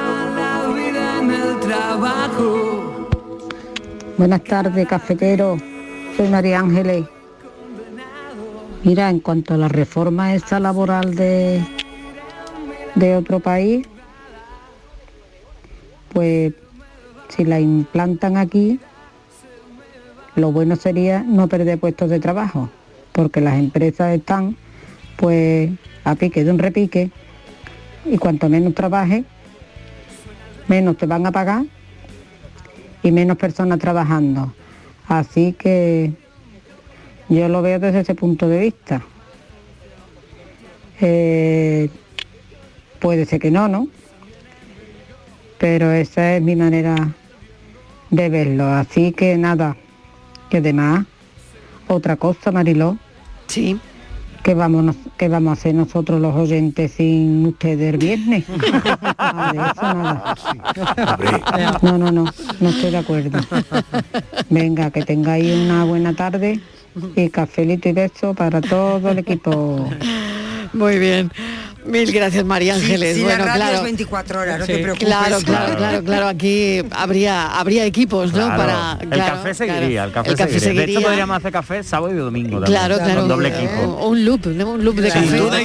Buenas 4.17 4.43
tardes, 4.43 4.87
cafetero. 4.87 5.57
Soy 6.17 6.29
María 6.29 6.59
Ángeles. 6.59 7.05
Mira, 8.83 9.07
en 9.11 9.19
cuanto 9.19 9.53
a 9.53 9.57
la 9.57 9.67
reforma 9.67 10.33
esta 10.33 10.59
laboral 10.59 11.13
de, 11.13 11.63
de 12.95 13.15
otro 13.15 13.39
país, 13.39 13.87
pues 16.11 16.53
si 17.29 17.45
la 17.45 17.59
implantan 17.59 18.35
aquí, 18.35 18.79
lo 20.35 20.51
bueno 20.51 20.75
sería 20.77 21.21
no 21.21 21.47
perder 21.47 21.79
puestos 21.79 22.09
de 22.09 22.19
trabajo, 22.19 22.71
porque 23.11 23.41
las 23.41 23.59
empresas 23.59 24.15
están 24.15 24.57
pues 25.17 25.69
a 26.03 26.15
pique 26.15 26.43
de 26.43 26.49
un 26.49 26.57
repique 26.57 27.11
y 28.05 28.17
cuanto 28.17 28.49
menos 28.49 28.73
trabajes, 28.73 29.23
menos 30.67 30.97
te 30.97 31.05
van 31.05 31.27
a 31.27 31.31
pagar 31.31 31.65
y 33.03 33.11
menos 33.11 33.37
personas 33.37 33.79
trabajando. 33.79 34.53
Así 35.07 35.53
que 35.53 36.13
yo 37.29 37.47
lo 37.49 37.61
veo 37.61 37.79
desde 37.79 38.01
ese 38.01 38.15
punto 38.15 38.47
de 38.47 38.59
vista. 38.59 39.01
Eh, 40.99 41.89
puede 42.99 43.25
ser 43.25 43.39
que 43.39 43.51
no, 43.51 43.67
¿no? 43.67 43.87
Pero 45.57 45.91
esa 45.91 46.35
es 46.35 46.41
mi 46.41 46.55
manera 46.55 47.13
de 48.09 48.29
verlo. 48.29 48.65
Así 48.65 49.11
que 49.11 49.37
nada, 49.37 49.75
que 50.49 50.57
además, 50.57 51.05
otra 51.87 52.15
cosa, 52.15 52.51
Mariló. 52.51 52.97
Sí. 53.47 53.79
¿Qué 54.43 54.55
vamos, 54.55 54.95
qué 55.17 55.29
vamos 55.29 55.51
a 55.51 55.53
hacer 55.53 55.75
nosotros 55.75 56.19
los 56.19 56.35
oyentes 56.35 56.93
sin 56.93 57.45
ustedes 57.45 57.93
el 57.93 57.97
viernes? 57.97 58.47
De 58.57 59.57
eso, 59.57 59.93
nada. 59.93 60.35
No, 61.81 61.97
no, 61.97 62.11
no, 62.11 62.25
no 62.59 62.69
estoy 62.69 62.91
de 62.91 62.97
acuerdo. 62.97 63.39
Venga, 64.49 64.89
que 64.89 65.03
tengáis 65.03 65.53
una 65.53 65.83
buena 65.83 66.13
tarde 66.15 66.59
y 67.15 67.29
cafelito 67.29 67.89
y 67.89 67.93
beso 67.93 68.33
para 68.33 68.61
todo 68.61 69.11
el 69.11 69.19
equipo. 69.19 69.89
Muy 70.73 70.97
bien. 70.97 71.31
Mil 71.85 72.11
gracias, 72.11 72.45
María 72.45 72.75
Sí, 72.75 72.81
Ángeles. 72.81 73.15
sí, 73.15 73.23
bueno, 73.23 73.39
la 73.39 73.45
radio 73.45 73.55
claro. 73.61 73.77
es 73.77 73.83
24 73.83 74.39
horas, 74.39 74.59
no 74.59 74.65
Sí. 74.65 74.73
te 74.73 74.77
preocupes. 74.79 75.07
Claro, 75.07 75.37
claro, 75.43 75.75
claro, 75.77 76.03
claro. 76.03 76.27
Aquí 76.27 76.81
habría 76.91 77.57
habría 77.59 77.85
equipos, 77.85 78.33
¿no? 78.33 78.45
Claro. 78.45 78.57
Para 78.57 78.97
el 79.01 79.09
café 79.09 79.31
claro. 79.41 79.53
seguiría, 79.55 80.03
el 80.03 80.11
café, 80.11 80.29
El 80.29 80.35
café 80.37 80.59
seguiría. 80.59 80.85
De 80.85 80.91
hecho, 80.91 81.01
podríamos 81.01 81.37
hacer 81.37 81.51
café 81.51 81.83
sábado 81.83 82.13
y 82.13 82.17
domingo 82.17 82.59
también. 82.59 82.71
Claro, 82.79 82.97
claro. 83.03 83.19
Con 83.21 83.29
doble 83.29 83.49
Eh, 83.49 83.55
equipo. 83.55 84.07
Un 84.07 84.25
loop, 84.25 84.45
¿no? 84.47 84.71
un 84.71 84.85
loop 84.85 84.95
de 84.97 85.11
Sin 85.11 85.23
café. 85.23 85.37
duda 85.37 85.61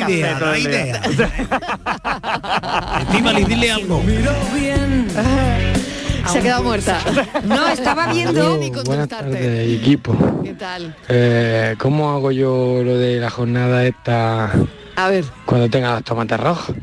idea. 0.58 1.00
Estíbaliz, 3.02 3.46
dile 3.48 3.70
algo. 3.72 4.02
Se 6.32 6.38
ha 6.38 6.42
quedado 6.42 6.64
muerta. 6.64 6.98
No, 7.44 7.68
estaba 7.68 8.12
viendo. 8.12 8.56
Ni 8.58 8.70
Buenas 8.70 9.08
tardes, 9.08 9.80
equipo. 9.80 10.40
¿Qué 10.42 10.54
tal? 10.54 10.94
Eh, 11.08 11.76
¿Cómo 11.78 12.10
hago 12.10 12.32
yo 12.32 12.82
lo 12.84 12.98
de 12.98 13.20
la 13.20 13.30
jornada 13.30 13.84
esta 13.86 14.50
A 14.96 15.08
ver. 15.08 15.24
cuando 15.44 15.68
tenga 15.68 15.94
los 15.94 16.04
tomates 16.04 16.40
rojos? 16.40 16.74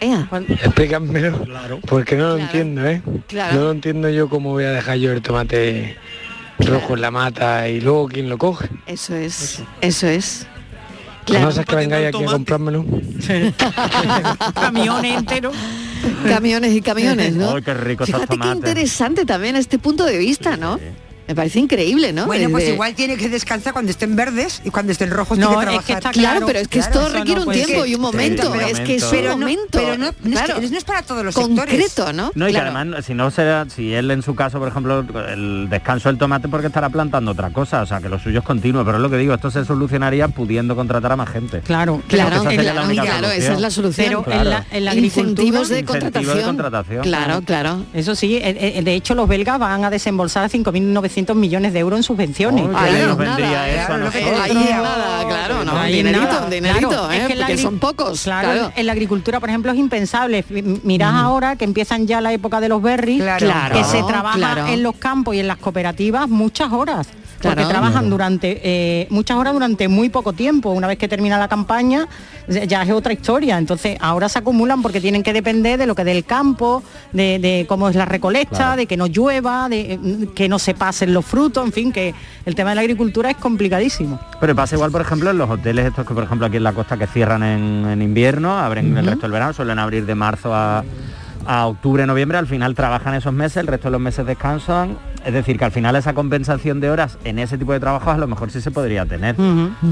Ea. 0.00 0.28
Explícamelo, 0.48 1.46
porque 1.86 2.16
no 2.16 2.28
lo 2.30 2.38
entiendo, 2.38 2.86
¿eh? 2.86 3.02
Claro. 3.26 3.56
No 3.56 3.64
lo 3.64 3.70
entiendo 3.72 4.08
yo 4.08 4.28
cómo 4.28 4.50
voy 4.50 4.64
a 4.64 4.70
dejar 4.70 4.96
yo 4.96 5.12
el 5.12 5.20
tomate 5.20 5.96
rojo 6.58 6.94
en 6.94 7.00
la 7.00 7.10
mata 7.10 7.68
y 7.68 7.80
luego 7.80 8.08
quién 8.08 8.28
lo 8.28 8.38
coge. 8.38 8.68
Eso 8.86 9.14
es. 9.14 9.62
Eso 9.80 10.06
es. 10.06 10.46
Claro. 11.26 11.46
No 11.46 11.52
sé 11.52 11.64
que 11.64 11.76
vengáis 11.76 12.08
aquí 12.08 12.24
a 12.24 12.26
comprármelo. 12.26 12.84
Camiones 14.54 15.18
enteros. 15.18 15.54
Camiones 16.26 16.72
y 16.72 16.80
camiones, 16.80 17.34
¿no? 17.34 17.54
Ay, 17.54 17.62
qué 17.62 17.74
rico 17.74 18.06
Fíjate 18.06 18.38
qué 18.38 18.48
interesante 18.48 19.26
también 19.26 19.54
este 19.56 19.78
punto 19.78 20.04
de 20.06 20.16
vista, 20.16 20.56
¿no? 20.56 20.80
Me 21.30 21.36
parece 21.36 21.60
increíble, 21.60 22.12
¿no? 22.12 22.26
Bueno, 22.26 22.50
pues 22.50 22.68
igual 22.68 22.92
tiene 22.96 23.16
que 23.16 23.28
descansar 23.28 23.72
cuando 23.72 23.92
estén 23.92 24.16
verdes 24.16 24.60
y 24.64 24.70
cuando 24.70 24.90
estén 24.90 25.10
rojos 25.12 25.38
No, 25.38 25.46
tiene 25.50 25.64
que 25.64 25.76
es 25.76 25.80
que 25.82 25.86
trabajar. 25.92 26.10
está 26.10 26.10
claro, 26.10 26.44
pero 26.46 26.58
es 26.58 26.66
que 26.66 26.78
esto 26.80 27.08
requiere 27.08 27.40
un 27.42 27.52
tiempo 27.52 27.86
y 27.86 27.94
un 27.94 28.00
momento, 28.00 28.52
es 28.56 28.80
que 28.80 28.96
es 28.96 29.04
un 29.04 29.10
pero 29.12 29.28
no- 29.30 29.36
momento, 29.38 29.68
Pero 29.70 29.96
no, 29.96 30.06
no 30.06 30.34
es 30.34 30.42
claro. 30.42 30.60
que- 30.60 30.68
no 30.70 30.76
es 30.78 30.82
para 30.84 31.02
todos 31.02 31.24
los 31.24 31.32
Concreto, 31.36 31.70
sectores. 31.86 32.14
¿no? 32.16 32.32
No, 32.34 32.48
y 32.48 32.50
Claro. 32.50 32.72
que 32.72 32.76
además, 32.78 33.04
si 33.04 33.14
no 33.14 33.30
será, 33.30 33.64
si 33.70 33.94
él 33.94 34.10
en 34.10 34.22
su 34.22 34.34
caso, 34.34 34.58
por 34.58 34.66
ejemplo, 34.66 35.04
el 35.28 35.68
descanso 35.70 36.08
del 36.08 36.18
tomate 36.18 36.48
porque 36.48 36.66
estará 36.66 36.88
plantando 36.88 37.30
otra 37.30 37.50
cosa, 37.50 37.82
o 37.82 37.86
sea, 37.86 38.00
que 38.00 38.08
lo 38.08 38.18
suyo 38.18 38.40
es 38.40 38.44
continuo, 38.44 38.84
pero 38.84 38.96
es 38.96 39.02
lo 39.02 39.08
que 39.08 39.16
digo, 39.18 39.32
esto 39.32 39.52
se 39.52 39.64
solucionaría 39.64 40.26
pudiendo 40.26 40.74
contratar 40.74 41.12
a 41.12 41.16
más 41.16 41.28
gente. 41.28 41.60
Claro, 41.60 42.02
Claro, 42.08 42.28
claro, 42.30 42.36
esa 42.42 42.50
sería 42.50 42.62
la 42.64 42.72
claro, 42.72 42.86
única 42.88 43.02
claro, 43.04 43.18
solución. 43.28 43.42
esa 43.44 43.52
es 43.54 43.60
la 43.60 43.70
solución. 43.70 44.06
Pero 44.08 44.22
Claro. 44.24 44.40
en 44.42 44.50
la, 44.50 44.66
en 44.72 44.84
la 44.84 44.94
Incentivos 44.96 44.96
agricultura... 44.96 45.44
de 45.44 45.46
Incentivos 45.60 45.68
de 45.68 45.84
contratación. 45.84 46.44
contratación. 46.44 47.02
Claro, 47.04 47.42
claro. 47.42 47.84
Eso 47.94 48.16
sí, 48.16 48.34
eh, 48.38 48.74
eh, 48.78 48.82
de 48.82 48.94
hecho 48.94 49.14
los 49.14 49.28
belgas 49.28 49.60
van 49.60 49.84
a 49.84 49.90
desembolsar 49.90 50.50
5.900 50.50 51.19
millones 51.36 51.72
de 51.72 51.78
euros 51.80 51.98
en 51.98 52.02
subvenciones. 52.02 52.64
Oh, 52.64 52.82
bien 52.90 53.06
nos 53.06 53.16
vendría 53.16 53.68
eso 53.84 53.92
a 53.92 53.98
nosotros. 53.98 54.40
Ahí 54.40 54.54
nada, 54.54 55.26
claro, 55.28 55.64
no, 55.64 55.78
Ahí 55.78 55.92
dinerito, 55.96 56.24
nada, 56.26 56.50
dinerito, 56.50 56.88
claro. 56.88 57.10
¿eh? 57.12 57.16
Es 57.18 57.26
que 57.28 57.36
porque 57.36 57.58
son 57.58 57.78
pocos, 57.78 58.22
Claro, 58.22 58.50
claro. 58.52 58.72
en 58.76 58.86
la 58.86 58.92
agricultura, 58.92 59.40
por 59.40 59.48
ejemplo, 59.48 59.72
es 59.72 59.78
impensable. 59.78 60.44
Mirad 60.82 61.18
ahora 61.18 61.56
que 61.56 61.64
empiezan 61.64 62.06
ya 62.06 62.20
la 62.20 62.32
época 62.32 62.60
de 62.60 62.68
los 62.68 62.82
berries, 62.82 63.22
Claro. 63.38 63.76
que 63.76 63.84
se 63.84 64.02
trabaja 64.02 64.36
claro. 64.36 64.66
en 64.66 64.82
los 64.82 64.96
campos 64.96 65.34
y 65.34 65.40
en 65.40 65.46
las 65.48 65.58
cooperativas 65.58 66.28
muchas 66.28 66.72
horas. 66.72 67.06
Porque 67.42 67.64
trabajan 67.64 67.92
Claro. 68.02 68.08
durante 68.10 68.60
eh, 68.62 69.06
muchas 69.10 69.36
horas 69.38 69.52
durante 69.54 69.88
muy 69.88 70.08
poco 70.10 70.32
tiempo. 70.32 70.70
Una 70.70 70.86
vez 70.86 70.98
que 70.98 71.08
termina 71.08 71.38
la 71.38 71.48
campaña, 71.48 72.06
ya 72.48 72.82
es 72.82 72.90
otra 72.90 73.12
historia. 73.12 73.56
Entonces 73.58 73.96
ahora 74.00 74.28
se 74.28 74.38
acumulan 74.38 74.82
porque 74.82 75.00
tienen 75.00 75.22
que 75.22 75.32
depender 75.32 75.78
de 75.78 75.86
lo 75.86 75.94
que 75.94 76.04
del 76.04 76.24
campo, 76.24 76.82
de, 77.12 77.38
de 77.38 77.64
cómo 77.68 77.88
es 77.88 77.96
la 77.96 78.04
recolecta, 78.04 78.56
Claro. 78.56 78.76
de 78.76 78.86
que 78.86 78.96
no 78.96 79.06
llueva, 79.06 79.68
de 79.68 79.92
eh, 79.94 79.98
que 80.34 80.48
no 80.48 80.58
se 80.58 80.74
pasen 80.74 81.14
los 81.14 81.24
frutos, 81.24 81.64
en 81.64 81.72
fin, 81.72 81.92
que 81.92 82.14
el 82.44 82.54
tema 82.54 82.70
de 82.70 82.74
la 82.76 82.80
agricultura 82.82 83.30
es 83.30 83.36
complicadísimo. 83.38 84.20
Pero 84.40 84.54
pasa 84.54 84.74
igual, 84.76 84.90
por 84.90 85.00
ejemplo, 85.00 85.30
en 85.30 85.38
los 85.38 85.48
hoteles 85.48 85.86
estos 85.86 86.06
que, 86.06 86.12
por 86.14 86.24
ejemplo, 86.24 86.46
aquí 86.46 86.58
en 86.58 86.64
la 86.64 86.72
costa 86.72 86.96
que 86.98 87.06
cierran 87.06 87.42
en, 87.42 87.86
en 87.88 88.02
invierno, 88.02 88.58
abren 88.58 88.86
el 88.96 88.98
Ujú. 89.02 89.06
resto 89.10 89.22
del 89.22 89.32
verano, 89.32 89.52
suelen 89.54 89.78
abrir 89.78 90.04
de 90.04 90.14
marzo 90.14 90.54
a, 90.54 90.84
a 91.46 91.66
octubre, 91.66 92.06
noviembre, 92.06 92.38
al 92.38 92.46
final 92.46 92.74
trabajan 92.74 93.14
esos 93.14 93.32
meses, 93.32 93.56
el 93.58 93.66
resto 93.66 93.88
de 93.88 93.92
los 93.92 94.00
meses 94.00 94.26
descansan. 94.26 94.98
Es 95.24 95.32
decir, 95.34 95.58
que 95.58 95.64
al 95.66 95.72
final 95.72 95.96
esa 95.96 96.14
compensación 96.14 96.80
de 96.80 96.90
horas 96.90 97.18
en 97.24 97.38
ese 97.38 97.58
tipo 97.58 97.72
de 97.72 97.80
trabajos 97.80 98.08
a 98.14 98.16
lo 98.16 98.26
mejor 98.26 98.50
sí 98.50 98.60
se 98.60 98.70
podría 98.70 99.04
tener. 99.06 99.36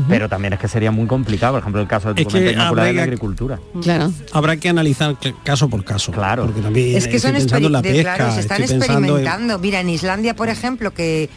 Pero 0.08 0.28
también 0.28 0.54
es 0.54 0.58
que 0.58 0.68
sería 0.68 0.90
muy 0.90 1.06
complicado, 1.06 1.52
por 1.54 1.60
ejemplo, 1.60 1.80
el 1.82 1.88
caso 1.88 2.14
de 2.14 2.24
tu 2.24 2.30
de 2.36 2.54
la 2.54 2.68
agricultura. 3.02 3.58
Claro. 3.82 4.10
Habrá 4.32 4.56
que 4.56 4.68
analizar 4.68 5.16
ca- 5.20 5.34
caso 5.44 5.68
por 5.68 5.84
caso. 5.84 6.12
Claro. 6.12 6.46
Porque 6.46 6.60
también 6.62 6.96
Es 6.96 7.06
que 7.08 7.16
estoy 7.16 7.30
son 7.32 7.38
pensando 7.40 7.66
en 7.66 7.72
la 7.72 7.80
experi- 7.80 7.82
de- 7.82 7.92
pesca, 7.94 8.14
claro, 8.16 8.32
se 8.34 8.40
están 8.40 8.62
en- 8.62 8.70
experimentando. 8.70 9.58
Mira, 9.58 9.80
en 9.80 9.90
Islandia, 9.90 10.34
por 10.34 10.48
ejemplo, 10.48 10.92
que 10.94 11.28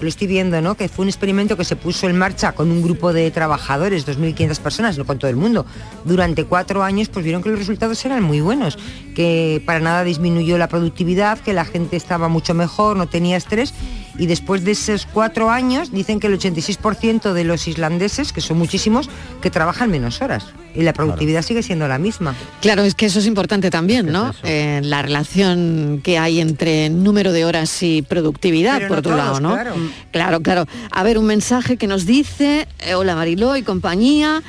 lo 0.00 0.08
estoy 0.08 0.26
viendo, 0.26 0.60
¿no? 0.60 0.74
Que 0.74 0.88
fue 0.88 1.04
un 1.04 1.08
experimento 1.08 1.56
que 1.56 1.64
se 1.64 1.74
puso 1.76 2.08
en 2.08 2.18
marcha 2.18 2.52
con 2.52 2.70
un 2.70 2.82
grupo 2.82 3.12
de 3.14 3.30
trabajadores, 3.30 4.04
2.500 4.04 4.58
personas, 4.58 4.98
no 4.98 5.04
con 5.06 5.18
todo 5.18 5.30
el 5.30 5.36
mundo. 5.36 5.64
Durante 6.04 6.44
cuatro 6.44 6.82
años, 6.82 7.08
pues 7.08 7.24
vieron 7.24 7.42
que 7.42 7.48
los 7.48 7.58
resultados 7.58 8.04
eran 8.04 8.22
muy 8.22 8.40
buenos, 8.42 8.76
que 9.16 9.62
para 9.64 9.80
nada 9.80 10.04
disminuyó 10.04 10.58
la 10.58 10.68
productividad, 10.68 11.38
que 11.38 11.54
la 11.54 11.64
gente 11.64 11.96
estaba 11.96 12.28
mucho 12.28 12.52
mejor, 12.52 12.98
no 12.98 13.08
tenía 13.08 13.38
estrés. 13.38 13.72
Y 14.18 14.26
después 14.26 14.62
de 14.64 14.72
esos 14.72 15.06
cuatro 15.10 15.50
años, 15.50 15.90
dicen 15.90 16.20
que 16.20 16.26
el 16.26 16.38
86% 16.38 17.32
de 17.32 17.44
los 17.44 17.66
islandeses, 17.66 18.34
que 18.34 18.42
son 18.42 18.58
muchísimos, 18.58 19.08
que 19.40 19.50
trabajan 19.50 19.90
menos 19.90 20.20
horas. 20.20 20.44
Y 20.74 20.82
la 20.82 20.92
productividad 20.92 21.40
sigue 21.40 21.62
siendo 21.62 21.88
la 21.88 21.98
misma. 21.98 22.34
Claro, 22.60 22.82
es 22.82 22.94
que 22.94 23.06
eso 23.06 23.18
es 23.18 23.26
importante 23.26 23.70
también, 23.70 24.12
¿no? 24.12 24.34
Eh, 24.42 24.80
la 24.84 25.00
relación 25.00 26.00
que 26.04 26.18
hay 26.18 26.40
entre 26.40 26.90
número 26.90 27.32
de 27.32 27.46
horas 27.46 27.82
y 27.82 28.02
productividad, 28.02 28.76
Pero 28.76 28.88
por 28.88 28.96
no 28.96 29.00
otro 29.00 29.12
todos, 29.12 29.24
lado, 29.24 29.40
¿no? 29.40 29.54
claro. 29.54 29.74
Claro, 30.12 30.40
claro. 30.42 30.66
A 30.90 31.02
ver, 31.02 31.16
un 31.16 31.24
mensaje 31.24 31.78
que 31.78 31.86
nos 31.86 32.04
dice, 32.04 32.68
eh, 32.80 32.94
hola 32.94 33.14
Mariló 33.16 33.56
y 33.56 33.62
compañía. 33.62 34.42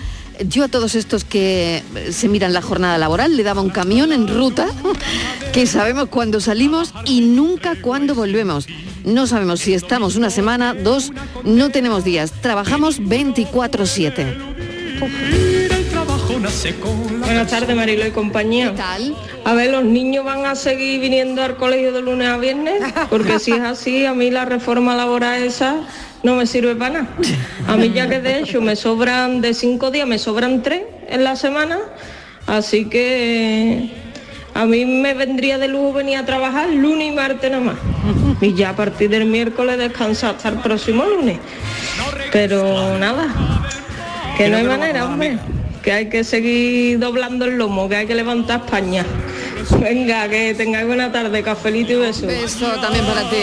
Yo 0.45 0.63
a 0.63 0.67
todos 0.67 0.95
estos 0.95 1.23
que 1.23 1.83
se 2.11 2.29
miran 2.29 2.53
la 2.53 2.61
jornada 2.61 2.97
laboral 2.97 3.35
le 3.35 3.43
daba 3.43 3.61
un 3.61 3.69
camión 3.69 4.11
en 4.11 4.27
ruta 4.27 4.67
que 5.53 5.65
sabemos 5.65 6.09
cuándo 6.09 6.39
salimos 6.39 6.93
y 7.05 7.21
nunca 7.21 7.75
cuándo 7.81 8.15
volvemos. 8.15 8.67
No 9.03 9.25
sabemos 9.25 9.61
si 9.61 9.73
estamos 9.73 10.15
una 10.15 10.29
semana, 10.29 10.73
dos, 10.73 11.11
no 11.43 11.69
tenemos 11.69 12.03
días. 12.03 12.31
Trabajamos 12.41 13.01
24/7. 13.01 14.57
Buenas 17.19 17.47
tardes, 17.47 17.75
Marilo 17.75 18.05
y 18.05 18.11
compañía. 18.11 18.73
A 19.45 19.53
ver, 19.53 19.71
los 19.71 19.83
niños 19.83 20.25
van 20.25 20.45
a 20.45 20.55
seguir 20.55 20.99
viniendo 20.99 21.41
al 21.41 21.55
colegio 21.55 21.91
de 21.93 22.01
lunes 22.01 22.27
a 22.27 22.37
viernes, 22.37 22.81
porque 23.09 23.39
si 23.39 23.53
es 23.53 23.61
así, 23.61 24.05
a 24.05 24.13
mí 24.13 24.29
la 24.29 24.45
reforma 24.45 24.95
laboral 24.95 25.41
esa 25.43 25.81
no 26.23 26.35
me 26.35 26.45
sirve 26.45 26.75
para 26.75 27.01
nada. 27.01 27.07
A 27.67 27.77
mí 27.77 27.91
ya 27.93 28.07
que 28.07 28.19
de 28.19 28.39
hecho 28.39 28.61
me 28.61 28.75
sobran 28.75 29.41
de 29.41 29.53
cinco 29.53 29.91
días, 29.91 30.07
me 30.07 30.17
sobran 30.17 30.63
tres 30.63 30.83
en 31.07 31.23
la 31.23 31.35
semana, 31.35 31.79
así 32.45 32.85
que 32.85 33.91
a 34.53 34.65
mí 34.65 34.85
me 34.85 35.13
vendría 35.13 35.57
de 35.57 35.67
lujo 35.67 35.93
venir 35.93 36.17
a 36.17 36.25
trabajar 36.25 36.69
lunes 36.69 37.09
y 37.09 37.15
martes 37.15 37.51
nada 37.51 37.63
más. 37.63 37.75
Y 38.41 38.53
ya 38.53 38.69
a 38.69 38.75
partir 38.75 39.09
del 39.09 39.25
miércoles 39.25 39.77
descansar 39.77 40.35
hasta 40.35 40.49
el 40.49 40.55
próximo 40.55 41.05
lunes. 41.05 41.37
Pero 42.31 42.97
nada, 42.97 43.27
que 44.37 44.49
no 44.49 44.57
hay 44.57 44.63
manera, 44.63 45.05
hombre. 45.05 45.37
Que 45.83 45.91
hay 45.91 46.09
que 46.09 46.23
seguir 46.23 46.99
doblando 46.99 47.45
el 47.45 47.57
lomo, 47.57 47.87
que 47.87 47.95
hay 47.95 48.07
que 48.07 48.15
levantar 48.15 48.61
España. 48.65 49.05
Venga, 49.79 50.27
que 50.27 50.53
tengáis 50.53 50.87
buena 50.87 51.11
tarde, 51.11 51.43
cafelito 51.43 51.93
y 51.93 51.95
besos. 51.97 52.27
Beso 52.27 52.67
también 52.81 53.05
para 53.05 53.29
ti. 53.29 53.37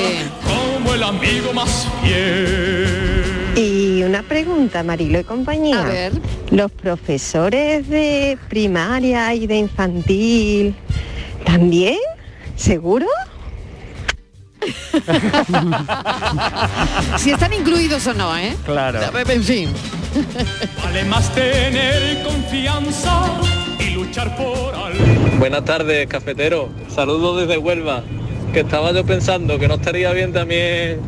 El 0.94 1.02
amigo 1.02 1.52
más 1.52 1.88
fiel. 2.00 3.52
Y 3.56 4.04
una 4.04 4.22
pregunta, 4.22 4.84
Marilo 4.84 5.18
y 5.18 5.24
compañía. 5.24 5.82
A 5.82 5.86
ver. 5.86 6.12
Los 6.52 6.70
profesores 6.70 7.88
de 7.88 8.38
primaria 8.48 9.34
y 9.34 9.48
de 9.48 9.56
infantil, 9.56 10.76
¿también? 11.44 11.98
¿Seguro? 12.54 13.08
si 17.18 17.32
están 17.32 17.52
incluidos 17.52 18.06
o 18.06 18.14
no, 18.14 18.38
¿eh? 18.38 18.54
Claro. 18.64 19.00
En 19.28 19.42
fin. 19.42 19.70
Vale 20.84 21.04
más 21.06 21.34
tener 21.34 22.22
confianza 22.22 23.32
y 23.80 23.94
luchar 23.94 24.36
por 24.36 24.72
algo. 24.76 25.04
Buenas 25.40 25.64
tardes, 25.64 26.06
cafetero. 26.06 26.68
Saludos 26.88 27.40
desde 27.40 27.58
Huelva. 27.58 28.04
Que 28.54 28.60
estaba 28.60 28.92
yo 28.92 29.04
pensando 29.04 29.58
que 29.58 29.66
no 29.66 29.74
estaría 29.74 30.12
bien 30.12 30.32
también 30.32 31.00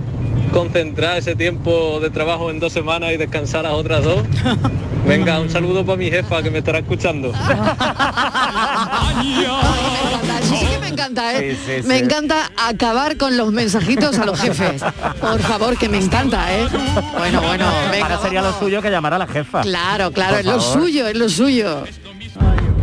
concentrar 0.53 1.19
ese 1.19 1.37
tiempo 1.37 2.01
de 2.01 2.11
trabajo 2.11 2.51
en 2.51 2.59
dos 2.59 2.73
semanas 2.73 3.13
y 3.13 3.19
descansar 3.19 3.63
las 3.63 3.75
otras 3.75 4.03
dos. 4.03 4.25
Venga, 5.07 5.39
un 5.39 5.49
saludo 5.49 5.87
para 5.87 5.97
mi 5.97 6.11
jefa 6.11 6.43
que 6.43 6.51
me 6.51 6.59
estará 6.59 6.81
escuchando. 6.81 7.33
Sí, 10.43 10.57
sí 10.59 10.67
que 10.67 10.79
me 10.79 10.89
encanta, 10.89 11.35
¿eh? 11.35 11.57
Sí, 11.67 11.83
sí, 11.83 11.89
Me 11.89 11.99
encanta 11.99 12.51
acabar 12.57 13.17
con 13.17 13.37
los 13.37 13.53
mensajitos 13.53 14.19
a 14.19 14.25
los 14.27 14.41
jefes. 14.41 14.83
Por 15.21 15.41
favor, 15.41 15.77
que 15.77 15.89
me 15.89 15.99
encanta, 15.99 16.53
¿eh? 16.55 16.67
Bueno, 17.17 17.43
bueno, 17.43 17.67
venga. 17.91 18.07
Ahora 18.07 18.19
sería 18.23 18.43
lo 18.43 18.53
suyo 18.59 18.81
que 18.83 18.91
llamar 18.91 19.15
a 19.15 19.19
la 19.19 19.27
jefa. 19.27 19.63
Claro, 19.63 20.13
claro, 20.13 20.33
Por 20.33 20.41
es 20.41 20.47
lo 20.47 20.61
suyo, 20.61 21.07
es 21.09 21.17
lo 21.17 21.29
suyo. 21.29 21.85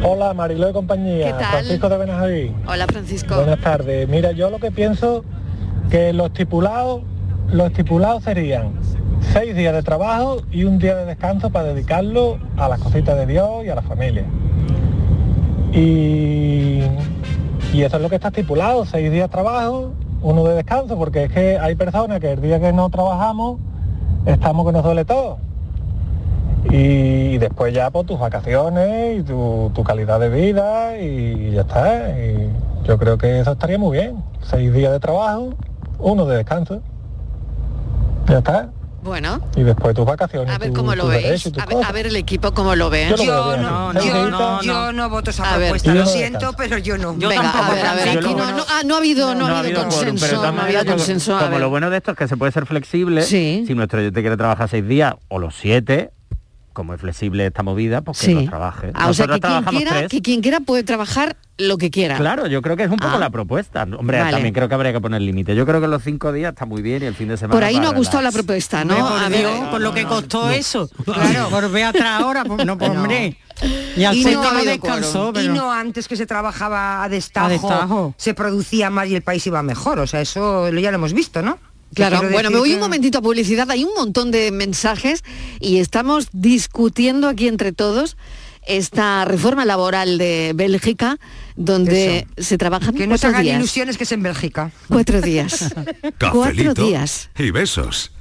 Hola 0.05 0.33
Mariló 0.33 0.67
de 0.67 0.73
compañía, 0.73 1.27
¿Qué 1.27 1.31
tal? 1.31 1.45
Francisco 1.45 1.87
de 1.87 1.97
Benajaví. 1.97 2.55
Hola, 2.67 2.87
Francisco. 2.87 3.35
Buenas 3.35 3.61
tardes. 3.61 4.07
Mira, 4.09 4.33
yo 4.33 4.49
lo 4.49 4.59
que 4.59 4.69
pienso 4.69 5.23
que 5.89 6.11
lo 6.11 6.25
estipulado, 6.25 7.03
lo 7.49 7.67
estipulado 7.67 8.19
serían 8.19 8.73
seis 9.31 9.55
días 9.55 9.73
de 9.73 9.81
trabajo 9.81 10.41
y 10.51 10.65
un 10.65 10.77
día 10.77 10.95
de 10.95 11.05
descanso 11.05 11.51
para 11.51 11.73
dedicarlo 11.73 12.37
a 12.57 12.67
las 12.67 12.79
cositas 12.79 13.15
de 13.15 13.25
Dios 13.27 13.63
y 13.65 13.69
a 13.69 13.75
la 13.75 13.81
familia. 13.81 14.25
Y, 15.71 16.81
y 17.71 17.81
eso 17.81 17.95
es 17.95 18.01
lo 18.01 18.09
que 18.09 18.15
está 18.15 18.27
estipulado, 18.27 18.85
seis 18.85 19.09
días 19.09 19.29
de 19.29 19.31
trabajo, 19.31 19.93
uno 20.21 20.43
de 20.43 20.55
descanso, 20.55 20.97
porque 20.97 21.23
es 21.23 21.31
que 21.31 21.57
hay 21.57 21.75
personas 21.75 22.19
que 22.19 22.33
el 22.33 22.41
día 22.41 22.59
que 22.59 22.73
no 22.73 22.89
trabajamos 22.89 23.57
estamos 24.25 24.65
que 24.65 24.73
nos 24.73 24.83
duele 24.83 25.05
todo. 25.05 25.37
Y 26.71 27.37
después 27.37 27.73
ya 27.73 27.89
por 27.91 28.05
tus 28.05 28.19
vacaciones 28.19 29.19
y 29.19 29.23
tu, 29.23 29.71
tu 29.75 29.83
calidad 29.83 30.19
de 30.19 30.29
vida 30.29 30.97
y 30.97 31.51
ya 31.51 31.61
está. 31.61 32.09
Y 32.19 32.49
yo 32.87 32.97
creo 32.97 33.17
que 33.17 33.39
eso 33.41 33.51
estaría 33.51 33.77
muy 33.77 33.97
bien. 33.97 34.23
Seis 34.41 34.73
días 34.73 34.91
de 34.91 34.99
trabajo, 34.99 35.53
uno 35.99 36.25
de 36.25 36.37
descanso. 36.37 36.81
Ya 38.27 38.37
está. 38.39 38.69
Bueno, 39.03 39.41
Y 39.57 39.63
después 39.63 39.93
tus 39.93 40.05
vacaciones. 40.05 40.55
a 40.55 40.57
ver 40.57 40.69
tu- 40.69 40.75
cómo 40.75 40.95
lo 40.95 41.07
veis. 41.07 41.45
A 41.59 41.65
ver, 41.65 41.83
a 41.85 41.91
ver 41.91 42.07
el 42.07 42.15
equipo 42.15 42.53
cómo 42.53 42.73
lo 42.73 42.89
ve. 42.89 43.07
Yo 43.09 43.17
Yo 43.17 43.57
no. 43.57 43.91
Seis 43.91 44.05
yo 44.05 44.29
no, 44.29 44.61
yo 44.61 44.93
no 44.93 45.09
voto 45.09 45.29
esa 45.31 45.43
A 45.43 45.57
ver. 45.57 45.67
propuesta, 45.71 45.89
Yo 45.89 45.93
lo 45.95 45.99
no 45.99 46.05
siento, 46.05 46.39
descanso. 46.39 46.55
pero 46.57 46.77
yo 46.77 46.97
no. 46.97 47.13
Venga, 47.13 47.49
a 47.67 47.71
ver, 47.73 47.85
a 47.85 47.93
ver, 47.95 48.05
Yo 48.05 48.11
aquí 48.11 48.21
lo 48.21 48.29
no, 48.29 48.35
bueno- 48.37 48.57
no- 48.59 48.63
ah, 48.69 48.81
no 48.85 48.95
ha 48.95 48.97
habido, 48.99 49.35
no, 49.35 49.49
No 49.49 49.55
ha 49.55 49.59
habido 49.59 49.81
consenso, 49.81 50.25
pero 50.25 50.37
no 50.53 50.61
ha 50.61 50.63
habido 50.63 50.79
como- 50.85 50.91
consenso. 50.95 51.37
Como 51.37 51.51
ver. 51.51 51.59
lo 51.59 51.69
bueno 51.69 51.89
de 51.89 51.97
esto 51.97 52.11
es 52.11 52.17
que 52.17 52.29
se 52.29 52.37
puede 52.37 52.53
ser 52.53 52.65
flexible, 52.65 53.23
Sí. 53.23 53.65
si 53.67 53.75
nuestro 53.75 53.99
oyente 53.99 54.21
quiere 54.21 54.37
trabajar 54.37 54.69
seis 54.69 54.87
días 54.87 55.15
o 55.27 55.37
los 55.37 55.53
siete, 55.53 56.11
como 56.73 56.93
es 56.93 56.99
flexible 57.01 57.45
esta 57.45 57.63
movida, 57.63 58.01
pues 58.01 58.19
que 58.19 58.25
Sí. 58.25 58.47
trabaje. 58.47 58.91
Ah, 58.93 59.09
o 59.09 59.13
sea, 59.13 59.27
que 59.27 59.39
quien, 59.39 59.63
quiera, 59.63 60.07
que 60.07 60.21
quien 60.21 60.41
quiera 60.41 60.59
puede 60.59 60.83
trabajar 60.83 61.37
lo 61.57 61.77
que 61.77 61.91
quiera. 61.91 62.17
Claro, 62.17 62.47
yo 62.47 62.61
creo 62.63 62.75
que 62.75 62.83
es 62.83 62.89
un 62.89 62.97
poco 62.97 63.15
Ah. 63.15 63.19
la 63.19 63.29
propuesta. 63.29 63.83
Hombre, 63.83 64.19
Vale. 64.19 64.31
también 64.31 64.53
creo 64.53 64.67
que 64.67 64.73
habría 64.75 64.91
que 64.91 64.99
poner 64.99 65.21
límite. 65.21 65.55
Yo 65.55 65.65
creo 65.65 65.79
que 65.79 65.87
los 65.87 66.03
cinco 66.03 66.31
días 66.33 66.53
está 66.53 66.65
muy 66.65 66.81
bien 66.81 67.03
y 67.03 67.05
el 67.05 67.13
fin 67.15 67.27
de 67.29 67.37
semana. 67.37 67.53
Por 67.53 67.63
ahí 67.63 67.79
no 67.79 67.87
ha 67.89 67.93
gustado 67.93 68.21
la 68.23 68.31
propuesta, 68.31 68.83
¿no? 68.83 68.95
Por 68.97 69.29
Dios, 69.29 69.59
por 69.69 69.79
lo 69.81 69.93
que 69.93 70.03
costó 70.05 70.49
eso. 70.49 70.89
Claro. 71.05 71.49
Volver 71.51 71.83
atrás 71.85 72.21
ahora, 72.21 72.43
no, 72.43 72.55
pues, 72.57 72.65
No. 72.65 72.73
hombre. 73.03 73.37
Y 73.95 74.03
al 74.03 74.15
Y 74.17 74.25
no 74.25 74.41
ha 74.43 74.63
descansó, 74.63 75.31
Y 75.39 75.47
no 75.47 75.71
antes 75.71 76.07
que 76.07 76.15
se 76.17 76.25
trabajaba 76.25 77.03
a 77.03 77.09
destajo, 77.09 77.45
A 77.45 77.49
destajo. 77.49 78.13
se 78.17 78.33
producía 78.33 78.89
más 78.89 79.07
y 79.07 79.15
el 79.15 79.21
país 79.21 79.45
iba 79.45 79.61
mejor. 79.61 79.99
O 79.99 80.07
sea, 80.07 80.21
eso 80.21 80.71
lo- 80.71 80.79
ya 80.81 80.89
lo 80.89 80.95
hemos 80.95 81.13
visto, 81.13 81.41
¿no? 81.43 81.59
Claro, 81.93 82.21
bueno, 82.31 82.49
me 82.51 82.57
voy 82.57 82.69
que- 82.69 82.75
un 82.75 82.81
momentito 82.81 83.19
a 83.19 83.21
publicidad, 83.21 83.69
hay 83.71 83.83
un 83.83 83.93
montón 83.95 84.31
de 84.31 84.51
mensajes 84.51 85.23
y 85.59 85.77
estamos 85.79 86.27
discutiendo 86.31 87.27
aquí 87.27 87.47
entre 87.47 87.71
todos 87.71 88.17
esta 88.65 89.25
reforma 89.25 89.65
laboral 89.65 90.17
de 90.17 90.53
Bélgica 90.55 91.17
donde 91.57 92.25
se 92.37 92.57
trabajan 92.57 92.95
Que 92.95 93.07
no 93.07 93.17
se 93.17 93.27
hagan 93.27 93.43
días. 93.43 93.57
ilusiones 93.59 93.97
que 93.97 94.05
es 94.05 94.11
en 94.13 94.23
Bélgica. 94.23 94.71
Cuatro 94.87 95.21
días. 95.21 95.73
cuatro 96.31 96.73
días. 96.73 97.29
y 97.37 97.51
besos. 97.51 98.11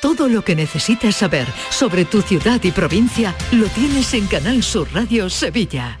Todo 0.00 0.28
lo 0.30 0.42
que 0.42 0.56
necesitas 0.56 1.14
saber 1.16 1.46
sobre 1.68 2.06
tu 2.06 2.22
ciudad 2.22 2.58
y 2.64 2.70
provincia 2.70 3.34
lo 3.52 3.66
tienes 3.68 4.14
en 4.14 4.26
Canal 4.28 4.62
Sur 4.62 4.88
Radio 4.94 5.28
Sevilla. 5.28 6.00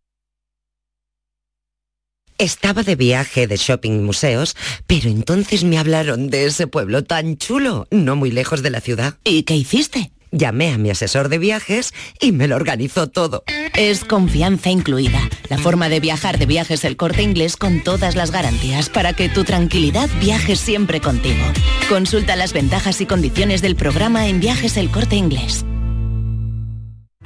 Estaba 2.41 2.81
de 2.81 2.95
viaje 2.95 3.45
de 3.45 3.55
shopping 3.55 3.91
y 3.91 3.99
museos, 3.99 4.55
pero 4.87 5.11
entonces 5.11 5.63
me 5.63 5.77
hablaron 5.77 6.31
de 6.31 6.47
ese 6.47 6.65
pueblo 6.65 7.03
tan 7.03 7.37
chulo, 7.37 7.87
no 7.91 8.15
muy 8.15 8.31
lejos 8.31 8.63
de 8.63 8.71
la 8.71 8.81
ciudad. 8.81 9.13
¿Y 9.23 9.43
qué 9.43 9.55
hiciste? 9.55 10.11
Llamé 10.31 10.73
a 10.73 10.79
mi 10.79 10.89
asesor 10.89 11.29
de 11.29 11.37
viajes 11.37 11.93
y 12.19 12.31
me 12.31 12.47
lo 12.47 12.55
organizó 12.55 13.05
todo. 13.05 13.43
Es 13.75 14.03
confianza 14.03 14.71
incluida. 14.71 15.29
La 15.49 15.59
forma 15.59 15.87
de 15.87 15.99
viajar 15.99 16.39
de 16.39 16.47
viajes 16.47 16.83
el 16.83 16.97
corte 16.97 17.21
inglés 17.21 17.57
con 17.57 17.83
todas 17.83 18.15
las 18.15 18.31
garantías 18.31 18.89
para 18.89 19.13
que 19.13 19.29
tu 19.29 19.43
tranquilidad 19.43 20.09
viaje 20.19 20.55
siempre 20.55 20.99
contigo. 20.99 21.45
Consulta 21.89 22.35
las 22.35 22.53
ventajas 22.53 23.01
y 23.01 23.05
condiciones 23.05 23.61
del 23.61 23.75
programa 23.75 24.27
en 24.27 24.39
viajes 24.39 24.77
el 24.77 24.89
corte 24.89 25.15
inglés. 25.15 25.63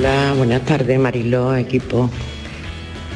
Hola, 0.00 0.32
buenas 0.34 0.62
tardes 0.62 0.98
Mariló, 0.98 1.54
equipo. 1.54 2.08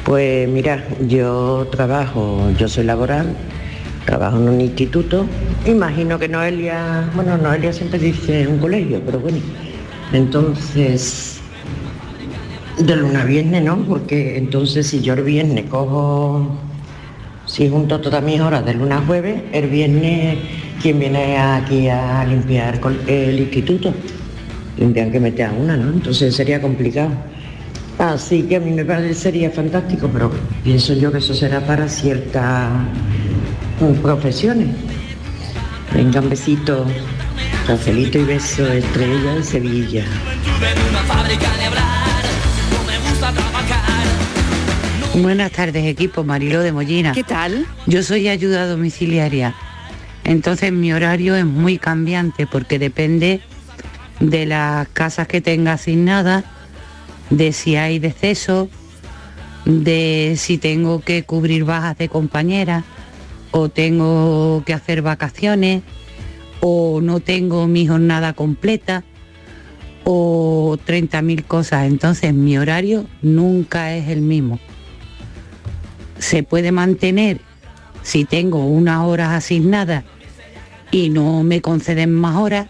Pues 0.03 0.47
mira, 0.47 0.83
yo 1.07 1.67
trabajo, 1.71 2.51
yo 2.59 2.67
soy 2.67 2.83
laboral, 2.83 3.35
trabajo 4.05 4.37
en 4.37 4.49
un 4.49 4.61
instituto. 4.61 5.25
Imagino 5.65 6.19
que 6.19 6.27
Noelia, 6.27 7.09
bueno, 7.15 7.39
Noelia 7.39 7.73
siempre 7.73 7.97
dice 7.97 8.47
un 8.47 8.59
colegio, 8.59 9.01
pero 9.03 9.19
bueno. 9.19 9.39
Entonces, 10.13 11.41
de 12.77 12.95
lunes 12.95 13.15
a 13.15 13.25
viernes, 13.25 13.63
¿no? 13.63 13.77
Porque 13.77 14.37
entonces 14.37 14.85
si 14.85 15.01
yo 15.01 15.15
el 15.15 15.23
viernes 15.23 15.65
cojo, 15.65 16.55
si 17.47 17.67
junto 17.67 17.99
todas 17.99 18.21
mis 18.21 18.39
horas 18.39 18.63
de 18.63 18.75
lunes 18.75 18.99
a 18.99 19.01
jueves, 19.01 19.41
el 19.53 19.69
viernes, 19.69 20.37
¿quién 20.83 20.99
viene 20.99 21.35
aquí 21.35 21.89
a 21.89 22.23
limpiar 22.25 22.79
el 23.07 23.39
instituto? 23.39 23.91
Tendrían 24.77 25.11
que 25.11 25.19
meter 25.19 25.47
a 25.47 25.51
una, 25.51 25.77
¿no? 25.77 25.91
Entonces 25.91 26.35
sería 26.35 26.61
complicado. 26.61 27.11
Así 27.97 28.43
que 28.43 28.57
a 28.57 28.59
mí 28.59 28.71
me 28.71 28.83
parecería 28.83 29.49
fantástico, 29.49 30.09
pero 30.11 30.29
pienso 30.63 30.93
yo 30.93 31.11
que 31.11 31.19
eso 31.19 31.33
será 31.33 31.65
para 31.65 31.87
ciertas 31.87 32.69
mm, 33.79 34.01
profesiones. 34.01 34.67
Venga, 35.93 36.19
un 36.19 36.29
besito, 36.29 36.85
cafelito 37.65 38.19
y 38.19 38.25
beso, 38.25 38.67
estrella 38.67 39.35
de 39.35 39.43
Sevilla. 39.43 40.03
Buenas 45.21 45.51
tardes, 45.51 45.85
equipo 45.85 46.25
Mariló 46.25 46.59
de 46.59 46.73
Mollina. 46.73 47.13
¿Qué 47.13 47.23
tal? 47.23 47.65
Yo 47.85 48.03
soy 48.03 48.27
ayuda 48.27 48.67
domiciliaria. 48.67 49.55
Entonces 50.25 50.73
mi 50.73 50.91
horario 50.91 51.35
es 51.35 51.45
muy 51.45 51.77
cambiante 51.77 52.45
porque 52.45 52.79
depende 52.79 53.39
de 54.19 54.45
las 54.45 54.87
casas 54.89 55.27
que 55.27 55.41
tenga 55.41 55.73
asignadas, 55.73 56.43
de 57.29 57.53
si 57.53 57.75
hay 57.75 57.99
deceso, 57.99 58.69
de 59.65 60.35
si 60.37 60.57
tengo 60.57 61.01
que 61.01 61.23
cubrir 61.23 61.65
bajas 61.65 61.97
de 61.97 62.07
compañeras 62.07 62.83
o 63.51 63.69
tengo 63.69 64.63
que 64.65 64.73
hacer 64.73 65.01
vacaciones 65.01 65.81
o 66.61 67.01
no 67.01 67.19
tengo 67.19 67.67
mi 67.67 67.87
jornada 67.87 68.33
completa 68.33 69.03
o 70.03 70.77
30.000 70.85 71.45
cosas. 71.45 71.87
Entonces 71.87 72.33
mi 72.33 72.57
horario 72.57 73.05
nunca 73.21 73.95
es 73.95 74.07
el 74.09 74.21
mismo. 74.21 74.59
Se 76.19 76.43
puede 76.43 76.71
mantener 76.71 77.41
si 78.03 78.23
tengo 78.23 78.65
unas 78.65 79.05
horas 79.05 79.31
asignadas 79.31 80.03
y 80.91 81.09
no 81.09 81.43
me 81.43 81.61
conceden 81.61 82.13
más 82.13 82.37
horas, 82.37 82.67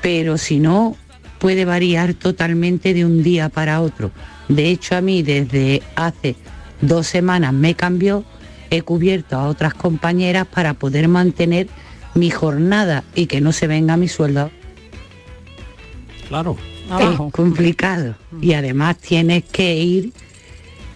pero 0.00 0.38
si 0.38 0.58
no, 0.58 0.96
puede 1.38 1.64
variar 1.64 2.14
totalmente 2.14 2.94
de 2.94 3.04
un 3.04 3.22
día 3.22 3.48
para 3.48 3.80
otro. 3.80 4.10
De 4.48 4.70
hecho, 4.70 4.96
a 4.96 5.00
mí 5.00 5.22
desde 5.22 5.82
hace 5.96 6.36
dos 6.80 7.06
semanas 7.06 7.52
me 7.52 7.74
cambió, 7.74 8.24
he 8.70 8.82
cubierto 8.82 9.36
a 9.36 9.46
otras 9.46 9.74
compañeras 9.74 10.46
para 10.46 10.74
poder 10.74 11.08
mantener 11.08 11.68
mi 12.14 12.30
jornada 12.30 13.04
y 13.14 13.26
que 13.26 13.40
no 13.40 13.52
se 13.52 13.66
venga 13.66 13.96
mi 13.96 14.08
sueldo. 14.08 14.50
Claro. 16.28 16.56
Es 16.98 17.18
complicado 17.32 18.14
y 18.40 18.54
además 18.54 18.96
tienes 18.96 19.44
que 19.44 19.76
ir 19.76 20.12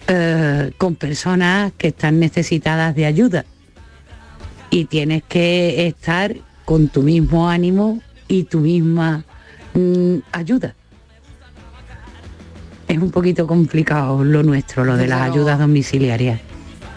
eh, 0.07 0.71
con 0.77 0.95
personas 0.95 1.71
que 1.77 1.89
están 1.89 2.19
necesitadas 2.19 2.95
de 2.95 3.05
ayuda 3.05 3.45
y 4.71 4.85
tienes 4.85 5.21
que 5.21 5.85
estar 5.85 6.35
con 6.65 6.87
tu 6.87 7.03
mismo 7.03 7.47
ánimo 7.47 8.01
y 8.27 8.43
tu 8.43 8.59
misma 8.59 9.23
mm, 9.73 10.17
ayuda. 10.31 10.75
Es 12.87 12.97
un 12.97 13.11
poquito 13.11 13.47
complicado 13.47 14.23
lo 14.23 14.43
nuestro, 14.43 14.83
lo 14.83 14.97
de 14.97 15.07
las 15.07 15.21
ayudas 15.21 15.57
domiciliarias. 15.59 16.39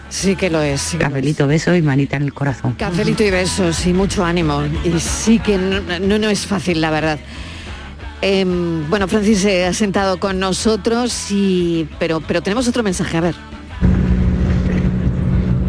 Sí 0.09 0.35
que 0.35 0.49
lo 0.49 0.61
es. 0.61 0.79
sí. 0.81 0.97
Cafelito, 0.97 1.47
beso 1.47 1.75
y 1.75 1.81
manita 1.81 2.17
en 2.17 2.23
el 2.23 2.33
corazón. 2.33 2.73
Cafelito 2.73 3.23
y 3.23 3.31
besos 3.31 3.85
y 3.85 3.93
mucho 3.93 4.23
ánimo. 4.23 4.63
Y 4.83 4.99
sí 4.99 5.39
que 5.39 5.57
no, 5.57 5.81
no, 5.99 6.17
no 6.17 6.29
es 6.29 6.45
fácil, 6.45 6.79
la 6.81 6.91
verdad. 6.91 7.19
Em, 8.21 8.89
bueno, 8.89 9.07
Francis 9.07 9.39
se 9.39 9.65
ha 9.65 9.73
sentado 9.73 10.19
con 10.19 10.39
nosotros, 10.39 11.29
y, 11.29 11.87
pero, 11.99 12.21
pero 12.21 12.41
tenemos 12.41 12.67
otro 12.67 12.83
mensaje, 12.83 13.17
a 13.17 13.21
ver. 13.21 13.35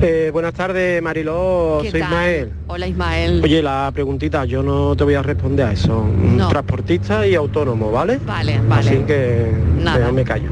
Eh, 0.00 0.30
buenas 0.32 0.54
tardes, 0.54 1.02
Mariló, 1.02 1.80
¿Qué 1.82 1.90
soy 1.90 2.00
tal? 2.00 2.10
Ismael. 2.12 2.52
Hola 2.68 2.86
Ismael. 2.86 3.40
Oye, 3.42 3.62
la 3.62 3.90
preguntita, 3.92 4.44
yo 4.44 4.62
no 4.62 4.94
te 4.94 5.02
voy 5.02 5.14
a 5.14 5.22
responder 5.22 5.66
a 5.66 5.72
eso. 5.72 5.98
Un 5.98 6.36
No. 6.36 6.48
Transportista 6.48 7.26
y 7.26 7.34
autónomo, 7.34 7.90
¿vale? 7.90 8.20
Vale, 8.24 8.60
vale. 8.68 8.88
Así 8.88 8.98
que 9.06 9.50
Nada. 9.82 10.12
me 10.12 10.22
callo. 10.22 10.50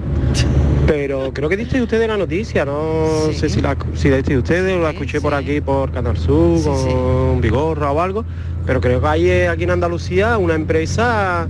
Pero 0.87 1.33
creo 1.33 1.49
que 1.49 1.57
diste 1.57 1.81
usted 1.81 2.07
la 2.09 2.17
noticia, 2.17 2.65
no 2.65 3.07
sé 3.33 3.49
si 3.49 3.61
la, 3.61 3.77
si 3.95 4.09
diste 4.09 4.37
ustedes 4.37 4.77
o 4.77 4.81
la 4.83 4.91
escuché 4.91 5.21
por 5.21 5.35
aquí 5.35 5.61
por 5.61 5.93
Canal 5.93 6.17
Sur, 6.17 6.63
con 6.63 7.41
Vigorra 7.41 7.91
o 7.93 8.01
algo, 8.01 8.25
pero 8.65 8.81
creo 8.81 9.01
que 9.01 9.07
hay 9.07 9.31
aquí 9.43 9.65
en 9.65 9.71
Andalucía 9.73 10.39
una 10.39 10.55
empresa, 10.55 11.49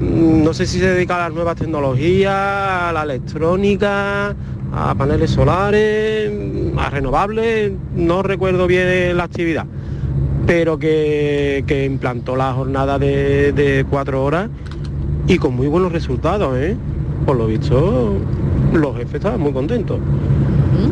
mm, 0.00 0.42
no 0.42 0.52
sé 0.54 0.66
si 0.66 0.78
se 0.78 0.88
dedica 0.90 1.16
a 1.16 1.20
las 1.28 1.32
nuevas 1.34 1.56
tecnologías, 1.56 2.34
a 2.34 2.90
la 2.94 3.02
electrónica, 3.02 4.34
a 4.76 4.94
paneles 4.94 5.30
solares, 5.30 6.30
mm, 6.30 6.78
a 6.78 6.90
renovables, 6.90 7.72
no 7.94 8.22
recuerdo 8.22 8.66
bien 8.66 9.16
la 9.16 9.24
actividad, 9.24 9.64
pero 10.46 10.78
que, 10.78 11.64
que 11.66 11.86
implantó 11.86 12.36
la 12.36 12.52
jornada 12.52 12.98
de, 12.98 13.52
de 13.52 13.86
cuatro 13.88 14.22
horas 14.22 14.50
y 15.26 15.38
con 15.38 15.56
muy 15.56 15.66
buenos 15.66 15.92
resultados, 15.92 16.56
¿eh? 16.58 16.76
Por 17.24 17.36
lo 17.36 17.46
visto, 17.46 18.12
los 18.72 18.96
jefes 18.96 19.14
estaban 19.14 19.40
muy 19.40 19.52
contentos. 19.52 19.98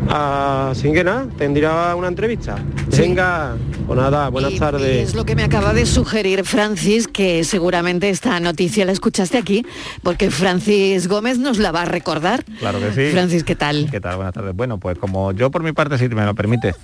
Así 0.08 0.90
que 0.92 1.04
nada, 1.04 1.26
tendría 1.36 1.94
una 1.94 2.08
entrevista. 2.08 2.56
Venga, 2.96 3.54
pues 3.86 3.98
nada, 3.98 4.28
buenas 4.30 4.52
Y 4.52 4.58
tardes. 4.58 5.08
es 5.10 5.14
lo 5.14 5.24
que 5.24 5.36
me 5.36 5.42
acaba 5.44 5.74
de 5.74 5.84
sugerir 5.86 6.44
Francis, 6.44 7.06
que 7.06 7.44
seguramente 7.44 8.08
esta 8.08 8.40
noticia 8.40 8.84
la 8.84 8.92
escuchaste 8.92 9.36
aquí, 9.38 9.64
porque 10.02 10.30
Francis 10.30 11.06
Gómez 11.08 11.38
nos 11.38 11.58
la 11.58 11.70
va 11.70 11.82
a 11.82 11.84
recordar. 11.84 12.44
Claro 12.58 12.80
que 12.80 12.92
sí. 12.92 13.12
Francis, 13.12 13.44
¿qué 13.44 13.54
tal? 13.54 13.88
¿Qué 13.90 14.00
tal? 14.00 14.16
Buenas 14.16 14.32
tardes. 14.34 14.54
Bueno, 14.54 14.78
pues 14.78 14.98
como 14.98 15.32
yo 15.32 15.50
por 15.50 15.62
mi 15.62 15.72
parte, 15.72 15.98
si 15.98 16.08
me 16.08 16.24
lo 16.24 16.34
permite, 16.34 16.74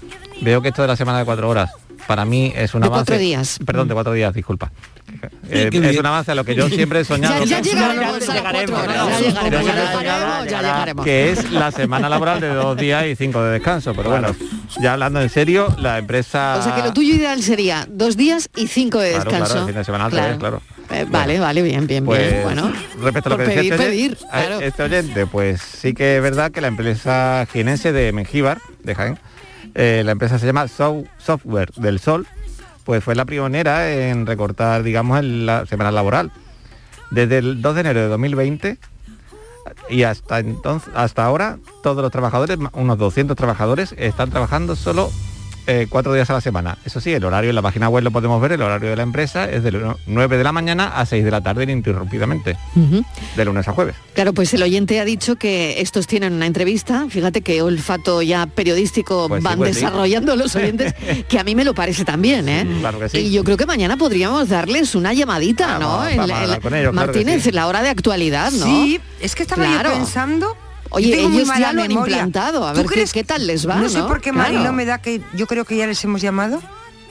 veo 0.42 0.60
que 0.62 0.68
esto 0.68 0.82
de 0.82 0.88
la 0.88 0.96
semana 0.96 1.18
de 1.20 1.24
cuatro 1.24 1.48
horas, 1.48 1.70
para 2.10 2.24
mí 2.24 2.52
es 2.56 2.74
un 2.74 2.80
De 2.80 2.88
avance. 2.88 3.04
cuatro 3.04 3.18
días. 3.18 3.60
Perdón, 3.64 3.86
de 3.86 3.94
cuatro 3.94 4.12
días, 4.12 4.34
disculpa. 4.34 4.72
Eh, 5.48 5.66
es 5.66 5.70
bien. 5.70 5.96
un 5.96 6.06
avance 6.06 6.32
a 6.32 6.34
lo 6.34 6.44
que 6.44 6.56
yo 6.56 6.68
siempre 6.68 6.98
he 6.98 7.04
soñado. 7.04 7.44
Ya, 7.44 7.60
llegaremos 7.60 8.26
ya 8.26 8.34
ya 10.44 10.94
que 11.04 11.30
es 11.30 11.52
la 11.52 11.70
semana 11.70 12.08
laboral 12.08 12.40
de 12.40 12.48
dos 12.48 12.76
días 12.76 13.06
y 13.06 13.14
cinco 13.14 13.40
de 13.44 13.52
descanso. 13.52 13.94
Pero 13.94 14.10
bueno, 14.10 14.34
ya 14.80 14.94
hablando 14.94 15.20
en 15.20 15.28
serio, 15.28 15.72
la 15.78 15.98
empresa... 15.98 16.56
O 16.58 16.62
sea 16.64 16.74
que 16.74 16.82
lo 16.82 16.92
tuyo 16.92 17.14
ideal 17.14 17.40
sería 17.44 17.86
dos 17.88 18.16
días 18.16 18.50
y 18.56 18.66
cinco 18.66 18.98
de 18.98 19.12
Claro, 19.12 19.30
descanso. 19.30 19.52
claro, 19.52 19.60
el 19.60 19.66
fin 19.72 19.78
de 19.78 19.84
semana 19.84 20.08
revés, 20.08 20.36
claro. 20.38 20.62
Eh, 20.90 21.06
vale, 21.08 21.38
vale, 21.38 21.62
bien, 21.62 21.86
bien, 21.86 22.04
Pues, 22.04 22.28
bien. 22.28 22.42
Bueno, 22.42 22.72
respecto 23.00 23.28
a 23.28 23.30
lo 23.30 23.36
por 23.36 23.46
que 23.46 23.54
decía 23.54 23.76
pedir, 23.76 23.76
este, 23.76 23.86
pedir, 23.86 24.10
oyente, 24.16 24.26
a 24.36 24.40
claro. 24.46 24.60
este 24.60 24.82
oyente, 24.82 25.26
pues 25.26 25.60
sí 25.60 25.94
que 25.94 26.16
es 26.16 26.22
verdad 26.24 26.50
que 26.50 26.60
la 26.60 26.66
empresa 26.66 27.46
jienense 27.52 27.92
de 27.92 28.12
Mengíbar, 28.12 28.58
de 28.82 28.96
Jaén, 28.96 29.16
eh, 29.74 30.02
la 30.04 30.12
empresa 30.12 30.38
se 30.38 30.46
llama 30.46 30.66
Sow- 30.68 31.06
Software 31.18 31.70
del 31.76 31.98
Sol, 31.98 32.26
pues 32.84 33.02
fue 33.04 33.14
la 33.14 33.24
pionera 33.24 33.90
en 33.92 34.26
recortar, 34.26 34.82
digamos, 34.82 35.18
el- 35.20 35.46
la 35.46 35.66
semana 35.66 35.90
laboral. 35.90 36.32
Desde 37.10 37.38
el 37.38 37.60
2 37.62 37.74
de 37.74 37.80
enero 37.80 38.00
de 38.00 38.08
2020 38.08 38.78
y 39.88 40.04
hasta 40.04 40.38
entonces, 40.38 40.92
hasta 40.94 41.24
ahora, 41.24 41.58
todos 41.82 42.02
los 42.02 42.10
trabajadores, 42.12 42.58
unos 42.72 42.98
200 42.98 43.36
trabajadores, 43.36 43.94
están 43.98 44.30
trabajando 44.30 44.76
solo 44.76 45.10
eh, 45.66 45.86
cuatro 45.88 46.12
días 46.14 46.28
a 46.30 46.34
la 46.34 46.40
semana. 46.40 46.78
Eso 46.84 47.00
sí, 47.00 47.12
el 47.12 47.24
horario 47.24 47.50
en 47.50 47.56
la 47.56 47.62
página 47.62 47.88
web 47.88 48.02
lo 48.04 48.10
podemos 48.10 48.40
ver, 48.40 48.52
el 48.52 48.62
horario 48.62 48.90
de 48.90 48.96
la 48.96 49.02
empresa 49.02 49.48
es 49.48 49.62
de 49.62 49.94
9 50.06 50.36
de 50.38 50.44
la 50.44 50.52
mañana 50.52 50.88
a 50.98 51.06
6 51.06 51.24
de 51.24 51.30
la 51.30 51.40
tarde 51.40 51.64
ininterrumpidamente, 51.64 52.56
de 53.36 53.44
lunes 53.44 53.66
a 53.68 53.72
jueves. 53.72 53.94
Claro, 54.14 54.32
pues 54.32 54.52
el 54.54 54.62
oyente 54.62 55.00
ha 55.00 55.04
dicho 55.04 55.36
que 55.36 55.80
estos 55.80 56.06
tienen 56.06 56.32
una 56.34 56.46
entrevista, 56.46 57.06
fíjate 57.08 57.42
que 57.42 57.62
olfato 57.62 58.22
ya 58.22 58.46
periodístico 58.46 59.28
Pues 59.28 59.40
sí, 59.42 59.44
van 59.44 59.58
pues 59.58 59.76
sí. 59.76 59.82
desarrollando 59.84 60.36
los 60.36 60.54
oyentes, 60.56 60.94
que 61.28 61.38
a 61.38 61.44
mí 61.44 61.54
me 61.54 61.64
lo 61.64 61.74
parece 61.74 62.04
también, 62.04 62.48
¿eh? 62.48 62.66
Claro 62.80 62.98
que 62.98 63.08
sí. 63.08 63.18
Y 63.18 63.30
yo 63.32 63.44
creo 63.44 63.56
que 63.56 63.66
mañana 63.66 63.96
podríamos 63.96 64.48
darles 64.48 64.94
una 64.94 65.12
llamadita, 65.12 65.78
¿no? 65.78 65.88
Vamos, 65.98 66.10
En 66.10 66.16
vamos 66.18 66.28
la- 66.28 66.34
a 66.34 66.38
en 66.38 66.42
hablar 66.44 66.56
la- 66.58 66.60
con 66.62 66.74
ellos, 66.74 66.92
claro 66.92 67.12
que 67.12 67.18
Martínez, 67.18 67.42
sí. 67.42 67.48
en 67.50 67.54
la 67.54 67.66
hora 67.66 67.82
de 67.82 67.88
actualidad, 67.88 68.52
¿no? 68.52 68.66
Sí, 68.66 69.00
es 69.20 69.34
que 69.34 69.42
estaba 69.42 69.64
Claro. 69.64 69.90
yo 69.90 69.96
pensando. 69.96 70.56
Oye, 70.90 71.10
tengo 71.16 71.28
muy 71.28 71.38
ellos 71.38 71.48
mala 71.48 71.60
ya 71.60 71.72
lo 71.72 71.82
han 71.82 71.88
memoria. 71.88 72.16
implantado, 72.16 72.66
a 72.66 72.72
¿Tú 72.72 72.78
ver 72.78 72.86
qué, 72.86 72.94
crees 72.94 73.12
qué 73.12 73.24
tal 73.24 73.46
les 73.46 73.68
va, 73.68 73.76
No 73.76 73.82
¿no? 73.82 73.88
sé 73.88 74.02
por 74.02 74.20
qué 74.20 74.30
Claro. 74.32 74.52
Marilo 74.52 74.72
me 74.72 74.84
da 74.84 74.98
que 75.00 75.20
yo 75.34 75.46
creo 75.46 75.64
que 75.64 75.76
ya 75.76 75.86
les 75.86 76.02
hemos 76.04 76.20
llamado. 76.20 76.60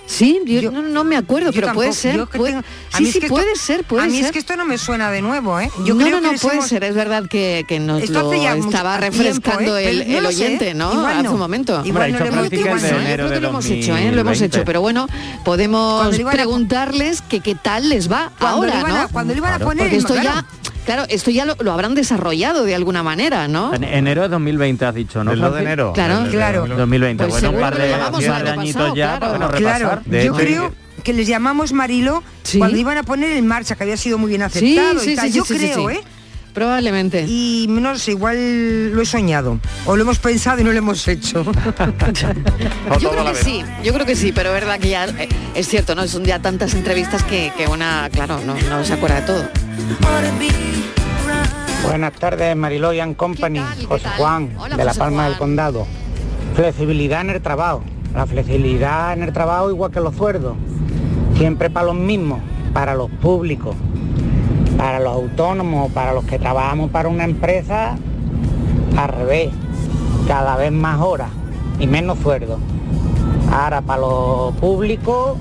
Sí, 0.05 0.39
yo, 0.47 0.71
no, 0.71 0.82
no 0.82 1.03
me 1.03 1.15
acuerdo, 1.15 1.51
pero 1.53 1.71
puede 1.71 1.93
ser. 1.93 2.25
puede- 2.25 2.53
tengo- 2.53 2.63
sí, 2.97 3.03
es 3.05 3.11
sí, 3.11 3.19
esto- 3.19 3.27
puede 3.30 3.55
ser, 3.55 3.84
puede 3.84 4.03
a 4.05 4.07
mí 4.07 4.15
ser. 4.17 4.25
es 4.25 4.32
que 4.32 4.39
esto 4.39 4.55
no 4.55 4.65
me 4.65 4.80
suena 4.80 5.11
de 5.11 5.21
nuevo, 5.21 5.59
¿eh? 5.59 5.69
Yo 5.86 5.93
no, 5.93 6.03
creo 6.03 6.19
no, 6.19 6.27
no 6.30 6.34
que 6.34 6.39
puede 6.39 6.55
hemos- 6.55 6.67
ser, 6.67 6.84
es 6.84 6.95
verdad 6.95 7.25
que, 7.30 7.63
que 7.67 7.80
nos 7.80 8.01
Esto 8.01 8.13
lo 8.23 8.34
estaba 8.34 8.97
tiempo, 8.97 9.17
refrescando 9.17 9.77
¿eh? 9.77 9.88
el, 10.17 10.23
lo 10.23 10.30
oyente, 10.30 10.73
¿no? 10.73 10.91
igual 10.93 11.13
Hace 11.13 11.23
no. 11.25 11.34
un 11.34 11.38
momento. 11.39 11.73
Igual 11.86 12.09
Hombre, 12.09 12.11
no 12.11 12.19
lo 12.38 12.41
hemos 12.41 12.51
hecho, 12.51 12.95
¿eh? 12.97 13.01
enero 13.01 13.23
Yo 13.25 13.27
creo 13.27 13.30
de 13.30 13.36
que 13.36 13.41
lo 13.41 13.49
hemos 13.49 13.65
hecho, 13.67 13.91
¿eh? 13.97 14.01
Lo 14.11 14.21
hemos 14.21 14.39
2020. 14.39 14.45
hecho, 14.57 14.65
pero 14.65 14.82
bueno, 14.82 15.07
podemos 15.45 16.17
preguntarles 16.32 17.21
que 17.21 17.41
qué 17.41 17.53
tal 17.53 17.89
les 17.89 18.11
va 18.11 18.32
ahora, 18.39 18.82
¿no? 18.82 19.09
cuando 19.09 19.34
le 19.34 19.38
iban 19.38 19.53
a 19.53 19.59
poner 19.59 19.84
Porque 19.86 19.97
esto 19.97 20.15
ya, 20.15 20.43
claro, 20.95 21.05
esto 21.09 21.29
ya 21.29 21.45
lo, 21.45 21.55
lo 21.59 21.71
habrán 21.71 21.93
desarrollado 21.93 22.63
de 22.63 22.73
alguna 22.73 23.03
manera, 23.03 23.47
¿no? 23.47 23.73
En 23.75 23.83
enero 23.83 24.23
de 24.23 24.29
2020 24.29 24.85
has 24.85 24.95
dicho, 24.95 25.23
¿no? 25.23 25.31
El 25.33 25.39
2 25.39 25.53
de 25.53 25.61
enero. 25.61 25.93
Claro. 25.93 26.27
Claro. 26.31 26.65
2020. 26.67 27.25
Pues 27.25 27.33
bueno, 27.43 27.51
un 27.51 27.61
par 27.61 27.77
de, 27.77 27.89
lo 27.89 27.97
par 27.97 28.47
añitos 28.47 28.73
pasado, 28.81 28.95
ya 28.95 29.05
claro. 29.05 29.19
para 29.19 29.31
bueno, 29.37 29.51
Claro, 29.57 29.89
repasar. 29.89 30.05
De 30.05 30.25
yo 30.25 30.33
hecho, 30.33 30.43
creo 30.43 30.73
que 31.03 31.13
les 31.13 31.27
llamamos 31.27 31.73
Marilo 31.73 32.23
Sí. 32.41 32.57
cuando 32.57 32.75
iban 32.77 32.97
a 32.97 33.03
poner 33.03 33.33
en 33.33 33.45
marcha, 33.45 33.75
que 33.75 33.83
había 33.83 33.97
sido 33.97 34.17
muy 34.17 34.29
bien 34.29 34.41
aceptado 34.41 34.99
sí, 34.99 35.11
y 35.11 35.15
tal. 35.15 35.27
sí, 35.27 35.37
yo 35.37 35.45
creo, 35.45 35.89
sí. 35.89 35.95
¿eh? 35.95 36.01
Probablemente. 36.53 37.25
Y 37.27 37.67
no 37.69 37.95
sé, 37.99 38.11
igual 38.11 38.91
lo 38.91 39.01
he 39.03 39.05
soñado. 39.05 39.59
O 39.85 39.95
lo 39.95 40.01
hemos 40.01 40.17
pensado 40.17 40.59
y 40.59 40.63
no 40.63 40.71
lo 40.71 40.77
hemos 40.79 41.07
hecho. 41.07 41.43
Yo 42.99 43.11
creo 43.11 43.25
que 43.25 43.35
sí, 43.35 43.63
yo 43.83 43.93
creo 43.93 44.05
que 44.07 44.15
sí, 44.15 44.31
pero 44.31 44.49
es 44.49 44.55
verdad 44.55 44.79
que 44.79 44.89
ya 44.89 45.05
eh, 45.05 45.29
es 45.53 45.67
cierto, 45.67 45.93
¿no? 45.93 46.07
Son 46.07 46.25
ya 46.25 46.39
tantas 46.39 46.73
entrevistas 46.73 47.23
que, 47.23 47.53
que 47.55 47.67
una, 47.67 48.09
claro, 48.11 48.41
no, 48.45 48.55
no 48.55 48.83
se 48.83 48.93
acuerda 48.93 49.21
de 49.21 49.27
todo. 49.27 49.68
Buenas 51.84 52.13
tardes, 52.13 52.55
Mariló 52.55 52.93
y 52.93 53.15
Company, 53.15 53.61
José 53.88 54.07
Juan, 54.17 54.51
Hola, 54.59 54.77
de 54.77 54.84
La 54.84 54.91
José 54.91 54.99
Palma 54.99 55.17
Juan. 55.17 55.30
del 55.30 55.39
Condado. 55.39 55.88
Flexibilidad 56.55 57.21
en 57.21 57.30
el 57.32 57.41
trabajo. 57.41 57.82
La 58.13 58.25
flexibilidad 58.25 59.13
en 59.13 59.23
el 59.23 59.34
trabajo 59.34 59.69
igual 59.69 59.91
que 59.91 59.99
los 59.99 60.15
sueldos. 60.15 60.55
Siempre 61.36 61.69
para 61.69 61.88
los 61.88 61.95
mismos, 61.95 62.39
para 62.73 62.95
los 62.95 63.09
públicos, 63.09 63.75
para 64.77 64.99
los 64.99 65.13
autónomos, 65.13 65.91
para 65.91 66.13
los 66.13 66.25
que 66.25 66.38
trabajamos 66.38 66.91
para 66.91 67.09
una 67.09 67.23
empresa, 67.23 67.97
al 68.97 69.09
revés. 69.09 69.49
Cada 70.27 70.57
vez 70.57 70.71
más 70.71 70.99
horas 71.01 71.30
y 71.80 71.88
menos 71.88 72.19
sueldo. 72.19 72.59
Ahora 73.51 73.82
para 73.82 74.01
los 74.01 74.53
públicos 74.55 75.38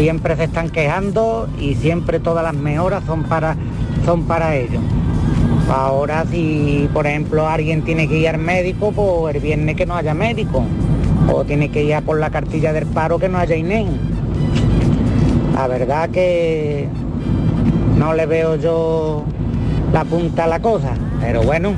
siempre 0.00 0.34
se 0.34 0.44
están 0.44 0.70
quejando 0.70 1.46
y 1.58 1.74
siempre 1.74 2.20
todas 2.20 2.42
las 2.42 2.54
mejoras 2.54 3.04
son 3.04 3.24
para 3.24 3.54
son 4.06 4.24
para 4.24 4.56
ellos. 4.56 4.80
Ahora 5.70 6.24
si 6.24 6.88
por 6.94 7.06
ejemplo 7.06 7.46
alguien 7.46 7.82
tiene 7.82 8.08
que 8.08 8.16
ir 8.16 8.28
al 8.30 8.38
médico, 8.38 8.92
pues 8.92 9.34
el 9.34 9.42
viernes 9.42 9.76
que 9.76 9.84
no 9.84 9.94
haya 9.94 10.14
médico. 10.14 10.64
O 11.30 11.44
tiene 11.44 11.70
que 11.70 11.84
ir 11.84 11.94
a 11.94 12.00
por 12.00 12.18
la 12.18 12.30
cartilla 12.30 12.72
del 12.72 12.86
paro 12.86 13.18
que 13.18 13.28
no 13.28 13.36
haya 13.36 13.56
INEN. 13.56 13.88
La 15.54 15.66
verdad 15.66 16.08
que 16.08 16.88
no 17.98 18.14
le 18.14 18.24
veo 18.24 18.56
yo 18.56 19.24
la 19.92 20.04
punta 20.06 20.44
a 20.44 20.46
la 20.46 20.60
cosa. 20.60 20.94
Pero 21.20 21.42
bueno, 21.42 21.74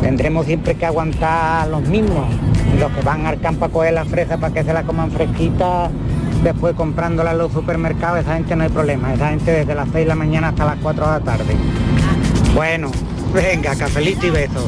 tendremos 0.00 0.46
siempre 0.46 0.76
que 0.76 0.86
aguantar 0.86 1.66
los 1.66 1.82
mismos. 1.82 2.26
Los 2.78 2.92
que 2.92 3.00
van 3.02 3.26
al 3.26 3.40
campo 3.40 3.64
a 3.64 3.68
coger 3.70 3.94
la 3.94 4.04
fresa 4.04 4.38
para 4.38 4.54
que 4.54 4.62
se 4.62 4.72
la 4.72 4.84
coman 4.84 5.10
fresquita, 5.10 5.90
después 6.44 6.74
comprándola 6.74 7.32
en 7.32 7.38
los 7.38 7.52
supermercados, 7.52 8.20
esa 8.20 8.34
gente 8.34 8.54
no 8.54 8.64
hay 8.64 8.68
problema, 8.68 9.14
esa 9.14 9.30
gente 9.30 9.50
desde 9.50 9.74
las 9.74 9.88
6 9.90 9.94
de 9.94 10.06
la 10.06 10.14
mañana 10.14 10.48
hasta 10.48 10.66
las 10.66 10.76
4 10.76 11.04
de 11.06 11.10
la 11.10 11.20
tarde. 11.20 11.56
Bueno, 12.54 12.90
venga, 13.32 13.74
cafelito 13.74 14.26
y 14.26 14.30
besos. 14.30 14.64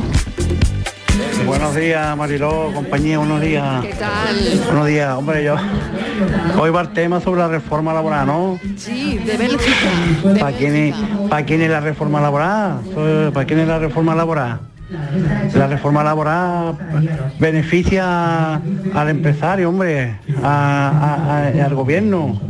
Buenos 1.47 1.75
días, 1.75 2.17
Mariló, 2.17 2.73
compañía, 2.75 3.19
buenos 3.19 3.41
días. 3.43 3.85
¿Qué 3.85 3.93
tal? 3.95 4.37
Buenos 4.65 4.87
días, 4.87 5.15
hombre, 5.15 5.45
yo. 5.45 5.55
Hoy 6.59 6.71
va 6.71 6.81
el 6.81 6.93
tema 6.93 7.21
sobre 7.21 7.41
la 7.43 7.49
reforma 7.49 7.93
laboral, 7.93 8.27
¿no? 8.27 8.59
Sí, 8.77 9.19
de 9.19 9.37
Bélgica. 9.37 10.41
¿Para 10.41 10.57
quién, 10.57 10.75
es, 10.75 10.97
¿Para 11.29 11.45
quién 11.45 11.61
es 11.61 11.71
la 11.71 11.81
reforma 11.81 12.21
laboral? 12.21 12.81
¿Para 13.33 13.47
quién 13.47 13.61
es 13.61 13.69
la 13.69 13.79
reforma 13.79 14.15
laboral? 14.15 14.61
La 15.55 15.67
reforma 15.67 16.05
laboral 16.05 16.77
beneficia 17.41 18.55
al 18.55 19.09
empresario, 19.09 19.71
hombre, 19.71 20.17
al 20.43 21.75
gobierno. 21.75 22.41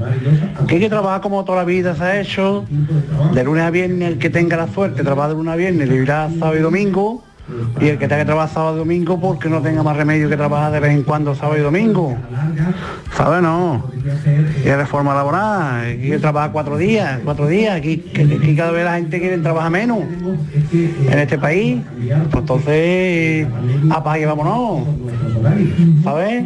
Que 0.68 0.74
hay 0.74 0.80
que 0.80 0.89
trabajar 0.91 1.22
como 1.22 1.45
toda 1.45 1.59
la 1.59 1.64
vida 1.64 1.95
se 1.95 2.05
ha 2.05 2.20
hecho, 2.20 2.66
de 3.32 3.45
lunes 3.45 3.64
a 3.64 3.70
viernes, 3.70 4.09
el 4.12 4.18
que 4.18 4.28
tenga 4.28 4.57
la 4.57 4.68
suerte, 4.68 5.03
trabaja 5.03 5.30
de 5.30 5.34
lunes 5.34 5.55
a 5.55 5.57
viernes, 5.57 5.89
vivirá 5.89 6.28
sábado 6.39 6.57
y 6.57 6.61
domingo, 6.61 7.24
y 7.80 7.88
el 7.88 7.99
que 7.99 8.09
tenga 8.09 8.22
que 8.22 8.26
trabajar 8.26 8.53
sábado 8.53 8.76
y 8.76 8.78
domingo 8.80 9.20
porque 9.20 9.49
no 9.49 9.62
tenga 9.62 9.82
más 9.82 9.97
remedio 9.97 10.28
que 10.28 10.36
trabajar 10.36 10.72
de 10.72 10.80
vez 10.80 10.92
en 10.92 11.05
cuando 11.05 11.34
sábado 11.34 11.59
y 11.59 11.62
domingo. 11.62 12.16
¿Sabe? 13.14 13.40
No. 13.40 13.84
Y 14.64 14.68
la 14.68 14.76
reforma 14.78 15.14
laboral, 15.14 15.84
hay 15.84 15.99
que 15.99 16.18
trabajar 16.18 16.51
cuatro 16.53 16.76
días, 16.76 17.20
cuatro 17.24 17.47
días, 17.47 17.76
aquí, 17.76 18.05
aquí 18.14 18.57
cada 18.57 18.72
vez 18.72 18.84
la 18.84 18.97
gente 18.97 19.20
quiere 19.20 19.38
trabajar 19.38 19.70
menos 19.70 20.01
en 20.72 21.18
este 21.18 21.38
país. 21.38 21.82
Pues 22.30 22.40
entonces, 22.40 23.47
apague 23.90 24.22
y 24.22 24.26
vámonos. 24.26 24.88
¿Sabes? 26.03 26.44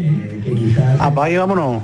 Apague 0.99 1.35
y 1.35 1.39
vámonos. 1.39 1.83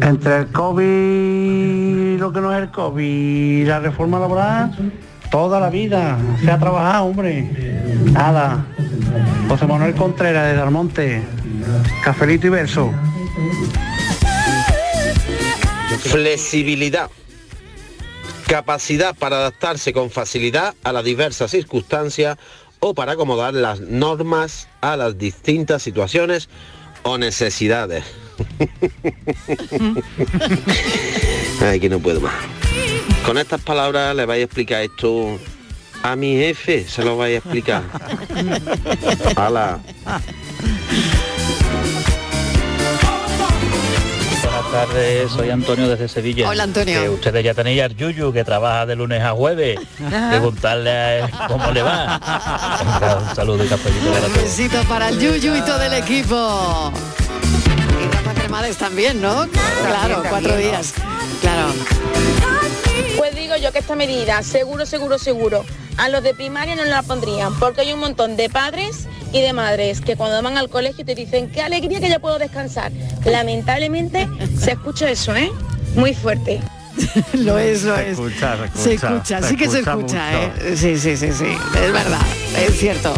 Entre 0.00 0.38
el 0.38 0.46
COVID 0.46 2.20
lo 2.20 2.32
que 2.32 2.40
no 2.40 2.54
es 2.54 2.62
el 2.62 2.70
COVID 2.70 3.66
la 3.66 3.80
reforma 3.80 4.18
laboral, 4.18 4.70
toda 5.30 5.60
la 5.60 5.70
vida 5.70 6.18
se 6.42 6.50
ha 6.50 6.58
trabajado, 6.58 7.04
hombre. 7.04 7.48
Nada. 8.12 8.66
José 9.48 9.66
Manuel 9.66 9.94
Contreras 9.94 10.48
de 10.48 10.56
Dalmonte. 10.56 11.22
Cafelito 12.04 12.46
y 12.46 12.50
verso. 12.50 12.92
Flexibilidad. 16.00 17.10
Capacidad 18.46 19.14
para 19.14 19.36
adaptarse 19.36 19.92
con 19.92 20.10
facilidad 20.10 20.74
a 20.82 20.92
las 20.92 21.04
diversas 21.04 21.52
circunstancias 21.52 22.36
o 22.80 22.94
para 22.94 23.12
acomodar 23.12 23.54
las 23.54 23.80
normas 23.80 24.68
a 24.80 24.96
las 24.96 25.18
distintas 25.18 25.82
situaciones 25.82 26.48
o 27.02 27.18
necesidades. 27.18 28.04
Ay, 31.60 31.78
que 31.78 31.88
no 31.88 32.00
puedo 32.00 32.20
más. 32.20 32.34
Con 33.24 33.38
estas 33.38 33.60
palabras 33.60 34.14
le 34.16 34.26
vais 34.26 34.40
a 34.40 34.44
explicar 34.44 34.82
esto 34.82 35.38
a 36.02 36.16
mi 36.16 36.36
jefe, 36.36 36.86
se 36.88 37.04
lo 37.04 37.16
vais 37.16 37.34
a 37.34 37.38
explicar. 37.38 37.82
Hala. 39.36 39.78
Buenas 44.42 44.88
tardes, 44.88 45.32
soy 45.32 45.50
Antonio 45.50 45.88
desde 45.88 46.08
Sevilla. 46.08 46.48
Hola, 46.48 46.62
Antonio. 46.62 47.02
Que 47.02 47.08
ustedes 47.10 47.44
ya 47.44 47.54
tenéis 47.54 47.82
al 47.82 47.94
Yuyu 47.96 48.32
que 48.32 48.44
trabaja 48.44 48.86
de 48.86 48.96
lunes 48.96 49.22
a 49.22 49.32
jueves. 49.32 49.78
Preguntarle 50.30 50.90
a 50.90 51.18
él 51.18 51.30
cómo 51.48 51.70
le 51.72 51.82
va. 51.82 52.20
Un 53.28 53.34
saludo 53.36 53.64
y 53.64 53.68
cafelito 53.68 54.12
para 54.12 54.26
Un 54.26 54.34
besito 54.34 54.82
para 54.84 55.08
el 55.10 55.18
Yuyu 55.18 55.56
y 55.56 55.60
todo 55.62 55.82
el 55.82 55.94
equipo. 55.94 56.92
Y 58.02 58.16
Rafa 58.16 58.34
Cremades 58.34 58.76
también, 58.76 59.20
¿no? 59.20 59.46
Claro, 59.86 60.22
cuatro 60.28 60.50
también, 60.50 60.70
días. 60.70 60.94
Claro. 61.42 61.72
Digo 63.50 63.62
yo 63.64 63.72
que 63.72 63.80
esta 63.80 63.96
medida, 63.96 64.44
seguro, 64.44 64.86
seguro, 64.86 65.18
seguro, 65.18 65.64
a 65.96 66.08
los 66.08 66.22
de 66.22 66.34
primaria 66.34 66.76
no 66.76 66.84
la 66.84 67.02
pondrían, 67.02 67.52
porque 67.58 67.80
hay 67.80 67.92
un 67.92 67.98
montón 67.98 68.36
de 68.36 68.48
padres 68.48 69.08
y 69.32 69.40
de 69.40 69.52
madres 69.52 70.00
que 70.00 70.14
cuando 70.14 70.40
van 70.40 70.56
al 70.56 70.68
colegio 70.68 71.04
te 71.04 71.16
dicen, 71.16 71.50
qué 71.50 71.60
alegría 71.60 71.98
que 71.98 72.08
ya 72.08 72.20
puedo 72.20 72.38
descansar. 72.38 72.92
Lamentablemente 73.24 74.28
se 74.56 74.70
escucha 74.70 75.10
eso, 75.10 75.34
¿eh? 75.34 75.50
Muy 75.96 76.14
fuerte. 76.14 76.60
lo 77.32 77.58
es, 77.58 77.82
lo 77.82 77.96
Se 77.96 78.02
es. 78.02 78.08
escucha, 78.12 78.56
se 78.76 78.82
Se 78.82 78.94
escucha, 78.94 79.42
se 79.42 79.48
sí 79.48 79.56
que 79.56 79.68
se 79.68 79.78
escucha 79.80 80.30
escucha, 80.30 80.48
mucho. 80.52 80.66
¿eh? 80.68 80.76
Sí, 80.76 80.96
sí, 80.96 81.16
sí, 81.16 81.32
sí. 81.32 81.46
Es 81.74 81.92
verdad, 81.92 82.22
es 82.56 82.78
cierto. 82.78 83.12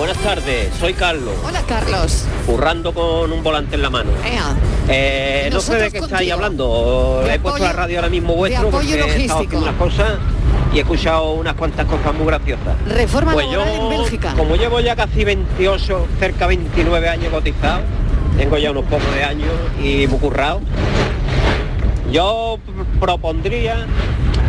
Buenas 0.00 0.16
tardes, 0.16 0.72
soy 0.80 0.94
Carlos. 0.94 1.34
Hola, 1.44 1.60
Carlos. 1.68 2.24
Currando 2.46 2.94
con 2.94 3.30
un 3.30 3.42
volante 3.42 3.74
en 3.74 3.82
la 3.82 3.90
mano. 3.90 4.08
Ea. 4.24 4.56
Eh, 4.88 5.50
no 5.52 5.60
sé 5.60 5.74
de 5.76 5.90
qué 5.90 5.98
estáis 5.98 6.32
hablando. 6.32 7.20
De 7.22 7.34
He 7.34 7.38
puesto 7.38 7.62
la 7.62 7.72
radio 7.74 7.98
ahora 7.98 8.08
mismo 8.08 8.34
vuestro 8.34 8.70
porque 8.70 8.94
he 8.94 9.20
estado 9.22 9.40
haciendo 9.40 9.58
unas 9.58 9.74
cosas 9.74 10.12
y 10.72 10.78
he 10.78 10.80
escuchado 10.80 11.32
unas 11.32 11.52
cuantas 11.52 11.84
cosas 11.84 12.14
muy 12.14 12.24
graciosas. 12.26 12.76
Reforma 12.86 13.34
Pues 13.34 13.46
laboral 13.50 13.74
yo, 13.76 13.82
en 13.82 13.90
Bélgica. 13.90 14.32
como 14.38 14.56
llevo 14.56 14.80
ya 14.80 14.96
casi 14.96 15.22
28, 15.22 16.06
cerca 16.18 16.46
29 16.46 17.06
años 17.10 17.30
cotizado, 17.30 17.82
tengo 18.38 18.56
ya 18.56 18.70
unos 18.70 18.84
pocos 18.84 19.14
de 19.14 19.22
años 19.22 19.50
y 19.84 20.06
muy 20.06 20.18
currado, 20.18 20.62
yo 22.10 22.58
pr- 22.66 23.00
propondría 23.00 23.84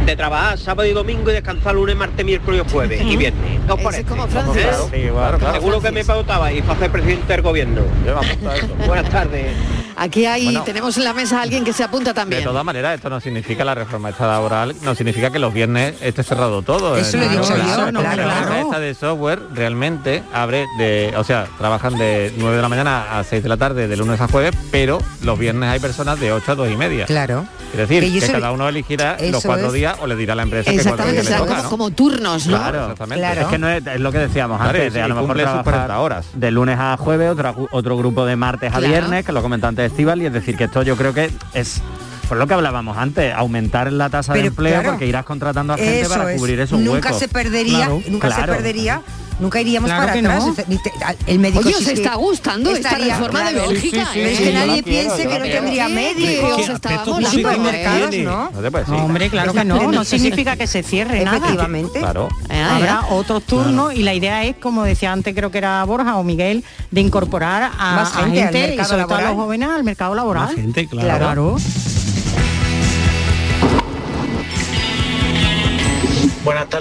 de 0.06 0.16
trabajar 0.16 0.58
sábado 0.58 0.88
y 0.88 0.94
domingo 0.94 1.30
y 1.30 1.34
descansar 1.34 1.76
lunes, 1.76 1.96
martes, 1.96 2.26
miércoles 2.26 2.64
y 2.68 2.72
jueves 2.72 3.02
y 3.02 3.16
viernes. 3.18 3.60
¿Qué 3.66 3.72
os 3.72 3.80
Ese 3.80 3.84
parece? 3.84 4.04
como 4.06 4.28
Francis. 4.28 4.62
Claro, 4.64 4.90
Sí, 4.92 5.02
claro, 5.12 5.38
claro. 5.38 5.54
Seguro 5.56 5.82
que 5.82 5.92
me 5.92 6.04
pautaba 6.06 6.52
y 6.52 6.62
para 6.62 6.80
ser 6.80 6.92
presidente 6.92 7.34
del 7.34 7.42
gobierno. 7.42 7.82
Buenas 8.88 9.10
tardes. 9.10 9.48
Aquí 9.96 10.26
hay, 10.26 10.46
Bueno. 10.46 10.64
tenemos 10.64 10.98
en 10.98 11.04
la 11.04 11.14
mesa 11.14 11.40
a 11.40 11.42
alguien 11.44 11.64
que 11.64 11.74
se 11.74 11.84
apunta 11.84 12.12
De 12.12 12.14
también. 12.16 12.44
todas 12.44 12.64
maneras, 12.66 12.96
esto 12.96 13.10
no 13.10 13.20
significa 13.20 13.64
la 13.66 13.76
reforma 13.76 14.10
esta 14.10 14.28
laboral, 14.28 14.76
no 14.84 14.96
significa 14.96 15.30
que 15.32 15.40
los 15.40 15.54
viernes 15.54 15.96
esté 16.02 16.24
cerrado 16.24 16.62
todo. 16.62 16.98
Eso 16.98 17.18
lo 17.18 17.24
he 17.24 17.30
dicho 17.30 17.56
No, 17.58 17.58
yo, 17.58 18.00
claro. 18.00 18.24
Claro. 18.24 18.54
esta 18.56 18.80
de 18.80 18.94
software 18.94 19.40
realmente 19.54 20.24
abre 20.34 20.66
de, 20.78 21.14
o 21.18 21.24
sea, 21.24 21.48
trabajan 21.58 21.98
de 21.98 22.34
9 22.38 22.56
de 22.56 22.62
la 22.62 22.70
mañana 22.70 23.20
a 23.20 23.24
6 23.24 23.44
de 23.44 23.50
la 23.50 23.58
tarde, 23.58 23.88
de 23.88 23.98
lunes 23.98 24.20
a 24.22 24.28
jueves, 24.28 24.52
pero 24.72 25.00
los 25.24 25.38
viernes 25.38 25.70
hay 25.70 25.80
personas 25.80 26.20
de 26.20 26.32
8 26.32 26.52
a 26.52 26.56
2 26.56 26.70
y 26.72 26.76
media. 26.78 27.06
Claro. 27.06 27.46
Es 27.72 27.78
decir, 27.88 28.04
Que 28.20 28.32
cada 28.34 28.52
uno 28.52 28.68
elegirá 28.68 29.16
los 29.32 29.46
cuatro 29.46 29.68
es. 29.68 29.74
días 29.74 29.96
o 30.02 30.08
le 30.08 30.18
dirá 30.18 30.34
a 30.34 30.36
la 30.36 30.44
empresa 30.44 30.70
que 30.70 30.76
cuatro 30.76 30.92
Exactamente, 31.06 31.22
días 31.22 31.32
le 31.32 31.38
toca, 31.38 31.54
como, 31.56 31.64
¿no? 31.64 31.70
como 31.70 31.92
turnos, 31.92 32.48
¿no? 32.48 32.58
Claro, 32.58 32.82
exactamente. 32.82 33.22
Claro. 33.22 33.42
Es 33.42 33.48
que 33.48 33.58
no 33.58 33.70
es, 33.70 33.88
es 33.88 34.00
lo 34.02 34.12
que 34.12 34.18
decíamos 34.18 34.58
Claro, 34.58 34.72
antes, 34.78 34.92
sí, 34.92 35.00
de 35.00 35.02
a 35.02 35.08
lo 35.08 35.16
mejor 35.16 35.38
trabajar 35.38 35.64
40 35.64 36.00
horas. 36.00 36.26
de 36.34 36.52
lunes 36.52 36.78
a 36.78 36.98
jueves, 36.98 37.32
otro, 37.32 37.70
otro 37.72 37.98
grupo 37.98 38.26
de 38.26 38.36
martes 38.36 38.74
a 38.74 38.78
Claro. 38.80 38.88
viernes, 38.90 39.26
que 39.26 39.32
lo 39.32 39.42
comentaba 39.42 39.70
antes 39.70 39.91
Estival, 39.92 40.22
y 40.22 40.26
es 40.26 40.34
decir, 40.34 40.56
que 40.58 40.64
esto 40.66 40.82
yo 40.84 40.96
creo 40.98 41.14
que 41.14 41.30
es 41.54 41.82
por 42.28 42.38
lo 42.38 42.48
que 42.48 42.54
hablábamos 42.54 42.98
antes, 42.98 43.34
aumentar 43.34 43.92
la 43.92 44.10
tasa 44.10 44.32
de 44.34 44.40
empleo 44.46 44.76
claro. 44.76 44.90
porque 44.92 45.06
irás 45.06 45.26
contratando 45.26 45.74
a 45.74 45.78
gente 45.78 46.00
Eso 46.02 46.10
para 46.12 46.34
cubrir 46.36 46.62
esos 46.62 46.80
nunca 46.80 47.10
huecos. 47.10 47.20
se 47.20 47.28
perdería, 47.28 47.78
Claro, 47.88 48.02
nunca 48.10 48.28
claro. 48.30 48.54
se 48.54 48.58
perdería, 48.58 49.02
nunca 49.40 49.62
iríamos 49.62 49.90
Claro 49.90 50.08
para 50.08 50.20
atrás. 50.20 50.46
no. 50.46 50.56
El 51.28 51.40
médico 51.40 51.60
Oye, 51.60 51.74
sí 51.74 51.84
os 51.84 51.88
está 51.90 52.16
gustando 52.16 52.72
esta 52.72 52.98
reforma 52.98 53.44
de 53.44 53.52
claro. 53.54 53.70
Bélgica, 53.70 54.08
Pero 54.14 54.30
es 54.30 54.40
¿eh? 54.40 54.44
que 54.44 54.54
nadie 54.54 54.84
piense 54.84 55.28
que 55.28 55.40
no 55.40 55.46
tendría 55.46 55.88
Sí, 55.88 55.94
médico. 55.94 56.48
que 56.48 56.54
os 56.54 56.70
estaba 56.70 56.96
aspecto 56.96 57.14
molando, 57.14 57.38
supermercados, 57.38 58.14
¿eh? 58.16 58.24
¿no? 58.24 58.52
No 58.88 59.06
hombre, 59.06 59.30
claro 59.30 59.54
que 59.54 59.66
no, 59.66 59.92
no 59.92 60.04
significa 60.04 60.56
que 60.56 60.68
se 60.68 60.84
cierre 60.84 61.24
nada. 61.24 61.38
Efectivamente. 61.38 62.00
Claro. 62.00 62.30
Ah, 62.50 62.76
Habrá 62.76 63.06
otros 63.10 63.44
turnos 63.44 63.94
y 63.94 64.04
la 64.04 64.14
idea 64.14 64.44
es, 64.46 64.56
como 64.58 64.84
decía 64.84 65.12
antes, 65.12 65.34
creo 65.36 65.52
que 65.52 65.58
era 65.58 65.84
Borja 65.86 66.18
o 66.18 66.24
Miguel, 66.24 66.64
de 66.92 67.02
incorporar 67.02 67.72
a, 67.78 67.96
Más 67.96 68.16
a 68.16 68.24
gente 68.30 68.66
al 68.66 68.74
y 68.80 68.86
sobre 68.86 69.04
todo 69.04 69.16
a 69.16 69.22
los 69.22 69.36
jóvenes 69.36 69.70
al 69.70 69.84
mercado 69.84 70.16
laboral. 70.16 70.46
Más 70.46 70.56
gente, 70.56 70.88
claro. 70.88 71.18
Claro. 71.18 71.58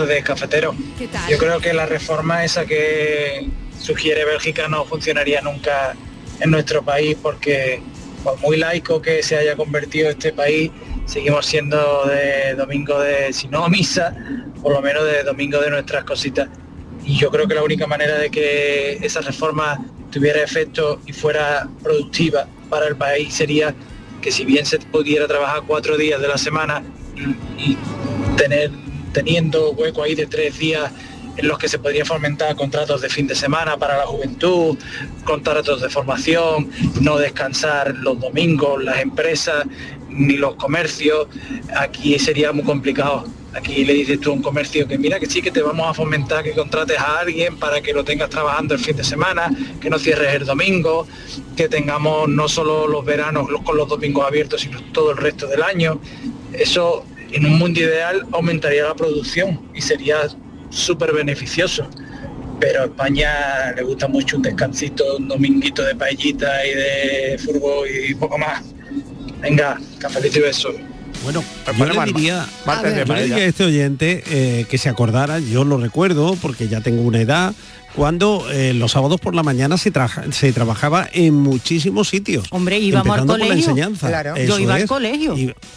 Tardes, 0.00 0.24
cafetero. 0.24 0.74
¿Qué 0.98 1.08
tal? 1.08 1.30
Yo 1.30 1.38
creo 1.38 1.60
que 1.60 1.72
la 1.72 1.86
reforma 1.86 2.44
esa 2.44 2.64
que 2.64 3.46
sugiere 3.78 4.24
Bélgica 4.24 4.68
no 4.68 4.84
funcionaría 4.84 5.40
nunca 5.40 5.94
en 6.40 6.50
nuestro 6.50 6.82
país 6.82 7.16
porque 7.22 7.82
por 8.24 8.38
muy 8.40 8.56
laico 8.56 9.00
que 9.00 9.22
se 9.22 9.36
haya 9.36 9.56
convertido 9.56 10.10
este 10.10 10.32
país, 10.32 10.70
seguimos 11.06 11.46
siendo 11.46 12.04
de 12.04 12.54
domingo 12.54 13.00
de, 13.00 13.32
si 13.32 13.48
no 13.48 13.68
misa, 13.68 14.14
por 14.62 14.72
lo 14.72 14.82
menos 14.82 15.04
de 15.04 15.22
domingo 15.22 15.58
de 15.60 15.70
nuestras 15.70 16.04
cositas. 16.04 16.48
Y 17.04 17.16
yo 17.16 17.30
creo 17.30 17.48
que 17.48 17.54
la 17.54 17.62
única 17.62 17.86
manera 17.86 18.18
de 18.18 18.30
que 18.30 18.98
esa 19.02 19.20
reforma 19.20 19.78
tuviera 20.10 20.42
efecto 20.42 21.00
y 21.06 21.12
fuera 21.12 21.68
productiva 21.82 22.46
para 22.68 22.86
el 22.88 22.96
país 22.96 23.32
sería 23.34 23.74
que 24.20 24.30
si 24.30 24.44
bien 24.44 24.66
se 24.66 24.78
pudiera 24.78 25.26
trabajar 25.26 25.62
cuatro 25.66 25.96
días 25.96 26.20
de 26.20 26.28
la 26.28 26.36
semana 26.36 26.82
y, 27.16 27.70
y 27.70 27.78
tener 28.36 28.70
teniendo 29.12 29.72
hueco 29.72 30.02
ahí 30.02 30.14
de 30.14 30.26
tres 30.26 30.58
días 30.58 30.90
en 31.36 31.48
los 31.48 31.58
que 31.58 31.68
se 31.68 31.78
podría 31.78 32.04
fomentar 32.04 32.54
contratos 32.56 33.00
de 33.00 33.08
fin 33.08 33.26
de 33.26 33.34
semana 33.34 33.76
para 33.76 33.96
la 33.96 34.06
juventud, 34.06 34.76
contratos 35.24 35.80
de 35.80 35.88
formación, 35.88 36.70
no 37.00 37.16
descansar 37.18 37.94
los 37.96 38.20
domingos, 38.20 38.82
las 38.82 39.00
empresas 39.00 39.64
ni 40.08 40.36
los 40.36 40.56
comercios, 40.56 41.28
aquí 41.74 42.18
sería 42.18 42.52
muy 42.52 42.64
complicado. 42.64 43.24
Aquí 43.52 43.84
le 43.84 43.94
dices 43.94 44.20
tú 44.20 44.30
a 44.30 44.34
un 44.34 44.42
comercio 44.42 44.86
que 44.86 44.96
mira 44.96 45.18
que 45.18 45.26
sí, 45.26 45.42
que 45.42 45.50
te 45.50 45.60
vamos 45.60 45.88
a 45.88 45.92
fomentar 45.92 46.44
que 46.44 46.52
contrates 46.52 46.96
a 46.98 47.18
alguien 47.18 47.56
para 47.56 47.80
que 47.80 47.92
lo 47.92 48.04
tengas 48.04 48.30
trabajando 48.30 48.74
el 48.74 48.80
fin 48.80 48.96
de 48.96 49.02
semana, 49.02 49.50
que 49.80 49.90
no 49.90 49.98
cierres 49.98 50.34
el 50.36 50.46
domingo, 50.46 51.08
que 51.56 51.68
tengamos 51.68 52.28
no 52.28 52.48
solo 52.48 52.86
los 52.86 53.04
veranos 53.04 53.48
con 53.64 53.76
los 53.76 53.88
domingos 53.88 54.24
abiertos, 54.24 54.60
sino 54.60 54.80
todo 54.92 55.10
el 55.10 55.16
resto 55.16 55.48
del 55.48 55.64
año. 55.64 56.00
Eso 56.52 57.04
en 57.32 57.46
un 57.46 57.58
mundo 57.58 57.80
ideal 57.80 58.26
aumentaría 58.32 58.84
la 58.84 58.94
producción 58.94 59.60
y 59.74 59.80
sería 59.80 60.16
súper 60.70 61.12
beneficioso. 61.12 61.88
Pero 62.58 62.82
a 62.82 62.84
España 62.84 63.72
le 63.74 63.82
gusta 63.82 64.06
mucho 64.06 64.36
un 64.36 64.42
descansito, 64.42 65.16
un 65.16 65.28
dominguito 65.28 65.82
de 65.82 65.94
paellita 65.94 66.66
y 66.66 66.74
de 66.74 67.38
fútbol 67.38 67.88
y 67.88 68.14
poco 68.14 68.36
más. 68.36 68.62
Venga, 69.40 69.80
cafelito 69.98 70.38
y 70.38 70.42
beso. 70.42 70.74
Bueno, 71.22 71.42
yo 71.76 71.86
le 71.86 72.12
diría, 72.12 72.46
martes 72.64 72.92
de 72.92 72.98
yo 72.98 73.04
le 73.04 73.06
paella. 73.06 73.24
diría 73.24 73.44
a 73.44 73.48
este 73.48 73.64
oyente 73.64 74.24
eh, 74.30 74.66
que 74.68 74.78
se 74.78 74.88
acordara, 74.88 75.38
yo 75.38 75.64
lo 75.64 75.76
recuerdo 75.78 76.36
porque 76.40 76.68
ya 76.68 76.80
tengo 76.80 77.02
una 77.02 77.20
edad, 77.20 77.54
cuando 78.00 78.46
eh, 78.50 78.72
los 78.72 78.92
sábados 78.92 79.20
por 79.20 79.34
la 79.34 79.42
mañana 79.42 79.76
se, 79.76 79.90
traja- 79.90 80.24
se 80.32 80.54
trabajaba 80.54 81.06
en 81.12 81.34
muchísimos 81.34 82.08
sitios. 82.08 82.46
Hombre, 82.50 82.78
íbamos 82.78 83.18
al 83.18 83.26
por 83.26 83.38
la 83.38 83.44
colegio. 83.44 83.70
enseñanza. 83.72 84.08
Claro. 84.08 84.36
Yo 84.38 84.58
iba 84.58 84.76
al 84.76 84.86
colegio. 84.86 85.34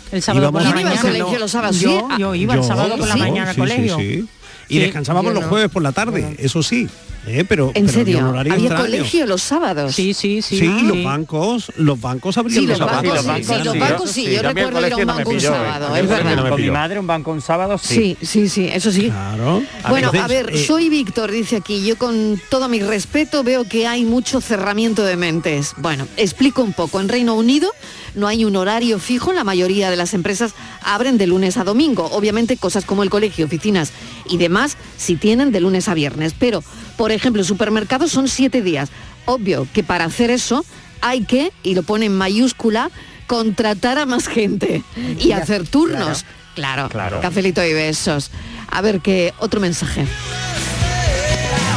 El 0.09 0.21
sábado 0.21 0.49
por 0.53 0.61
la 0.61 0.69
mañana. 0.69 0.91
al 0.91 0.99
colegio 0.99 1.37
los 1.37 1.51
sábados, 1.51 1.77
Yo, 1.81 2.33
iba 2.33 2.53
el 2.55 2.63
sábado 2.63 2.95
por 2.97 3.09
la 3.09 3.15
sí, 3.15 3.19
mañana 3.19 3.49
al 3.49 3.57
colegio. 3.57 3.97
sí. 3.97 4.25
Y 4.69 4.75
Sí. 4.75 4.79
descansábamos 4.79 5.33
los 5.33 5.43
jueves 5.43 5.69
por 5.69 5.83
la 5.83 5.91
tarde, 5.91 6.37
eso 6.39 6.63
sí. 6.63 6.87
Eh, 7.27 7.45
pero, 7.47 7.71
En 7.73 7.85
pero 7.85 7.97
serio, 7.97 8.27
había 8.37 8.53
extraño. 8.55 8.75
colegio 8.83 9.25
los 9.25 9.41
sábados. 9.41 9.93
Sí, 9.95 10.13
sí, 10.13 10.41
sí. 10.41 10.57
Sí, 10.59 10.67
los 10.83 11.03
bancos, 11.03 11.71
los 11.77 11.99
bancos 11.99 12.37
abrían 12.37 12.61
Sí, 12.61 12.67
los 12.67 12.79
los 12.79 12.89
sábados. 12.89 13.25
bancos 13.25 13.47
sí, 13.47 13.53
sí, 13.57 13.63
los 13.63 13.79
bancos 13.79 14.11
sí, 14.11 14.31
yo 14.31 14.41
recuerdo 14.41 14.87
ir 14.87 14.93
a 14.93 14.97
un 14.97 15.05
banco 15.05 15.29
un 15.31 15.39
sábado, 15.41 15.95
es 15.95 16.07
verdad. 16.07 16.49
Con 16.49 16.61
mi 16.61 16.71
madre 16.71 16.99
un 16.99 17.07
banco 17.07 17.31
un 17.31 17.41
sábado, 17.41 17.77
sí. 17.77 18.17
Sí, 18.19 18.25
sí, 18.25 18.49
sí, 18.49 18.69
eso 18.71 18.91
sí. 18.91 19.05
Claro. 19.09 19.63
Bueno, 19.89 20.07
Entonces, 20.13 20.21
a 20.21 20.27
ver, 20.27 20.49
eh, 20.53 20.65
soy 20.65 20.89
Víctor, 20.89 21.31
dice 21.31 21.55
aquí, 21.57 21.85
yo 21.85 21.97
con 21.97 22.39
todo 22.49 22.67
mi 22.69 22.79
respeto 22.81 23.43
veo 23.43 23.63
que 23.65 23.87
hay 23.87 24.03
mucho 24.03 24.41
cerramiento 24.41 25.03
de 25.03 25.15
mentes. 25.15 25.73
Bueno, 25.77 26.07
explico 26.17 26.61
un 26.61 26.73
poco. 26.73 26.99
En 26.99 27.09
Reino 27.09 27.35
Unido 27.35 27.71
no 28.15 28.27
hay 28.27 28.45
un 28.45 28.55
horario 28.55 28.99
fijo, 28.99 29.33
la 29.33 29.43
mayoría 29.43 29.89
de 29.89 29.95
las 29.95 30.13
empresas 30.13 30.53
abren 30.83 31.17
de 31.17 31.27
lunes 31.27 31.57
a 31.57 31.63
domingo. 31.63 32.05
Obviamente 32.11 32.57
cosas 32.57 32.85
como 32.85 33.03
el 33.03 33.09
colegio, 33.09 33.45
oficinas 33.45 33.91
y 34.29 34.37
demás 34.37 34.77
si 34.97 35.15
tienen 35.15 35.51
de 35.51 35.59
lunes 35.61 35.87
a 35.87 35.93
viernes. 35.93 36.33
Pero, 36.37 36.63
por 36.97 37.11
ejemplo, 37.11 37.43
supermercados 37.43 38.11
son 38.11 38.27
siete 38.27 38.61
días. 38.61 38.89
Obvio 39.25 39.67
que 39.73 39.83
para 39.83 40.05
hacer 40.05 40.29
eso 40.31 40.65
hay 41.01 41.23
que, 41.23 41.51
y 41.63 41.75
lo 41.75 41.83
pone 41.83 42.05
en 42.07 42.15
mayúscula, 42.15 42.89
contratar 43.27 43.97
a 43.97 44.05
más 44.05 44.27
gente 44.27 44.83
y 45.19 45.29
Ya, 45.29 45.37
hacer 45.37 45.67
turnos. 45.67 46.25
Claro, 46.55 46.87
Claro. 46.89 47.19
cafelito 47.21 47.63
y 47.65 47.73
besos. 47.73 48.29
A 48.69 48.81
ver, 48.81 48.99
qué 48.99 49.33
otro 49.39 49.59
mensaje. 49.59 50.05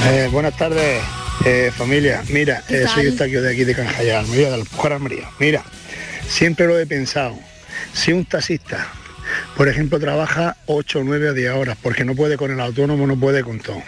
Eh, 0.08 0.28
buenas 0.30 0.56
tardes, 0.56 1.02
eh, 1.44 1.72
familia. 1.76 2.22
Mira, 2.28 2.62
¿Qué 2.68 2.82
eh, 2.82 2.88
soy 2.88 3.06
Eustaquio 3.06 3.42
de 3.42 3.52
aquí 3.52 3.64
de 3.64 3.74
Canjaya, 3.74 4.20
Almería, 4.20 4.44
de 4.46 4.50
la 4.50 4.56
Alpujarra 4.62 4.96
Almería. 4.96 5.28
Mira, 5.38 5.64
siempre 6.28 6.66
lo 6.66 6.78
he 6.78 6.86
pensado. 6.86 7.36
Si 7.92 8.12
un 8.12 8.24
taxista, 8.24 8.86
por 9.56 9.68
ejemplo, 9.68 9.98
trabaja 9.98 10.56
8, 10.66 11.00
9 11.04 11.30
o 11.30 11.34
10 11.34 11.52
horas, 11.52 11.76
porque 11.82 12.04
no 12.04 12.14
puede 12.14 12.36
con 12.36 12.50
el 12.52 12.60
autónomo, 12.60 13.06
no 13.06 13.16
puede 13.18 13.42
con 13.42 13.58
todo. 13.60 13.82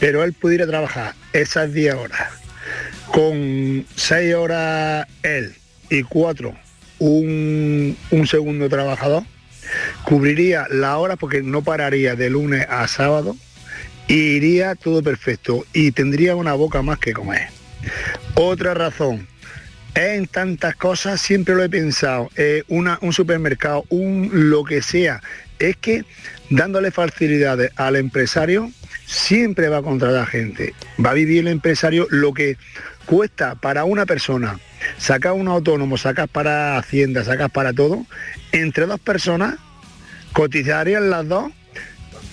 Pero 0.00 0.24
él 0.24 0.32
pudiera 0.32 0.66
trabajar 0.66 1.14
esas 1.32 1.72
10 1.72 1.94
horas 1.94 2.28
con 3.12 3.86
6 3.94 4.34
horas 4.34 5.06
él 5.22 5.54
y 5.90 6.02
4 6.02 6.54
un, 6.98 7.96
un 8.10 8.26
segundo 8.26 8.68
trabajador, 8.68 9.22
cubriría 10.04 10.66
la 10.70 10.98
hora 10.98 11.16
porque 11.16 11.42
no 11.42 11.62
pararía 11.62 12.14
de 12.14 12.30
lunes 12.30 12.66
a 12.68 12.86
sábado 12.88 13.36
y 14.08 14.14
iría 14.14 14.74
todo 14.74 15.02
perfecto 15.02 15.64
y 15.72 15.92
tendría 15.92 16.36
una 16.36 16.54
boca 16.54 16.82
más 16.82 16.98
que 16.98 17.12
comer. 17.12 17.48
Otra 18.34 18.74
razón, 18.74 19.26
en 19.94 20.26
tantas 20.26 20.76
cosas 20.76 21.20
siempre 21.20 21.54
lo 21.54 21.64
he 21.64 21.68
pensado, 21.68 22.30
eh, 22.36 22.62
una, 22.68 22.98
un 23.02 23.12
supermercado, 23.12 23.84
un 23.88 24.30
lo 24.32 24.64
que 24.64 24.82
sea, 24.82 25.22
es 25.58 25.76
que 25.76 26.04
dándole 26.50 26.90
facilidades 26.90 27.72
al 27.76 27.96
empresario 27.96 28.70
siempre 29.06 29.68
va 29.68 29.78
a 29.78 29.82
contratar 29.82 30.26
gente. 30.26 30.74
Va 31.04 31.10
a 31.10 31.14
vivir 31.14 31.40
el 31.40 31.48
empresario 31.48 32.06
lo 32.10 32.34
que 32.34 32.56
cuesta 33.06 33.54
para 33.54 33.84
una 33.84 34.04
persona 34.04 34.58
sacar 34.98 35.32
un 35.32 35.48
autónomo, 35.48 35.96
sacar 35.96 36.28
para 36.28 36.78
Hacienda, 36.78 37.24
sacar 37.24 37.50
para 37.50 37.72
todo, 37.72 38.06
entre 38.52 38.86
dos 38.86 39.00
personas 39.00 39.56
cotizarían 40.32 41.10
las 41.10 41.26
dos, 41.26 41.52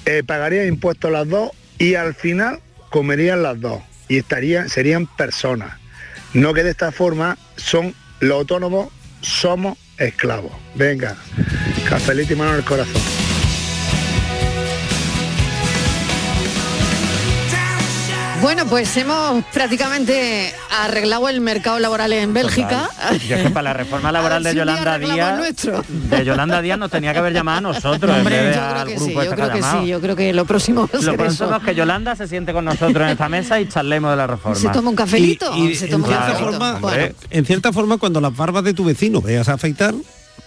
eh, 0.06 0.24
pagarían 0.26 0.68
impuestos 0.68 1.12
las 1.12 1.28
dos 1.28 1.52
y 1.78 1.96
al 1.96 2.14
final 2.14 2.60
comerían 2.90 3.44
las 3.44 3.60
dos 3.60 3.82
y 4.08 4.18
estarían, 4.18 4.70
serían 4.70 5.08
personas. 5.08 5.80
No 6.34 6.54
que 6.54 6.64
de 6.64 6.72
esta 6.72 6.92
forma 6.92 7.38
son 7.56 7.94
los 8.20 8.40
autónomos, 8.40 8.90
somos 9.22 9.78
esclavos. 9.98 10.52
Venga, 10.76 11.16
cafelito 11.88 12.34
y 12.34 12.36
mano 12.36 12.52
en 12.52 12.58
el 12.58 12.66
corazón. 12.66 13.23
Bueno, 18.44 18.66
pues 18.66 18.96
hemos 18.98 19.42
prácticamente 19.54 20.54
arreglado 20.70 21.30
el 21.30 21.40
mercado 21.40 21.80
laboral 21.80 22.12
en 22.12 22.34
Bélgica. 22.34 22.90
Yo 23.28 23.38
es 23.38 23.44
que 23.44 23.50
para 23.50 23.64
la 23.70 23.74
reforma 23.74 24.12
laboral 24.12 24.46
A 24.46 24.50
de 24.50 24.52
si 24.52 24.58
Yolanda 24.58 25.00
Díaz, 25.00 25.38
nuestro. 25.38 25.84
de 25.88 26.26
Yolanda 26.26 26.62
Díaz 26.62 26.78
nos 26.78 26.92
tenía 26.92 27.14
que 27.14 27.20
haber 27.20 27.32
llamado 27.34 27.60
a 27.60 27.62
nosotros 27.62 28.12
en 28.12 28.18
Hombre, 28.20 28.36
vez 28.42 28.50
de 28.50 28.56
yo 28.56 28.62
al 28.62 28.74
creo 28.74 28.86
que 28.86 28.96
grupo 28.96 29.06
sí, 29.08 29.14
yo 29.16 29.22
este 29.24 29.36
creo 29.36 29.48
que 29.52 29.60
llamado. 29.62 29.82
sí, 29.82 29.88
yo 29.88 30.02
creo 30.02 30.16
que 30.18 30.34
lo 30.34 30.46
próximo 30.46 30.82
va 30.82 30.90
a 30.92 30.96
Lo 30.98 31.02
ser 31.02 31.16
próximo 31.16 31.48
eso. 31.48 31.56
es 31.58 31.64
que 31.64 31.76
Yolanda 31.76 32.16
se 32.18 32.28
siente 32.28 32.52
con 32.52 32.66
nosotros 32.66 32.98
en 33.06 33.10
esta 33.10 33.30
mesa 33.30 33.62
y 33.62 33.70
charlemos 33.70 34.12
de 34.12 34.18
la 34.18 34.28
reforma. 34.28 34.60
¿Se 34.60 34.70
toma 34.70 34.90
un 34.90 34.96
cafelito? 34.98 35.56
Y- 35.56 35.68
y 35.70 35.76
¿Se 35.76 35.86
en, 35.86 35.92
toma 35.92 36.04
un 36.06 36.10
cierta 36.14 36.28
cafelito? 36.34 36.52
forma, 36.52 36.80
Bueno. 36.80 37.16
en 37.30 37.46
cierta 37.46 37.72
forma, 37.72 37.98
cuando 37.98 38.20
las 38.20 38.36
barbas 38.36 38.66
de 38.66 38.74
tu 38.74 38.84
vecino 38.84 39.22
veas 39.22 39.48
afeitar, 39.48 39.94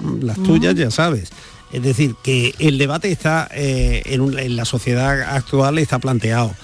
mm, 0.01 0.23
las 0.23 0.37
tuyas 0.43 0.75
ya 0.75 0.91
sabes. 0.91 1.31
Es 1.73 1.83
decir, 1.83 2.15
que 2.23 2.55
el 2.59 2.77
debate 2.77 3.11
está 3.11 3.49
eh, 3.53 4.03
en, 4.05 4.21
un- 4.21 4.39
en 4.39 4.55
la 4.55 4.67
sociedad 4.67 5.23
actual 5.35 5.79
está 5.79 5.99
planteado. 5.99 6.55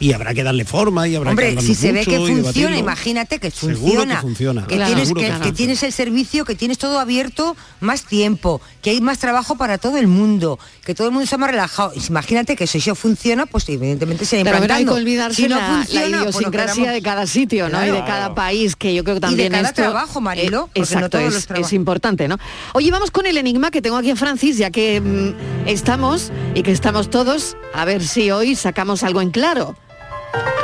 Y 0.00 0.12
habrá 0.12 0.32
que 0.34 0.42
darle 0.42 0.64
forma 0.64 1.08
y 1.08 1.16
habrá 1.16 1.30
que 1.30 1.32
Hombre, 1.32 1.48
hablarlo 1.48 1.68
si 1.68 1.74
se 1.74 1.92
ve 1.92 2.04
que 2.04 2.18
funciona, 2.18 2.76
imagínate 2.78 3.38
que 3.38 3.50
funciona. 3.50 4.16
que 4.16 4.20
funciona. 4.22 4.66
Que, 4.66 4.76
Claro, 4.76 4.94
tienes, 4.94 5.12
que, 5.12 5.32
que 5.32 5.40
que 5.40 5.52
tienes 5.52 5.82
el 5.82 5.92
servicio, 5.92 6.44
que 6.44 6.54
tienes 6.54 6.78
todo 6.78 7.00
abierto 7.00 7.56
más 7.80 8.04
tiempo, 8.04 8.60
que 8.80 8.90
hay 8.90 9.00
más 9.00 9.18
trabajo 9.18 9.56
para 9.56 9.78
todo 9.78 9.96
el 9.96 10.06
mundo, 10.06 10.58
que 10.84 10.94
todo 10.94 11.08
el 11.08 11.12
mundo 11.12 11.24
está 11.24 11.36
más 11.36 11.50
relajado. 11.50 11.92
Imagínate 12.08 12.54
que 12.54 12.66
si 12.66 12.78
eso 12.78 12.94
funciona, 12.94 13.46
pues 13.46 13.68
evidentemente 13.68 14.24
se 14.24 14.44
Pero 14.44 14.72
hay 14.72 14.84
que 14.84 14.90
olvidarse 14.90 15.42
Si 15.42 15.48
no 15.48 15.56
la, 15.56 15.68
la 15.68 15.76
funciona, 15.78 16.00
pues 16.00 16.10
lo 16.10 16.20
idiosincrasia 16.20 16.92
de 16.92 17.02
cada 17.02 17.26
sitio, 17.26 17.68
¿no? 17.68 17.84
Y 17.84 17.90
de 17.90 18.04
cada 18.04 18.34
país, 18.34 18.76
que 18.76 18.94
yo 18.94 19.02
creo 19.02 19.16
que 19.16 19.18
Y 19.18 19.20
de 19.20 19.26
también 19.26 19.52
cada 19.52 19.68
esto, 19.68 19.82
trabajo, 19.82 20.20
Marilo, 20.20 20.70
eh, 20.74 20.78
no 20.78 20.84
exacto, 20.84 21.10
todos 21.10 21.24
es, 21.24 21.34
los 21.34 21.46
trabajos. 21.46 21.68
es 21.68 21.72
importante, 21.72 22.28
¿no? 22.28 22.38
Oye, 22.74 22.90
vamos 22.90 23.10
con 23.10 23.26
el 23.26 23.36
enigma 23.36 23.70
que 23.70 23.82
tengo 23.82 23.96
aquí 23.96 24.10
a 24.10 24.16
Francis, 24.16 24.58
ya 24.58 24.70
que 24.70 25.00
mm, 25.00 25.68
estamos 25.68 26.30
y 26.54 26.62
que 26.62 26.70
estamos 26.72 27.10
todos, 27.10 27.56
a 27.74 27.84
ver 27.84 28.04
si 28.04 28.30
hoy 28.30 28.54
sacamos 28.54 29.02
algo 29.02 29.20
en 29.20 29.30
claro. 29.30 29.74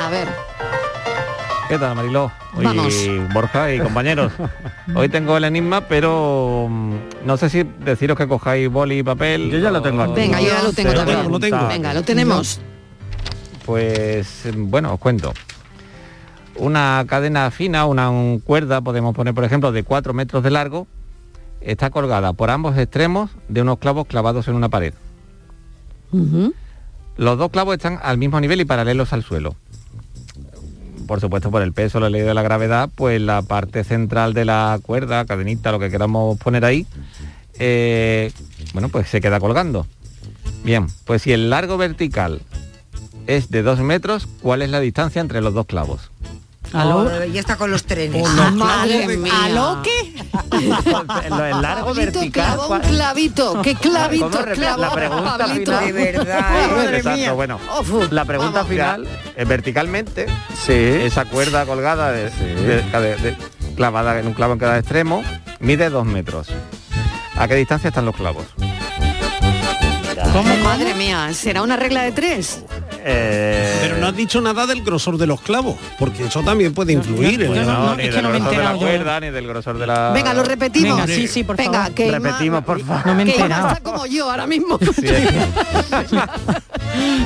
A 0.01 0.11
ver. 0.11 0.29
¿Qué 1.69 1.79
tal, 1.79 1.97
Mariló? 1.97 2.31
Hoy, 2.55 2.65
Vamos. 2.65 2.95
Borja 3.33 3.73
y 3.73 3.81
compañeros. 3.81 4.33
Hoy 4.95 5.09
tengo 5.09 5.37
el 5.37 5.45
enigma, 5.45 5.81
pero 5.83 6.67
mm, 6.69 6.95
no 7.25 7.37
sé 7.37 7.49
si 7.49 7.63
deciros 7.63 8.19
que 8.19 8.29
cojáis 8.29 8.69
boli 8.71 8.99
y 8.99 9.03
papel. 9.03 9.51
Yo 9.51 9.59
ya 9.59 9.71
lo 9.71 9.81
tengo 9.81 10.03
aquí. 10.03 10.13
Venga, 10.15 10.41
yo 10.41 10.49
ya 10.49 10.63
lo 10.63 10.73
tengo 10.73 10.93
también. 10.93 11.19
bueno, 11.23 11.37
apuntado. 11.37 11.69
Venga, 11.69 11.95
lo 11.95 12.03
tenemos. 12.03 12.61
Pues 13.65 14.47
bueno, 14.55 14.93
os 14.93 15.01
cuento. 15.01 15.33
Una 16.57 17.05
cadena 17.09 17.51
fina, 17.51 17.87
una 17.87 18.11
un 18.11 18.39
cuerda, 18.39 18.81
podemos 18.81 19.15
poner 19.15 19.35
por 19.35 19.45
ejemplo 19.45 19.73
de 19.73 19.83
4 19.83 20.13
metros 20.13 20.43
de 20.43 20.51
largo, 20.51 20.87
está 21.61 21.91
colgada 21.91 22.33
por 22.35 22.51
ambos 22.51 22.77
extremos 22.79 23.31
de 23.49 23.63
unos 23.63 23.79
clavos 23.79 24.07
clavados 24.07 24.47
en 24.49 24.55
una 24.55 24.69
pared. 24.69 24.95
Los 27.17 27.39
dos 27.39 27.51
clavos 27.51 27.77
están 27.77 27.99
al 28.03 28.19
mismo 28.19 28.41
nivel 28.41 28.61
y 28.61 28.65
paralelos 28.65 29.13
al 29.13 29.23
suelo. 29.23 29.55
Por 31.07 31.21
supuesto, 31.21 31.51
por 31.51 31.63
el 31.63 31.73
peso, 31.73 32.01
la 32.01 32.11
ley 32.11 32.23
de 32.23 32.35
la 32.35 32.43
gravedad, 32.43 32.89
pues 32.95 33.21
la 33.21 33.43
parte 33.43 33.85
central 33.85 34.33
de 34.33 34.45
la 34.45 34.79
cuerda, 34.83 35.25
cadenita, 35.27 35.71
lo 35.71 35.79
que 35.79 35.91
queramos 35.91 36.39
poner 36.39 36.65
ahí, 36.65 36.87
eh, 37.59 38.33
bueno, 38.73 38.89
pues 38.89 39.09
se 39.09 39.21
queda 39.21 39.39
colgando. 39.39 39.87
Bien, 40.65 40.87
pues 41.05 41.23
si 41.23 41.33
el 41.33 41.51
largo 41.51 41.77
vertical 41.77 42.41
es 43.27 43.51
de 43.51 43.63
dos 43.63 43.81
metros, 43.81 44.27
¿cuál 44.41 44.63
es 44.63 44.71
la 44.71 44.81
distancia 44.81 45.21
entre 45.21 45.43
los 45.43 45.53
dos 45.53 45.67
clavos? 45.67 46.11
Oh, 46.77 47.25
ya 47.33 47.41
está 47.41 47.57
con 47.57 47.71
los 47.71 47.85
trenes. 47.85 48.27
Ah, 48.27 48.51
madre 48.53 49.17
mía. 49.17 49.33
¿Aló 49.45 49.81
qué? 49.83 50.15
el 51.23 51.63
largo 51.63 51.87
Pablito 51.89 51.95
vertical. 52.21 52.31
clavó 52.57 52.75
un 52.75 52.81
clavito, 52.81 53.63
qué 53.63 53.75
clavito 53.77 54.31
¿Cómo 54.31 54.45
clavó 54.53 54.81
la 54.83 54.93
pregunta 54.93 55.39
Pablito. 55.39 55.73
final? 55.79 55.87
De 55.87 55.93
verdad, 56.13 56.39
¿eh? 56.65 56.69
Madre 56.75 56.97
Exacto, 56.97 57.17
mía. 57.19 57.33
bueno. 57.33 57.61
La 58.11 58.25
pregunta 58.25 58.53
vamos. 58.59 58.69
final, 58.69 59.07
eh, 59.37 59.45
verticalmente, 59.45 60.27
esa 60.67 61.25
cuerda 61.27 61.65
colgada 61.65 62.11
de, 62.11 62.31
de- 62.31 62.83
de- 62.83 63.17
de- 63.17 63.37
clavada 63.77 64.19
en 64.19 64.27
un 64.27 64.35
clavo 64.35 64.53
en 64.55 64.59
cada 64.59 64.79
extremo, 64.79 65.23
mide 65.61 65.91
dos 65.91 66.05
metros. 66.07 66.49
¿A 67.37 67.47
qué 67.49 67.55
distancia 67.57 67.89
están 67.89 68.05
los 68.07 68.15
clavos? 68.17 68.45
Madre 70.65 70.95
mía, 70.95 71.31
¿será 71.35 71.63
una 71.63 71.77
regla 71.77 72.03
de 72.03 72.13
tres? 72.13 72.65
Eh, 73.07 73.79
Pero 73.83 73.99
no 73.99 74.07
has 74.07 74.17
dicho 74.17 74.41
nada 74.41 74.67
del 74.67 74.83
grosor 74.83 75.19
de 75.19 75.27
los 75.27 75.41
clavos, 75.43 75.77
porque 75.99 76.25
eso 76.25 76.43
también 76.43 76.73
puede 76.73 76.95
influir. 76.95 77.43
¿eh? 77.43 77.49
no, 77.65 77.95
ni 77.97 78.05
del 78.09 78.23
grosor 78.23 78.51
de 78.51 78.57
la 78.63 78.73
cuerda, 78.75 79.21
ni 79.21 79.31
del 79.31 79.47
grosor 79.47 79.77
de 79.79 79.87
la... 79.87 80.11
Venga, 80.13 80.33
lo 80.33 80.43
repetimos. 80.43 80.97
Venga, 80.97 81.07
sí, 81.07 81.29
sí, 81.29 81.45
por 81.45 81.57
Venga, 81.57 81.81
favor. 81.81 81.95
que 81.95 82.11
Repetimos, 82.11 82.65
por 82.65 82.81
favor. 82.81 83.07
No 83.07 83.15
me 83.15 83.25
he 83.25 83.27
enterado. 83.31 83.69
está 83.69 83.81
como 83.83 84.07
yo 84.07 84.31
ahora 84.31 84.47
mismo. 84.47 84.79
Sí, 84.79 85.07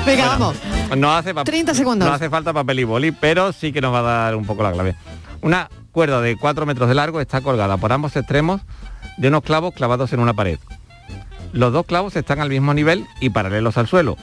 Venga, 0.07 0.26
vamos. 0.29 0.57
No 0.97 1.12
hace, 1.14 1.35
pa- 1.35 1.45
30 1.45 1.74
segundos. 1.74 2.09
No 2.09 2.14
hace 2.14 2.29
falta 2.31 2.53
papel 2.53 2.81
y 2.81 2.85
boli, 2.85 3.12
pero 3.12 3.53
sí 3.53 3.72
que 3.72 3.81
nos 3.81 3.93
va 3.93 4.01
a 4.01 4.03
dar 4.03 4.35
un 4.37 4.45
poco 4.47 4.62
la 4.62 4.72
clave. 4.72 4.97
Una 5.43 5.68
cuerda 5.93 6.20
de 6.20 6.37
4 6.37 6.66
metros 6.66 6.89
de 6.89 6.95
largo 6.95 7.20
está 7.20 7.41
colgada 7.41 7.76
por 7.76 7.93
ambos 7.93 8.16
extremos 8.16 8.62
de 9.16 9.29
unos 9.29 9.43
clavos 9.43 9.74
clavados 9.74 10.12
en 10.12 10.20
una 10.20 10.35
pared. 10.35 10.59
Los 11.53 11.72
dos 11.72 11.87
clavos 11.87 12.16
están 12.16 12.41
al 12.41 12.49
mismo 12.51 12.74
nivel 12.74 13.07
y 13.20 13.31
paralelos 13.31 13.76
al 13.79 13.87
suelo. 13.87 14.16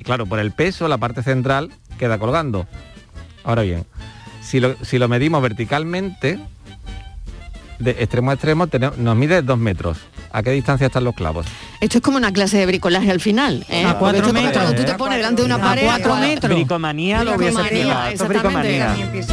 Y 0.00 0.02
claro, 0.02 0.24
por 0.24 0.38
el 0.38 0.50
peso, 0.50 0.88
la 0.88 0.96
parte 0.96 1.22
central 1.22 1.70
queda 1.98 2.18
colgando. 2.18 2.66
Ahora 3.44 3.60
bien, 3.62 3.84
si 4.42 4.58
lo, 4.58 4.74
si 4.82 4.98
lo 4.98 5.08
medimos 5.08 5.42
verticalmente, 5.42 6.38
de 7.78 7.90
extremo 7.92 8.30
a 8.30 8.34
extremo, 8.34 8.66
tenemos- 8.66 8.96
nos 8.96 9.14
mide 9.14 9.42
2 9.42 9.58
metros. 9.58 9.98
¿A 10.32 10.42
qué 10.42 10.52
distancia 10.52 10.86
están 10.86 11.04
los 11.04 11.14
clavos? 11.14 11.44
Esto 11.80 11.98
es 11.98 12.02
como 12.04 12.16
una 12.16 12.32
clase 12.32 12.56
de 12.56 12.64
bricolaje 12.66 13.10
al 13.10 13.20
final. 13.20 13.66
¿eh? 13.68 13.84
A 13.84 13.98
cuatro 13.98 14.20
esto 14.20 14.32
metros. 14.32 14.52
Cuando 14.62 14.74
tú 14.74 14.84
te 14.84 14.94
pones 14.94 15.18
delante 15.18 15.42
de 15.42 15.46
una 15.46 15.56
A 15.56 15.60
pared. 15.60 15.82
cuatro 15.84 16.14
a- 16.14 16.20
metros. 16.20 16.54
Bricomanía. 16.54 17.24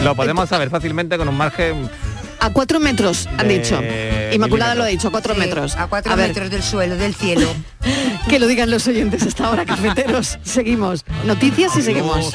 Lo 0.04 0.16
podemos 0.16 0.50
saber 0.50 0.70
fácilmente 0.70 1.18
con 1.18 1.28
un 1.30 1.38
margen 1.38 1.90
A 2.40 2.50
cuatro 2.52 2.80
metros, 2.80 3.28
han 3.38 3.48
De 3.48 3.60
dicho. 3.60 3.82
Inmaculada 4.34 4.76
lo 4.76 4.84
ha 4.84 4.88
dicho, 4.88 5.12
cuatro 5.12 5.34
Sí, 5.34 5.40
metros. 5.40 5.76
a 5.76 5.88
cuatro 5.88 6.16
ver, 6.16 6.30
metros 6.30 6.50
del 6.50 6.64
suelo, 6.64 6.96
del 6.98 7.16
cielo. 7.16 7.48
que 8.30 8.40
lo 8.40 8.48
digan 8.48 8.70
los 8.70 8.88
oyentes 8.88 9.24
hasta 9.24 9.48
ahora, 9.48 9.66
cafeteros. 9.66 10.38
Seguimos. 10.44 11.06
Noticias 11.26 11.76
y 11.78 11.82
seguimos. 11.82 12.34